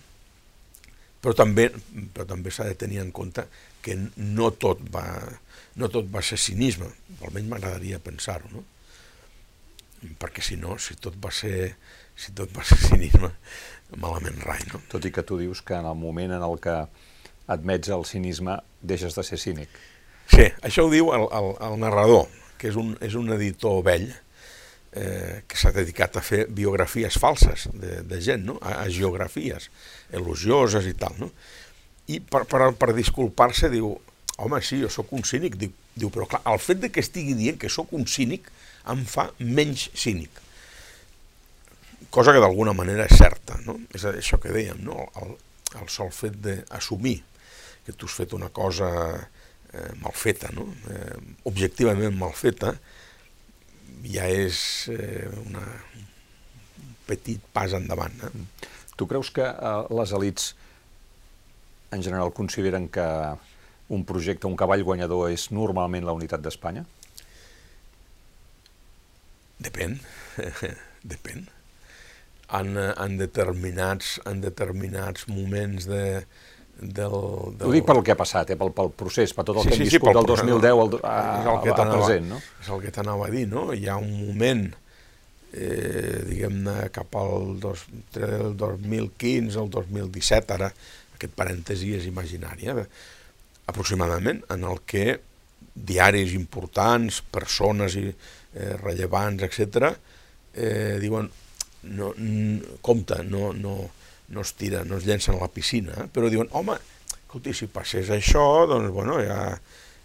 Però 1.20 1.36
també, 1.36 1.68
però 2.16 2.26
també 2.26 2.52
s'ha 2.54 2.70
de 2.70 2.78
tenir 2.80 3.02
en 3.04 3.12
compte 3.12 3.44
que 3.84 3.98
no 4.16 4.50
tot 4.56 4.82
va, 4.94 5.06
no 5.78 5.90
tot 5.92 6.08
va 6.10 6.24
ser 6.26 6.40
cinisme, 6.40 6.88
almenys 7.20 7.52
m'agradaria 7.52 8.00
pensar-ho, 8.04 8.50
no? 8.54 8.64
Perquè 10.20 10.44
si 10.46 10.58
no, 10.60 10.78
si 10.80 10.96
tot 11.02 11.18
va 11.22 11.32
ser, 11.36 11.74
si 12.16 12.34
tot 12.38 12.52
va 12.56 12.66
ser 12.68 12.80
cinisme, 12.90 13.32
malament 13.98 14.42
rai, 14.46 14.62
no? 14.72 14.82
Tot 14.92 15.06
i 15.06 15.14
que 15.14 15.26
tu 15.26 15.40
dius 15.40 15.64
que 15.66 15.78
en 15.78 15.88
el 15.90 15.98
moment 15.98 16.36
en 16.36 16.46
el 16.46 16.60
que 16.62 16.76
admets 17.50 17.90
el 17.90 18.06
cinisme 18.06 18.60
deixes 18.82 19.16
de 19.18 19.26
ser 19.26 19.40
cínic. 19.42 19.70
Sí, 20.30 20.46
això 20.62 20.86
ho 20.86 20.92
diu 20.94 21.10
el, 21.16 21.26
el, 21.34 21.54
el 21.66 21.80
narrador, 21.82 22.28
que 22.62 22.70
és 22.70 22.78
un, 22.78 22.94
és 23.02 23.16
un 23.18 23.32
editor 23.34 23.82
vell, 23.86 24.12
eh, 24.94 25.42
que 25.50 25.58
s'ha 25.58 25.72
dedicat 25.74 26.18
a 26.18 26.24
fer 26.26 26.44
biografies 26.54 27.18
falses 27.22 27.68
de, 27.74 28.02
de 28.06 28.22
gent, 28.22 28.46
no? 28.46 28.60
a, 28.62 28.84
a 28.84 28.88
geografies 28.94 29.70
elogioses 30.14 30.86
i 30.90 30.96
tal. 30.98 31.18
No? 31.22 31.32
I 32.10 32.22
per, 32.22 32.46
per, 32.50 32.72
per 32.78 32.94
disculpar-se 32.98 33.72
diu, 33.74 33.96
home, 34.38 34.62
sí, 34.66 34.80
jo 34.84 34.90
sóc 34.94 35.14
un 35.18 35.26
cínic. 35.26 35.58
Diu, 35.60 35.74
diu, 35.96 36.14
però 36.14 36.30
clar, 36.30 36.44
el 36.50 36.62
fet 36.62 36.82
de 36.86 36.94
que 36.94 37.04
estigui 37.04 37.36
dient 37.38 37.60
que 37.62 37.72
sóc 37.74 37.94
un 37.98 38.08
cínic 38.10 38.50
em 38.88 39.04
fa 39.06 39.30
menys 39.40 39.90
cínic. 39.98 40.42
Cosa 42.10 42.34
que 42.34 42.42
d'alguna 42.42 42.74
manera 42.74 43.06
és 43.06 43.18
certa, 43.20 43.60
no? 43.66 43.78
És 43.94 44.06
això 44.10 44.40
que 44.42 44.54
dèiem, 44.54 44.80
no? 44.86 45.10
El, 45.22 45.36
el 45.82 45.92
sol 45.92 46.10
fet 46.16 46.40
d'assumir 46.42 47.20
que 47.86 47.94
tu 47.94 48.10
has 48.10 48.16
fet 48.22 48.34
una 48.38 48.50
cosa 48.54 48.90
eh, 49.74 49.92
mal 50.02 50.16
feta, 50.16 50.50
no? 50.56 50.68
Eh, 50.90 51.18
objectivament 51.50 52.16
mal 52.18 52.34
feta, 52.38 52.74
ja 54.06 54.28
és 54.30 54.62
eh, 54.94 55.28
una, 55.46 55.66
un 56.00 56.96
petit 57.10 57.42
pas 57.54 57.74
endavant. 57.78 58.16
Eh? 58.26 58.70
Tu 58.98 59.08
creus 59.10 59.32
que 59.34 59.46
eh, 59.46 59.76
les 60.00 60.16
elites 60.18 60.54
en 61.92 62.04
general 62.06 62.34
consideren 62.34 62.88
que 62.90 63.06
un 63.90 64.06
projecte, 64.06 64.48
un 64.48 64.58
cavall 64.58 64.86
guanyador 64.86 65.32
és 65.34 65.50
normalment 65.52 66.06
la 66.06 66.14
unitat 66.14 66.44
d'Espanya? 66.46 66.86
Depèn, 69.60 69.98
depèn. 71.14 71.48
En, 72.50 72.78
en, 72.80 73.18
determinats, 73.20 74.16
en 74.26 74.40
determinats 74.42 75.28
moments 75.30 75.86
de, 75.86 76.04
del, 76.80 77.16
del... 77.60 77.68
Ho 77.68 77.74
dic 77.76 77.86
pel 77.86 78.02
que 78.06 78.16
ha 78.16 78.18
passat, 78.20 78.54
eh? 78.56 78.58
pel, 78.60 78.72
pel 78.76 78.92
procés, 78.98 79.36
per 79.36 79.46
tot 79.46 79.60
el 79.60 79.68
sí, 79.68 79.70
que 79.70 79.76
hem 79.76 79.84
sí, 79.84 79.90
viscut 79.92 80.10
sí, 80.10 80.16
del 80.18 80.30
2010 80.32 80.72
al, 80.72 80.96
a, 81.04 81.18
és 81.42 81.50
el 81.54 81.60
que 81.66 81.76
present. 81.80 82.30
No? 82.32 82.40
És 82.64 82.72
el 82.74 82.82
que 82.86 82.94
t'anava 82.96 83.28
a 83.28 83.34
dir, 83.36 83.46
no? 83.52 83.68
Hi 83.76 83.86
ha 83.92 84.00
un 84.02 84.16
moment, 84.24 84.66
eh, 85.52 86.16
diguem-ne, 86.32 86.78
cap 86.96 87.20
al 87.20 87.54
dos, 87.62 87.86
el 88.18 88.56
2015 88.58 89.62
al 89.62 89.70
2017, 89.76 90.58
ara 90.58 90.72
aquest 91.20 91.36
parèntesi 91.38 91.94
és 92.00 92.08
imaginari, 92.10 92.72
eh? 92.72 92.90
aproximadament, 93.70 94.42
en 94.50 94.64
el 94.66 94.80
que 94.90 95.20
diaris 95.76 96.34
importants, 96.34 97.22
persones 97.30 97.96
i, 98.00 98.08
eh, 98.54 98.76
rellevants, 98.80 99.44
etc., 99.46 99.94
eh, 100.54 100.98
diuen, 101.02 101.30
no, 101.84 102.14
compte, 102.82 103.22
no, 103.24 103.54
no, 103.54 103.76
no 104.30 104.42
es 104.42 104.54
tira, 104.60 104.84
no 104.86 104.98
es 104.98 105.06
llencen 105.06 105.36
a 105.36 105.44
la 105.46 105.52
piscina, 105.54 105.94
eh? 106.04 106.08
però 106.12 106.30
diuen, 106.30 106.50
home, 106.52 106.78
escolti, 107.30 107.54
si 107.54 107.70
passés 107.72 108.10
això, 108.14 108.66
doncs, 108.70 108.92
bueno, 108.94 109.20
ja, 109.24 109.54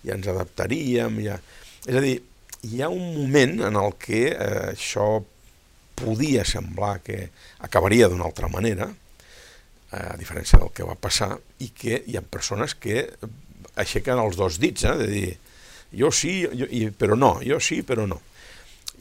ja 0.05 0.19
ens 0.19 0.31
adaptaríem, 0.31 1.21
ja... 1.25 1.39
És 1.85 1.97
a 1.99 2.01
dir, 2.01 2.17
hi 2.65 2.81
ha 2.81 2.89
un 2.89 3.15
moment 3.19 3.59
en 3.69 3.77
el 3.77 3.95
que 4.01 4.27
eh, 4.33 4.71
això 4.73 5.23
podia 5.95 6.45
semblar 6.49 6.99
que 7.05 7.29
acabaria 7.65 8.09
d'una 8.09 8.27
altra 8.29 8.49
manera, 8.49 8.89
eh, 9.93 10.07
a 10.15 10.17
diferència 10.21 10.61
del 10.61 10.73
que 10.75 10.87
va 10.89 10.97
passar, 10.97 11.35
i 11.61 11.71
que 11.77 12.03
hi 12.07 12.17
ha 12.17 12.25
persones 12.25 12.75
que 12.75 13.05
aixequen 13.81 14.21
els 14.21 14.39
dos 14.41 14.59
dits, 14.63 14.87
eh, 14.89 14.97
de 15.01 15.11
dir, 15.11 15.35
jo 15.95 16.11
sí, 16.11 16.43
jo, 16.45 16.69
i, 16.71 16.89
però 16.91 17.19
no, 17.19 17.37
jo 17.45 17.61
sí, 17.63 17.83
però 17.87 18.09
no. 18.11 18.21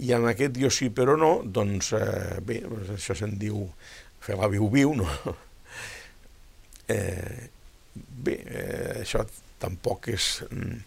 I 0.02 0.14
en 0.18 0.26
aquest 0.30 0.58
jo 0.58 0.72
sí 0.74 0.90
però 0.90 1.18
no, 1.20 1.36
doncs 1.46 1.94
eh, 1.98 2.40
bé, 2.42 2.62
doncs 2.66 2.96
això 2.96 3.16
se'n 3.18 3.38
diu 3.40 3.68
fer 4.24 4.38
la 4.40 4.50
viu-viu, 4.52 4.96
no? 4.98 5.10
Eh, 6.92 7.50
bé, 7.96 8.34
eh, 8.44 9.02
això 9.04 9.22
tampoc 9.62 10.10
és... 10.12 10.42
Mm, 10.50 10.82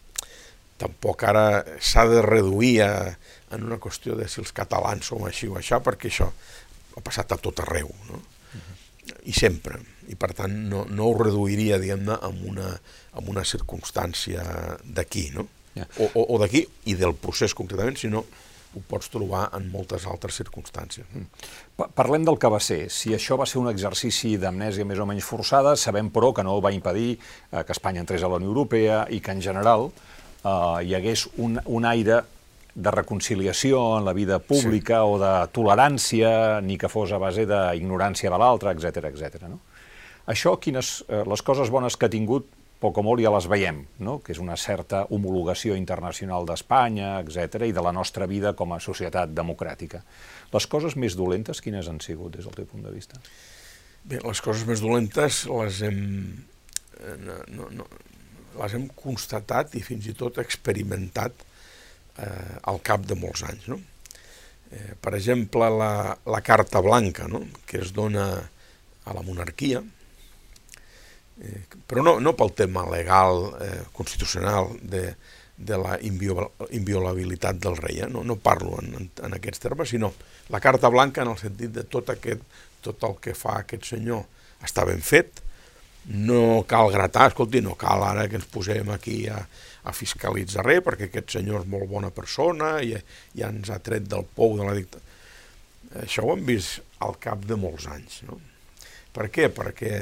tampoc 0.76 1.22
ara 1.24 1.64
s'ha 1.80 2.02
de 2.10 2.20
reduir 2.20 2.82
a, 2.84 2.90
en 3.56 3.62
una 3.64 3.78
qüestió 3.80 4.12
de 4.18 4.26
si 4.28 4.42
els 4.42 4.52
catalans 4.52 5.08
som 5.08 5.24
així 5.24 5.48
o 5.48 5.56
això, 5.56 5.78
perquè 5.80 6.10
això 6.10 6.26
ha 6.28 7.02
passat 7.04 7.32
a 7.32 7.38
tot 7.40 7.62
arreu, 7.64 7.88
no? 8.10 8.20
Uh 8.20 8.60
-huh. 8.60 8.76
I 9.24 9.32
sempre. 9.32 9.80
I 10.08 10.14
per 10.14 10.34
tant 10.34 10.52
no, 10.52 10.84
no 10.84 11.04
ho 11.08 11.16
reduiria, 11.16 11.78
diguem-ne, 11.78 12.18
amb 12.20 12.44
una, 12.44 12.80
amb 13.12 13.28
una 13.28 13.44
circumstància 13.44 14.76
d'aquí, 14.84 15.30
no? 15.32 15.48
Yeah. 15.74 15.88
O, 15.98 16.10
o, 16.12 16.34
o 16.34 16.38
d'aquí, 16.38 16.66
i 16.84 16.94
del 16.94 17.14
procés 17.14 17.54
concretament, 17.54 17.96
sinó 17.96 18.24
ho 18.74 18.82
pots 18.88 19.08
trobar 19.12 19.46
en 19.56 19.70
moltes 19.72 20.06
altres 20.10 20.36
circumstàncies. 20.40 21.06
Mm. 21.12 21.88
Parlem 21.96 22.26
del 22.26 22.38
que 22.40 22.50
va 22.52 22.60
ser. 22.60 22.86
Si 22.92 23.14
això 23.16 23.38
va 23.40 23.46
ser 23.48 23.60
un 23.60 23.70
exercici 23.70 24.36
d'amnèsia 24.40 24.86
més 24.88 25.00
o 25.00 25.06
menys 25.08 25.26
forçada, 25.28 25.76
sabem 25.76 26.10
però 26.12 26.32
que 26.34 26.44
no 26.46 26.58
va 26.64 26.74
impedir 26.74 27.16
eh, 27.16 27.62
que 27.62 27.76
Espanya 27.76 28.02
entrés 28.04 28.24
a 28.24 28.30
la 28.32 28.40
Unió 28.40 28.52
Europea 28.52 29.04
i 29.10 29.20
que 29.20 29.36
en 29.36 29.44
general 29.44 29.90
eh, 29.90 30.50
hi 30.84 30.96
hagués 30.96 31.28
un, 31.36 31.60
un 31.64 31.88
aire 31.88 32.22
de 32.76 32.90
reconciliació 32.92 33.80
en 33.98 34.04
la 34.04 34.12
vida 34.12 34.38
pública 34.38 35.00
sí. 35.00 35.08
o 35.08 35.16
de 35.20 35.32
tolerància, 35.56 36.60
ni 36.60 36.76
que 36.76 36.90
fos 36.92 37.12
a 37.12 37.20
base 37.22 37.46
d'ignorància 37.48 38.28
de 38.32 38.40
l'altre, 38.42 38.76
etc 38.76 39.08
etc. 39.08 39.48
no? 39.48 39.62
Això, 40.26 40.56
quines, 40.58 41.04
eh, 41.08 41.22
les 41.24 41.42
coses 41.46 41.70
bones 41.70 41.96
que 41.96 42.08
ha 42.08 42.12
tingut, 42.12 42.48
poc 42.80 42.98
o 43.00 43.04
molt 43.04 43.22
ja 43.24 43.32
les 43.32 43.46
veiem, 43.48 43.80
no? 44.04 44.18
que 44.20 44.34
és 44.34 44.40
una 44.42 44.56
certa 44.60 45.04
homologació 45.12 45.76
internacional 45.78 46.46
d'Espanya, 46.48 47.16
etc 47.22 47.64
i 47.68 47.74
de 47.76 47.84
la 47.84 47.92
nostra 47.96 48.28
vida 48.28 48.52
com 48.58 48.74
a 48.74 48.80
societat 48.82 49.32
democràtica. 49.32 50.02
Les 50.52 50.66
coses 50.70 50.96
més 51.00 51.16
dolentes, 51.16 51.62
quines 51.64 51.88
han 51.88 52.02
sigut 52.04 52.36
des 52.36 52.44
del 52.44 52.58
teu 52.58 52.68
punt 52.68 52.84
de 52.84 52.92
vista? 52.92 53.20
Bé, 54.06 54.20
les 54.22 54.42
coses 54.44 54.66
més 54.68 54.84
dolentes 54.84 55.44
les 55.50 55.82
hem, 55.88 56.00
eh, 57.00 57.16
no, 57.24 57.40
no, 57.56 57.70
no, 57.80 57.88
les 58.60 58.76
hem 58.76 58.86
constatat 58.94 59.74
i 59.74 59.82
fins 59.84 60.06
i 60.06 60.14
tot 60.16 60.38
experimentat 60.42 61.42
eh, 62.20 62.56
al 62.70 62.82
cap 62.84 63.08
de 63.08 63.16
molts 63.18 63.42
anys. 63.48 63.66
No? 63.72 63.80
Eh, 64.70 64.92
per 65.00 65.16
exemple, 65.16 65.70
la, 65.72 66.12
la 66.28 66.44
Carta 66.44 66.84
Blanca, 66.84 67.26
no? 67.30 67.42
que 67.66 67.80
es 67.82 67.92
dona 67.96 68.28
a 69.06 69.14
la 69.14 69.24
monarquia, 69.24 69.82
eh, 71.42 71.64
però 71.86 72.04
no, 72.04 72.18
no 72.20 72.34
pel 72.36 72.52
tema 72.56 72.84
legal, 72.90 73.50
eh, 73.62 73.82
constitucional, 73.96 74.72
de, 74.82 75.14
de 75.56 75.78
la 75.80 75.96
inviolabilitat 76.04 77.58
del 77.62 77.78
rei, 77.80 78.02
eh? 78.04 78.10
no, 78.12 78.22
no 78.24 78.36
parlo 78.36 78.76
en, 78.82 78.92
en, 79.00 79.10
en 79.24 79.36
aquests 79.38 79.62
termes, 79.62 79.88
sinó 79.88 80.12
la 80.52 80.60
Carta 80.60 80.90
Blanca 80.92 81.24
en 81.24 81.32
el 81.32 81.40
sentit 81.40 81.72
de 81.72 81.86
tot, 81.88 82.12
aquest, 82.12 82.44
tot 82.84 83.02
el 83.08 83.16
que 83.24 83.34
fa 83.34 83.60
aquest 83.62 83.88
senyor 83.94 84.26
està 84.64 84.84
ben 84.88 85.00
fet, 85.04 85.40
no 86.06 86.62
cal 86.68 86.92
gratar, 86.92 87.30
escolti, 87.32 87.62
no 87.64 87.74
cal 87.78 88.04
ara 88.06 88.28
que 88.30 88.38
ens 88.38 88.46
posem 88.50 88.92
aquí 88.94 89.24
a, 89.32 89.40
a 89.86 89.94
fiscalitzar 89.96 90.64
res, 90.66 90.84
perquè 90.86 91.08
aquest 91.08 91.38
senyor 91.38 91.64
és 91.64 91.70
molt 91.70 91.88
bona 91.90 92.12
persona 92.14 92.76
i 92.84 92.92
ja 92.94 93.50
ens 93.50 93.72
ha 93.72 93.80
tret 93.82 94.06
del 94.06 94.26
pou 94.36 94.54
de 94.58 94.68
la 94.68 94.76
dictadura. 94.76 95.04
Això 96.04 96.26
ho 96.26 96.34
hem 96.34 96.44
vist 96.46 96.82
al 97.02 97.16
cap 97.22 97.42
de 97.46 97.58
molts 97.58 97.88
anys. 97.90 98.20
No? 98.28 98.38
Per 99.16 99.28
què? 99.32 99.48
Perquè 99.54 99.92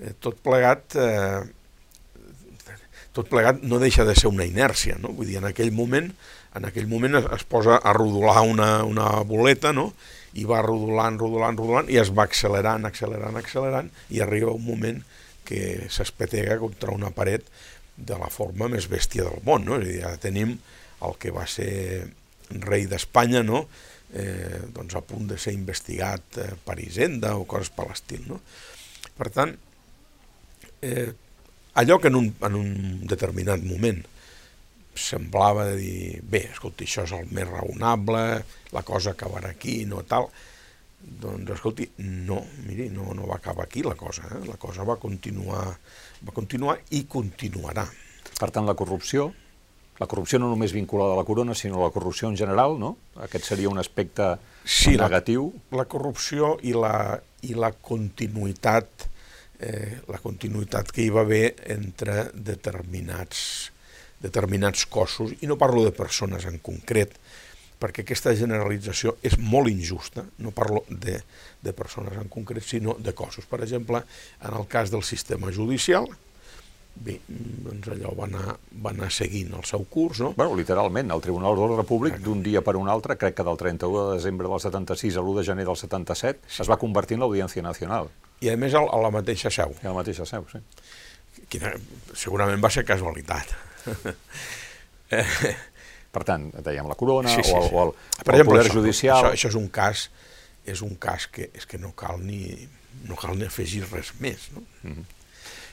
eh, 0.00 0.14
tot 0.18 0.38
plegat 0.42 0.96
eh, 0.98 1.40
tot 3.16 3.26
plegat 3.30 3.64
no 3.66 3.80
deixa 3.82 4.04
de 4.06 4.14
ser 4.14 4.30
una 4.30 4.46
inèrcia, 4.46 4.96
no? 5.02 5.10
Vull 5.16 5.32
dir, 5.32 5.40
en 5.40 5.48
aquell 5.48 5.72
moment, 5.74 6.10
en 6.56 6.66
aquell 6.68 6.86
moment 6.90 7.18
es, 7.18 7.26
es 7.34 7.44
posa 7.44 7.80
a 7.82 7.94
rodolar 7.96 8.44
una, 8.46 8.70
una 8.86 9.08
boleta, 9.26 9.74
no? 9.74 9.90
I 10.38 10.46
va 10.46 10.62
rodolant, 10.62 11.18
rodolant, 11.18 11.58
rodolant, 11.58 11.90
i 11.90 11.98
es 11.98 12.12
va 12.14 12.28
accelerant, 12.28 12.86
accelerant, 12.86 13.38
accelerant, 13.40 13.90
i 14.14 14.22
arriba 14.22 14.54
un 14.54 14.64
moment 14.66 15.02
que 15.46 15.90
s'espetega 15.90 16.60
contra 16.62 16.94
una 16.94 17.10
paret 17.10 17.48
de 17.96 18.16
la 18.18 18.30
forma 18.30 18.70
més 18.70 18.86
bèstia 18.88 19.26
del 19.26 19.42
món, 19.46 19.66
no? 19.66 19.80
És 19.80 19.88
a 19.88 19.90
dir, 19.90 20.00
ja 20.04 20.12
tenim 20.22 20.54
el 21.06 21.16
que 21.18 21.34
va 21.34 21.46
ser 21.50 21.72
rei 22.62 22.86
d'Espanya, 22.90 23.42
no? 23.46 23.64
Eh, 24.14 24.70
doncs 24.74 24.94
a 24.98 25.02
punt 25.06 25.28
de 25.30 25.38
ser 25.38 25.54
investigat 25.54 26.38
eh, 26.42 26.52
per 26.66 26.78
Hisenda 26.82 27.36
o 27.38 27.44
coses 27.50 27.70
per 27.74 27.88
l'estil, 27.90 28.22
no? 28.30 28.40
Per 29.18 29.28
tant, 29.34 29.52
eh, 30.82 31.12
allò 31.74 31.98
que 31.98 32.08
en 32.08 32.16
un, 32.16 32.30
en 32.46 32.56
un 32.58 32.70
determinat 33.08 33.62
moment 33.64 34.00
semblava 34.94 35.66
de 35.70 35.76
dir, 35.78 36.20
bé, 36.22 36.46
escolta, 36.50 36.84
això 36.84 37.06
és 37.06 37.12
el 37.16 37.28
més 37.34 37.48
raonable, 37.48 38.22
la 38.74 38.82
cosa 38.86 39.14
acabarà 39.14 39.52
aquí, 39.54 39.84
no 39.88 40.02
tal, 40.08 40.28
doncs, 41.00 41.54
escolti, 41.54 41.86
no, 42.28 42.42
miri, 42.66 42.90
no, 42.92 43.14
no 43.16 43.28
va 43.28 43.38
acabar 43.38 43.64
aquí 43.64 43.84
la 43.86 43.96
cosa, 43.96 44.26
eh? 44.36 44.42
la 44.48 44.58
cosa 44.60 44.84
va 44.84 44.98
continuar, 45.00 45.64
va 46.26 46.34
continuar 46.36 46.76
i 46.96 47.06
continuarà. 47.08 47.86
Per 48.40 48.50
tant, 48.50 48.66
la 48.68 48.76
corrupció, 48.76 49.30
la 50.00 50.08
corrupció 50.08 50.40
no 50.40 50.50
només 50.50 50.74
vinculada 50.76 51.14
a 51.14 51.20
la 51.20 51.26
corona, 51.28 51.54
sinó 51.54 51.82
la 51.82 51.92
corrupció 51.92 52.28
en 52.28 52.36
general, 52.36 52.78
no? 52.80 52.94
Aquest 53.20 53.50
seria 53.52 53.68
un 53.68 53.80
aspecte 53.80 54.34
sí, 54.64 54.96
negatiu. 54.96 55.50
La, 55.70 55.82
la 55.82 55.88
corrupció 55.92 56.54
i 56.64 56.72
la, 56.76 57.20
i 57.44 57.52
la 57.56 57.72
continuïtat 57.72 59.09
eh, 59.60 60.00
la 60.08 60.20
continuïtat 60.22 60.90
que 60.92 61.04
hi 61.04 61.12
va 61.12 61.24
haver 61.26 61.54
entre 61.72 62.30
determinats, 62.34 63.70
determinats 64.20 64.86
cossos, 64.88 65.36
i 65.40 65.50
no 65.50 65.60
parlo 65.60 65.84
de 65.84 65.94
persones 65.96 66.46
en 66.48 66.58
concret, 66.64 67.14
perquè 67.80 68.04
aquesta 68.04 68.34
generalització 68.36 69.16
és 69.24 69.38
molt 69.40 69.70
injusta, 69.72 70.26
no 70.44 70.52
parlo 70.52 70.84
de, 70.88 71.16
de 71.64 71.72
persones 71.76 72.16
en 72.20 72.28
concret, 72.32 72.64
sinó 72.64 72.96
de 73.00 73.14
cossos. 73.16 73.46
Per 73.48 73.62
exemple, 73.64 74.02
en 74.44 74.56
el 74.56 74.66
cas 74.68 74.92
del 74.92 75.04
sistema 75.06 75.52
judicial, 75.52 76.08
bé, 77.00 77.16
doncs 77.26 77.88
allò 77.94 78.12
va 78.18 78.26
anar, 78.28 78.56
va 78.84 78.92
anar 78.92 79.08
seguint 79.14 79.54
el 79.56 79.64
seu 79.68 79.86
curs, 79.88 80.20
no? 80.20 80.34
Bueno, 80.36 80.56
literalment, 80.58 81.12
el 81.14 81.24
Tribunal 81.24 81.56
d'Ordre 81.56 81.86
Públic 81.88 82.20
d'un 82.20 82.42
dia 82.44 82.60
per 82.66 82.76
un 82.76 82.90
altre, 82.92 83.16
crec 83.16 83.38
que 83.38 83.46
del 83.46 83.60
31 83.60 84.08
de 84.08 84.18
desembre 84.18 84.50
del 84.50 84.60
76 84.60 85.16
a 85.16 85.24
l'1 85.24 85.38
de 85.40 85.46
gener 85.52 85.68
del 85.68 85.80
77, 85.80 86.44
sí. 86.46 86.60
es 86.64 86.70
va 86.70 86.80
convertir 86.80 87.16
en 87.16 87.24
l'Audiència 87.24 87.64
Nacional. 87.64 88.12
I 88.40 88.50
a 88.52 88.56
més 88.56 88.74
a 88.74 88.80
la 88.80 89.10
mateixa 89.12 89.52
seu. 89.52 89.74
I 89.82 89.86
a 89.86 89.90
la 89.92 89.98
mateixa 90.00 90.26
seu, 90.28 90.46
sí. 90.52 90.60
Quina, 91.50 91.72
segurament 92.16 92.62
va 92.62 92.70
ser 92.72 92.86
casualitat. 92.88 93.52
eh, 95.16 95.54
per 96.10 96.24
tant, 96.26 96.48
dèiem 96.64 96.88
la 96.90 96.96
corona 96.98 97.30
sí, 97.30 97.44
sí, 97.46 97.54
o 97.54 97.60
el, 97.60 97.70
o 97.70 97.84
el, 97.84 97.94
per 98.18 98.34
exemple, 98.34 98.40
el 98.40 98.48
poder 98.50 98.64
això, 98.66 98.76
judicial... 98.78 99.20
Això, 99.20 99.32
això 99.36 99.52
és 99.52 99.58
un 99.60 99.68
cas, 99.74 100.04
és 100.74 100.82
un 100.86 100.96
cas 101.02 101.28
que, 101.30 101.50
és 101.56 101.68
que 101.70 101.80
no 101.82 101.92
cal 101.98 102.22
ni, 102.24 102.40
no 103.08 103.18
cal 103.20 103.38
ni 103.38 103.46
afegir 103.46 103.84
res 103.90 104.12
més. 104.22 104.50
No? 104.56 104.64
Mm 104.82 104.96
-hmm. 104.96 105.16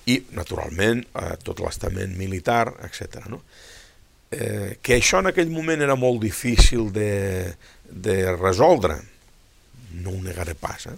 I, 0.07 0.21
naturalment, 0.31 1.03
eh, 1.19 1.35
tot 1.43 1.59
l'estament 1.59 2.15
militar, 2.15 2.73
etc. 2.83 3.25
No? 3.27 3.41
Eh, 4.31 4.77
que 4.81 4.97
això 4.99 5.19
en 5.19 5.27
aquell 5.27 5.49
moment 5.49 5.81
era 5.81 5.95
molt 5.95 6.21
difícil 6.21 6.91
de, 6.91 7.55
de 7.89 8.35
resoldre, 8.35 8.97
no 9.91 10.11
ho 10.11 10.21
negaré 10.21 10.55
pas, 10.55 10.85
eh? 10.87 10.95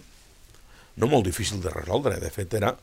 No 1.00 1.10
molt 1.12 1.28
difícil 1.28 1.62
de 1.64 1.72
resoldre, 1.74 2.20
de 2.22 2.32
fet 2.34 2.54
era, 2.60 2.74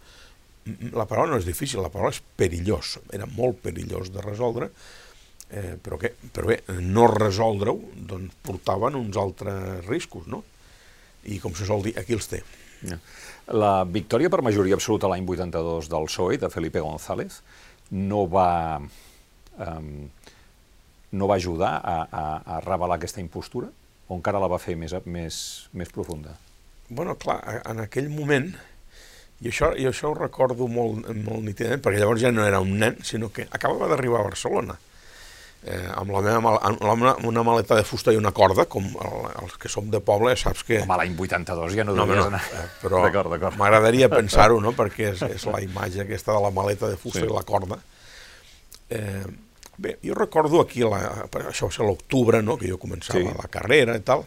la 0.96 1.06
paraula 1.06 1.34
no 1.36 1.40
és 1.40 1.48
difícil, 1.48 1.82
la 1.84 1.92
paraula 1.92 2.14
és 2.14 2.22
perillós, 2.36 2.96
era 3.14 3.28
molt 3.36 3.60
perillós 3.64 4.10
de 4.14 4.24
resoldre, 4.24 4.70
Eh, 5.46 5.76
però, 5.78 5.94
què? 5.94 6.10
però 6.34 6.48
bé, 6.50 6.56
no 6.82 7.06
resoldre-ho 7.06 7.76
doncs 8.10 8.34
portaven 8.42 8.96
uns 8.98 9.16
altres 9.20 9.84
riscos, 9.86 10.26
no? 10.26 10.42
I 11.30 11.38
com 11.42 11.54
se 11.54 11.66
sol 11.68 11.84
dir, 11.86 11.92
aquí 11.98 12.16
els 12.16 12.26
té. 12.30 12.40
La 13.54 13.84
victòria 13.86 14.30
per 14.30 14.42
majoria 14.42 14.74
absoluta 14.74 15.10
l'any 15.10 15.22
82 15.22 15.90
del 15.92 16.08
PSOE, 16.10 16.38
de 16.42 16.50
Felipe 16.50 16.82
González, 16.82 17.38
no 17.94 18.24
va, 18.26 18.80
um, 19.62 19.92
no 21.14 21.30
va 21.30 21.38
ajudar 21.38 21.76
a, 21.78 21.96
a, 22.10 22.24
a 22.56 22.60
revelar 22.66 22.98
aquesta 22.98 23.22
impostura? 23.22 23.70
O 24.08 24.18
encara 24.18 24.42
la 24.42 24.50
va 24.50 24.58
fer 24.62 24.74
més, 24.78 24.94
més, 25.06 25.38
més 25.72 25.94
profunda? 25.94 26.34
Bueno, 26.88 27.16
clar, 27.18 27.40
en 27.66 27.82
aquell 27.82 28.08
moment, 28.12 28.52
i 29.42 29.50
això, 29.50 29.72
i 29.76 29.88
això 29.88 30.12
ho 30.12 30.18
recordo 30.18 30.68
molt, 30.70 31.08
molt 31.26 31.42
nítidament, 31.44 31.82
perquè 31.84 32.00
llavors 32.00 32.22
ja 32.22 32.32
no 32.32 32.46
era 32.46 32.62
un 32.62 32.76
nen, 32.80 33.00
sinó 33.04 33.32
que 33.34 33.48
acabava 33.50 33.90
d'arribar 33.90 34.22
a 34.22 34.28
Barcelona 34.30 34.78
eh, 35.66 35.88
amb, 35.94 36.12
la 36.14 36.22
meva, 36.22 36.52
amb 36.62 37.26
una 37.26 37.42
maleta 37.46 37.76
de 37.76 37.84
fusta 37.84 38.14
i 38.14 38.20
una 38.20 38.32
corda, 38.36 38.66
com 38.70 38.86
el, 38.86 39.16
els 39.42 39.56
que 39.60 39.70
som 39.72 39.88
de 39.90 40.00
poble, 40.04 40.34
saps 40.38 40.62
que... 40.66 40.80
Home, 40.84 40.98
l'any 41.00 41.16
82 41.26 41.74
ja 41.76 41.86
no 41.86 41.96
devies 41.96 42.22
no, 42.22 42.28
anar... 42.30 42.42
Eh, 42.54 42.66
però 42.82 43.02
m'agradaria 43.58 44.10
pensar-ho, 44.18 44.60
no?, 44.62 44.74
perquè 44.76 45.10
és, 45.14 45.24
és 45.26 45.48
la 45.50 45.62
imatge 45.64 46.04
aquesta 46.04 46.36
de 46.36 46.44
la 46.46 46.52
maleta 46.54 46.90
de 46.92 47.00
fusta 47.00 47.24
sí. 47.24 47.26
i 47.28 47.32
la 47.32 47.44
corda. 47.46 47.80
Eh, 48.90 49.24
bé, 49.82 49.96
jo 50.06 50.16
recordo 50.18 50.62
aquí, 50.62 50.84
la, 50.86 51.02
això 51.46 51.70
va 51.70 51.78
ser 51.78 51.88
l'octubre, 51.88 52.42
no?, 52.46 52.58
que 52.60 52.70
jo 52.70 52.80
començava 52.82 53.24
sí. 53.24 53.34
la 53.34 53.50
carrera 53.52 53.98
i 53.98 54.04
tal, 54.06 54.26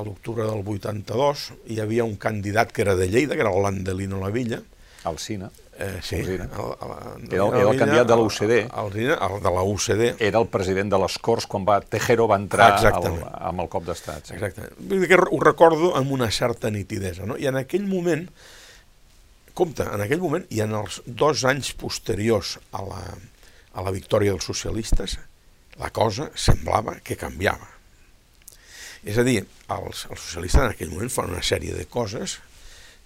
a 0.00 0.04
l'octubre 0.04 0.46
del 0.48 0.64
82, 0.64 1.46
hi 1.70 1.80
havia 1.82 2.06
un 2.08 2.16
candidat 2.20 2.72
que 2.72 2.84
era 2.86 2.96
de 2.96 3.08
Lleida, 3.08 3.36
que 3.36 3.44
era 3.44 3.52
el 3.52 3.62
Landelino 3.62 4.20
Lavilla. 4.20 4.62
Alcina. 5.04 5.50
Eh, 5.80 5.98
sí, 6.02 6.16
el, 6.16 6.28
el, 6.28 6.40
el, 6.44 7.32
era, 7.32 7.46
era 7.56 7.70
el 7.70 7.78
candidat 7.78 8.08
de 8.08 8.16
la 8.16 8.24
UCD. 8.26 8.56
El, 8.68 8.96
el, 9.00 9.42
de 9.42 9.52
la 9.54 9.62
UCD. 9.64 10.02
Era 10.20 10.42
el 10.42 10.48
president 10.52 10.92
de 10.92 11.00
les 11.00 11.16
Corts 11.24 11.46
quan 11.48 11.64
va, 11.64 11.78
Tejero 11.80 12.26
va 12.28 12.36
entrar 12.36 12.74
al, 12.90 13.08
amb 13.48 13.64
el 13.64 13.70
cop 13.72 13.86
d'estat. 13.88 14.28
Sí. 14.28 14.36
Exactament. 14.36 14.76
Vull 14.76 15.00
dir 15.00 15.08
que 15.08 15.20
ho 15.24 15.40
recordo 15.40 15.94
amb 15.96 16.12
una 16.12 16.28
certa 16.36 16.68
nitidesa. 16.74 17.24
No? 17.24 17.38
I 17.40 17.48
en 17.48 17.56
aquell 17.62 17.88
moment, 17.88 18.26
compte, 19.56 19.88
en 19.88 20.04
aquell 20.04 20.20
moment 20.20 20.44
i 20.52 20.60
en 20.66 20.76
els 20.82 21.00
dos 21.06 21.46
anys 21.48 21.72
posteriors 21.80 22.58
a 22.76 22.84
la, 22.84 23.02
a 23.72 23.88
la 23.88 23.96
victòria 23.96 24.36
dels 24.36 24.52
socialistes, 24.52 25.16
la 25.80 25.88
cosa 25.96 26.28
semblava 26.36 26.98
que 27.00 27.16
canviava. 27.16 27.79
És 29.04 29.18
a 29.18 29.24
dir, 29.24 29.40
els, 29.72 30.04
els 30.10 30.20
socialistes 30.20 30.62
en 30.64 30.74
aquell 30.74 30.92
moment 30.92 31.12
fan 31.12 31.32
una 31.32 31.44
sèrie 31.44 31.76
de 31.76 31.86
coses 31.88 32.38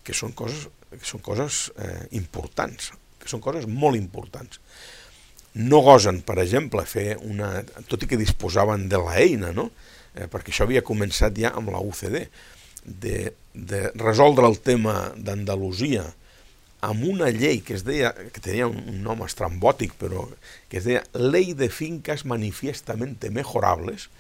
que 0.05 0.17
són 0.17 0.35
coses 0.37 0.69
que 0.95 1.07
són 1.07 1.23
coses 1.25 1.69
eh, 1.81 2.07
importants, 2.19 2.93
que 3.19 3.31
són 3.31 3.43
coses 3.43 3.67
molt 3.67 3.99
importants. 3.99 4.61
No 5.55 5.81
gosen, 5.87 6.21
per 6.27 6.39
exemple, 6.43 6.85
fer 6.87 7.15
una... 7.23 7.63
tot 7.91 8.03
i 8.03 8.11
que 8.11 8.19
disposaven 8.21 8.89
de 8.91 9.01
l'eina, 9.03 9.53
no? 9.55 9.69
Eh, 10.15 10.29
perquè 10.31 10.53
això 10.53 10.67
havia 10.69 10.85
començat 10.87 11.35
ja 11.39 11.51
amb 11.59 11.73
la 11.75 11.83
UCD, 11.83 12.21
de, 12.85 13.33
de 13.55 13.81
resoldre 13.97 14.47
el 14.51 14.59
tema 14.61 15.15
d'Andalusia 15.17 16.05
amb 16.85 17.07
una 17.09 17.31
llei 17.33 17.63
que 17.65 17.79
es 17.79 17.85
deia, 17.87 18.11
que 18.13 18.43
tenia 18.45 18.67
un 18.69 18.99
nom 19.01 19.23
estrambòtic, 19.25 19.95
però 19.97 20.27
que 20.69 20.83
es 20.83 20.85
deia 20.85 21.01
Ley 21.17 21.55
de 21.57 21.71
Fincas 21.73 22.27
Manifiestamente 22.29 23.31
Mejorables, 23.33 24.11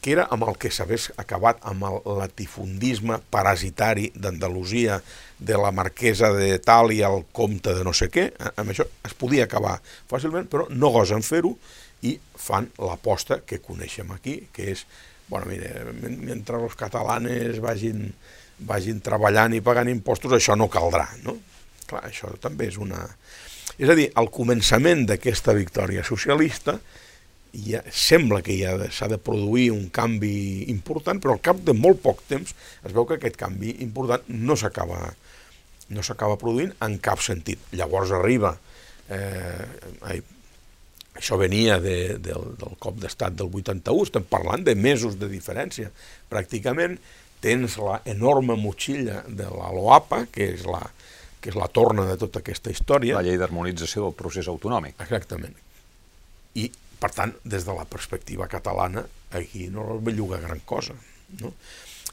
que 0.00 0.12
era 0.14 0.28
amb 0.30 0.46
el 0.46 0.56
que 0.60 0.70
s'hagués 0.70 1.08
acabat 1.18 1.58
amb 1.66 1.86
el 1.88 1.98
latifundisme 2.20 3.18
parasitari 3.32 4.12
d'Andalusia, 4.14 5.00
de 5.38 5.58
la 5.58 5.70
marquesa 5.70 6.32
de 6.34 6.58
tal 6.58 6.92
i 6.92 7.02
el 7.06 7.22
comte 7.32 7.74
de 7.74 7.84
no 7.86 7.94
sé 7.94 8.08
què, 8.10 8.28
eh, 8.30 8.52
amb 8.58 8.72
això 8.72 8.86
es 9.06 9.14
podia 9.18 9.46
acabar 9.46 9.78
fàcilment, 10.10 10.48
però 10.50 10.66
no 10.70 10.90
gosen 10.94 11.22
fer-ho 11.22 11.54
i 12.02 12.16
fan 12.38 12.68
l'aposta 12.82 13.40
que 13.46 13.60
coneixem 13.62 14.10
aquí, 14.14 14.40
que 14.54 14.70
és, 14.74 14.84
bueno, 15.28 15.46
mira, 15.50 15.86
mentre 16.02 16.58
els 16.62 16.74
catalanes 16.78 17.58
vagin, 17.62 18.08
vagin 18.58 19.02
treballant 19.04 19.54
i 19.54 19.62
pagant 19.62 19.90
impostos, 19.90 20.34
això 20.34 20.56
no 20.58 20.70
caldrà, 20.70 21.08
no? 21.24 21.38
Clar, 21.88 22.04
això 22.10 22.34
també 22.42 22.68
és 22.70 22.78
una... 22.78 23.06
És 23.78 23.90
a 23.90 23.94
dir, 23.94 24.08
al 24.18 24.30
començament 24.34 25.04
d'aquesta 25.06 25.54
victòria 25.54 26.02
socialista, 26.02 26.78
ja, 27.52 27.82
sembla 27.92 28.42
que 28.44 28.56
ja 28.58 28.74
s'ha 28.92 29.08
de 29.10 29.18
produir 29.18 29.70
un 29.74 29.88
canvi 29.94 30.68
important, 30.72 31.20
però 31.22 31.36
al 31.36 31.44
cap 31.44 31.60
de 31.64 31.74
molt 31.76 32.02
poc 32.04 32.22
temps 32.28 32.54
es 32.84 32.92
veu 32.92 33.06
que 33.08 33.18
aquest 33.18 33.38
canvi 33.40 33.76
important 33.84 34.24
no 34.28 34.56
s'acaba 34.56 35.14
no 35.88 36.02
s'acaba 36.04 36.36
produint 36.36 36.74
en 36.84 36.98
cap 37.00 37.22
sentit. 37.24 37.62
Llavors 37.72 38.10
arriba, 38.12 38.52
eh, 39.08 39.64
ai, 40.04 40.20
això 41.16 41.38
venia 41.40 41.78
de, 41.82 42.18
del, 42.22 42.52
del 42.60 42.76
cop 42.82 42.98
d'estat 43.00 43.38
del 43.38 43.48
81, 43.48 44.04
estem 44.06 44.26
parlant 44.28 44.66
de 44.66 44.74
mesos 44.76 45.16
de 45.18 45.30
diferència. 45.30 45.88
Pràcticament 46.30 46.98
tens 47.42 47.78
la 47.80 48.02
enorme 48.10 48.58
motxilla 48.58 49.22
de 49.26 49.48
la 49.48 49.70
LOAPA, 49.74 50.26
que 50.34 50.50
és 50.54 50.66
la, 50.68 50.82
que 51.40 51.52
és 51.52 51.58
la 51.58 51.70
torna 51.72 52.04
de 52.08 52.18
tota 52.20 52.42
aquesta 52.42 52.70
història. 52.74 53.16
La 53.16 53.24
llei 53.26 53.40
d'harmonització 53.40 54.04
del 54.06 54.16
procés 54.18 54.50
autonòmic. 54.50 54.98
Exactament. 55.06 55.56
I 56.58 56.68
per 56.98 57.10
tant, 57.14 57.34
des 57.44 57.66
de 57.66 57.74
la 57.74 57.86
perspectiva 57.88 58.48
catalana, 58.50 59.04
aquí 59.30 59.68
no 59.72 59.94
es 59.96 60.04
belluga 60.04 60.40
gran 60.42 60.60
cosa. 60.66 60.96
No? 61.40 61.52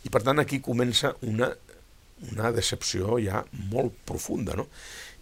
I 0.05 0.11
per 0.13 0.21
tant, 0.25 0.41
aquí 0.41 0.61
comença 0.61 1.15
una, 1.25 1.49
una 2.31 2.51
decepció 2.53 3.17
ja 3.23 3.43
molt 3.71 3.95
profunda. 4.05 4.57
No? 4.59 4.67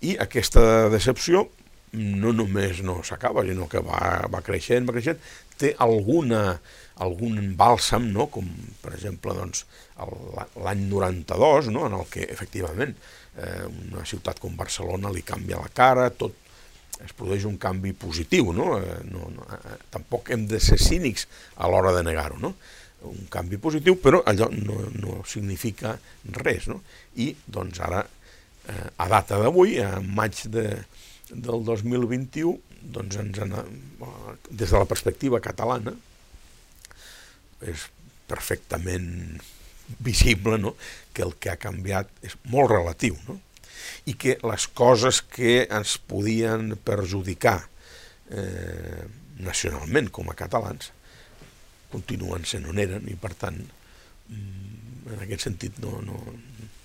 I 0.03 0.17
aquesta 0.19 0.89
decepció 0.91 1.47
no 1.93 2.33
només 2.33 2.81
no 2.83 3.01
s'acaba, 3.05 3.45
sinó 3.45 3.67
que 3.69 3.81
va, 3.85 4.25
va 4.33 4.41
creixent, 4.45 4.87
va 4.89 4.95
creixent, 4.95 5.19
té 5.61 5.73
alguna, 5.85 6.57
algun 7.05 7.53
bàlsam, 7.57 8.09
no? 8.15 8.27
com 8.33 8.49
per 8.81 8.95
exemple 8.97 9.35
doncs, 9.37 9.65
l'any 10.65 10.87
92, 10.89 11.69
no? 11.73 11.85
en 11.87 11.99
el 11.99 12.07
que 12.11 12.25
efectivament 12.25 12.95
eh, 13.37 13.67
una 13.69 14.05
ciutat 14.09 14.41
com 14.41 14.57
Barcelona 14.57 15.13
li 15.13 15.21
canvia 15.25 15.61
la 15.61 15.69
cara, 15.73 16.09
tot 16.09 16.42
es 17.03 17.13
produeix 17.17 17.45
un 17.49 17.57
canvi 17.61 17.93
positiu, 17.97 18.53
no? 18.55 18.77
Eh, 18.79 19.01
no, 19.11 19.27
no 19.33 19.47
eh, 19.57 19.75
tampoc 19.93 20.31
hem 20.33 20.47
de 20.49 20.59
ser 20.63 20.79
cínics 20.81 21.27
a 21.57 21.69
l'hora 21.71 21.93
de 21.95 22.03
negar-ho, 22.07 22.39
no? 22.41 22.55
un 23.03 23.25
canvi 23.27 23.57
positiu, 23.59 23.97
però 23.99 24.21
allò 24.23 24.47
no, 24.51 24.77
no 24.95 25.21
significa 25.27 25.97
res. 26.39 26.69
No? 26.71 26.79
I 27.19 27.33
doncs 27.43 27.81
ara, 27.83 28.03
eh, 28.71 28.85
a 28.95 29.07
data 29.11 29.39
d'avui, 29.41 29.75
a 29.83 29.97
maig 29.99 30.45
de, 30.53 30.67
del 31.29 31.65
2021, 31.67 32.55
doncs 32.95 33.19
ens 33.19 33.41
en, 33.43 33.57
des 34.49 34.69
de 34.69 34.77
la 34.77 34.87
perspectiva 34.87 35.41
catalana, 35.43 35.95
és 37.63 37.87
perfectament 38.27 39.09
visible 40.03 40.57
no? 40.59 40.75
que 41.13 41.23
el 41.27 41.35
que 41.39 41.51
ha 41.51 41.59
canviat 41.59 42.09
és 42.23 42.35
molt 42.51 42.71
relatiu. 42.71 43.19
No? 43.27 43.39
I 44.09 44.15
que 44.19 44.37
les 44.43 44.67
coses 44.67 45.21
que 45.21 45.63
ens 45.65 45.97
podien 45.97 46.73
perjudicar 46.83 47.59
eh, 48.31 49.05
nacionalment 49.43 50.11
com 50.13 50.29
a 50.29 50.37
catalans 50.37 50.91
continuen 51.93 52.45
sent 52.49 52.65
on 52.69 52.81
eren 52.81 53.07
i 53.09 53.15
per 53.19 53.33
tant 53.37 53.59
mm, 53.59 55.13
en 55.13 55.23
aquest 55.25 55.47
sentit 55.49 55.79
no, 55.83 55.99
no, 56.05 56.19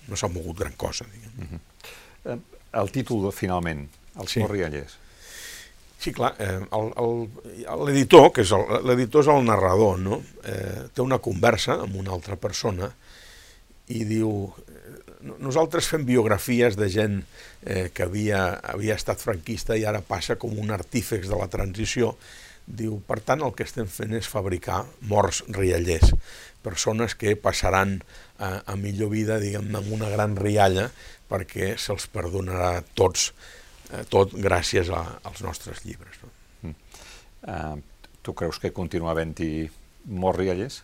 no 0.09 0.17
s'ha 0.17 0.29
mogut 0.31 0.57
gran 0.59 0.75
cosa. 0.77 1.05
Diguem. 1.13 1.35
Uh 1.37 1.51
-huh. 1.51 2.33
Eh, 2.33 2.39
el 2.81 2.91
títol, 2.91 3.31
finalment, 3.33 3.87
Els 4.19 4.31
sí. 4.31 4.39
Morriallers. 4.39 4.97
Sí, 5.99 6.13
clar, 6.13 6.35
eh, 6.39 6.59
l'editor, 7.85 8.31
que 8.31 8.41
és 8.41 8.51
l'editor 8.87 9.25
és 9.25 9.27
el 9.27 9.43
narrador, 9.43 9.99
no? 9.99 10.21
eh, 10.43 10.87
té 10.93 11.01
una 11.01 11.19
conversa 11.19 11.81
amb 11.83 11.95
una 11.99 12.13
altra 12.15 12.37
persona 12.39 12.87
i 13.89 14.03
diu, 14.05 14.31
nosaltres 15.41 15.89
fem 15.91 16.05
biografies 16.07 16.77
de 16.79 16.87
gent 16.93 17.17
eh, 17.65 17.89
que 17.93 18.05
havia, 18.05 18.43
havia 18.73 18.95
estat 18.95 19.21
franquista 19.21 19.77
i 19.77 19.85
ara 19.89 20.03
passa 20.05 20.37
com 20.39 20.55
un 20.61 20.71
artífex 20.71 21.27
de 21.29 21.39
la 21.39 21.49
transició. 21.51 22.13
Diu, 22.69 22.99
per 23.01 23.19
tant, 23.25 23.41
el 23.41 23.55
que 23.57 23.65
estem 23.65 23.89
fent 23.89 24.13
és 24.13 24.29
fabricar 24.29 24.83
morts 25.09 25.41
riallers, 25.49 26.13
persones 26.61 27.15
que 27.17 27.33
passaran 27.39 27.97
a, 28.37 28.59
a 28.61 28.75
millor 28.77 29.09
vida, 29.15 29.39
diguem 29.41 29.73
amb 29.75 29.89
una 29.95 30.11
gran 30.13 30.37
rialla, 30.37 30.89
perquè 31.29 31.73
se'ls 31.81 32.05
perdonarà 32.13 32.83
tots, 32.97 33.31
eh, 33.89 34.03
tot 34.09 34.35
gràcies 34.37 34.91
a, 34.93 35.01
als 35.25 35.41
nostres 35.45 35.81
llibres. 35.87 36.21
No? 36.21 36.33
Mm. 36.69 36.75
Uh, 37.39 38.05
tu 38.21 38.35
creus 38.37 38.59
que 38.61 38.75
continua 38.75 39.13
havent-hi 39.15 39.69
morts 40.05 40.41
riallers? 40.41 40.81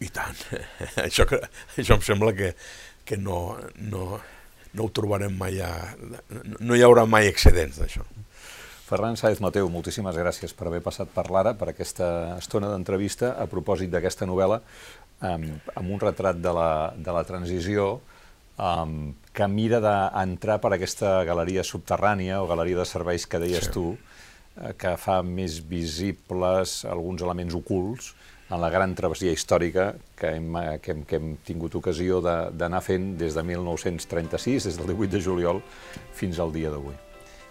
I 0.00 0.08
tant. 0.14 0.44
això, 1.06 1.26
que, 1.28 1.40
això 1.80 1.98
em 1.98 2.04
sembla 2.06 2.32
que, 2.36 2.54
que 3.04 3.18
no, 3.20 3.58
no, 3.76 4.20
no 4.72 4.86
ho 4.86 4.90
trobarem 4.94 5.36
mai, 5.36 5.60
a, 5.64 5.70
no 6.60 6.76
hi 6.76 6.84
haurà 6.86 7.06
mai 7.08 7.28
excedents 7.30 7.80
d'això. 7.82 8.06
Ferran 8.90 9.14
Saez 9.14 9.38
Mateu, 9.38 9.68
moltíssimes 9.70 10.16
gràcies 10.18 10.54
per 10.56 10.66
haver 10.66 10.80
passat 10.82 11.12
per 11.14 11.28
l'ara, 11.30 11.52
per 11.54 11.68
aquesta 11.70 12.38
estona 12.40 12.72
d'entrevista 12.72 13.36
a 13.38 13.46
propòsit 13.50 13.92
d'aquesta 13.92 14.26
novel·la, 14.26 14.58
amb, 15.30 15.68
amb 15.76 15.92
un 15.94 16.00
retrat 16.02 16.40
de 16.42 16.54
la, 16.56 16.70
de 16.96 17.14
la 17.14 17.22
transició 17.28 18.00
um, 18.56 19.12
que 19.36 19.46
mira 19.46 19.78
d'entrar 19.84 20.58
per 20.64 20.72
aquesta 20.74 21.20
galeria 21.28 21.62
subterrània 21.66 22.40
o 22.42 22.48
galeria 22.50 22.80
de 22.80 22.88
serveis 22.88 23.28
que 23.30 23.38
deies 23.42 23.68
sí. 23.68 23.74
tu, 23.76 23.86
eh, 23.94 24.72
que 24.80 24.96
fa 24.98 25.20
més 25.22 25.60
visibles 25.70 26.80
alguns 26.88 27.22
elements 27.22 27.54
ocults, 27.54 28.14
en 28.50 28.60
la 28.60 28.70
gran 28.70 28.94
travessia 28.98 29.32
històrica 29.32 29.92
que 30.18 30.34
hem, 30.36 30.58
que 30.82 30.94
hem, 30.94 31.04
que 31.06 31.20
hem 31.20 31.30
tingut 31.46 31.76
ocasió 31.78 32.20
d'anar 32.22 32.82
fent 32.82 33.14
des 33.20 33.38
de 33.38 33.44
1936, 33.46 34.66
des 34.66 34.80
del 34.80 34.90
18 34.92 35.14
de 35.14 35.22
juliol, 35.22 35.62
fins 36.16 36.42
al 36.42 36.52
dia 36.52 36.72
d'avui. 36.72 36.96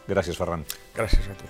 Gràcies, 0.09 0.37
Ferran. 0.37 0.65
Gràcies 0.97 1.29
a 1.29 1.37
tu. 1.37 1.49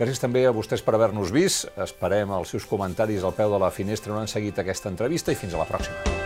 Gràcies 0.00 0.20
també 0.20 0.46
a 0.48 0.54
vostès 0.56 0.82
per 0.84 0.96
haver-nos 0.96 1.32
vist. 1.32 1.68
Esperem 1.80 2.32
els 2.36 2.54
seus 2.56 2.66
comentaris 2.66 3.24
al 3.24 3.36
peu 3.36 3.52
de 3.52 3.60
la 3.60 3.70
finestra 3.70 4.14
on 4.14 4.24
han 4.24 4.32
seguit 4.32 4.58
aquesta 4.58 4.92
entrevista 4.92 5.32
i 5.32 5.38
fins 5.38 5.54
a 5.54 5.62
la 5.62 5.68
pròxima. 5.68 6.19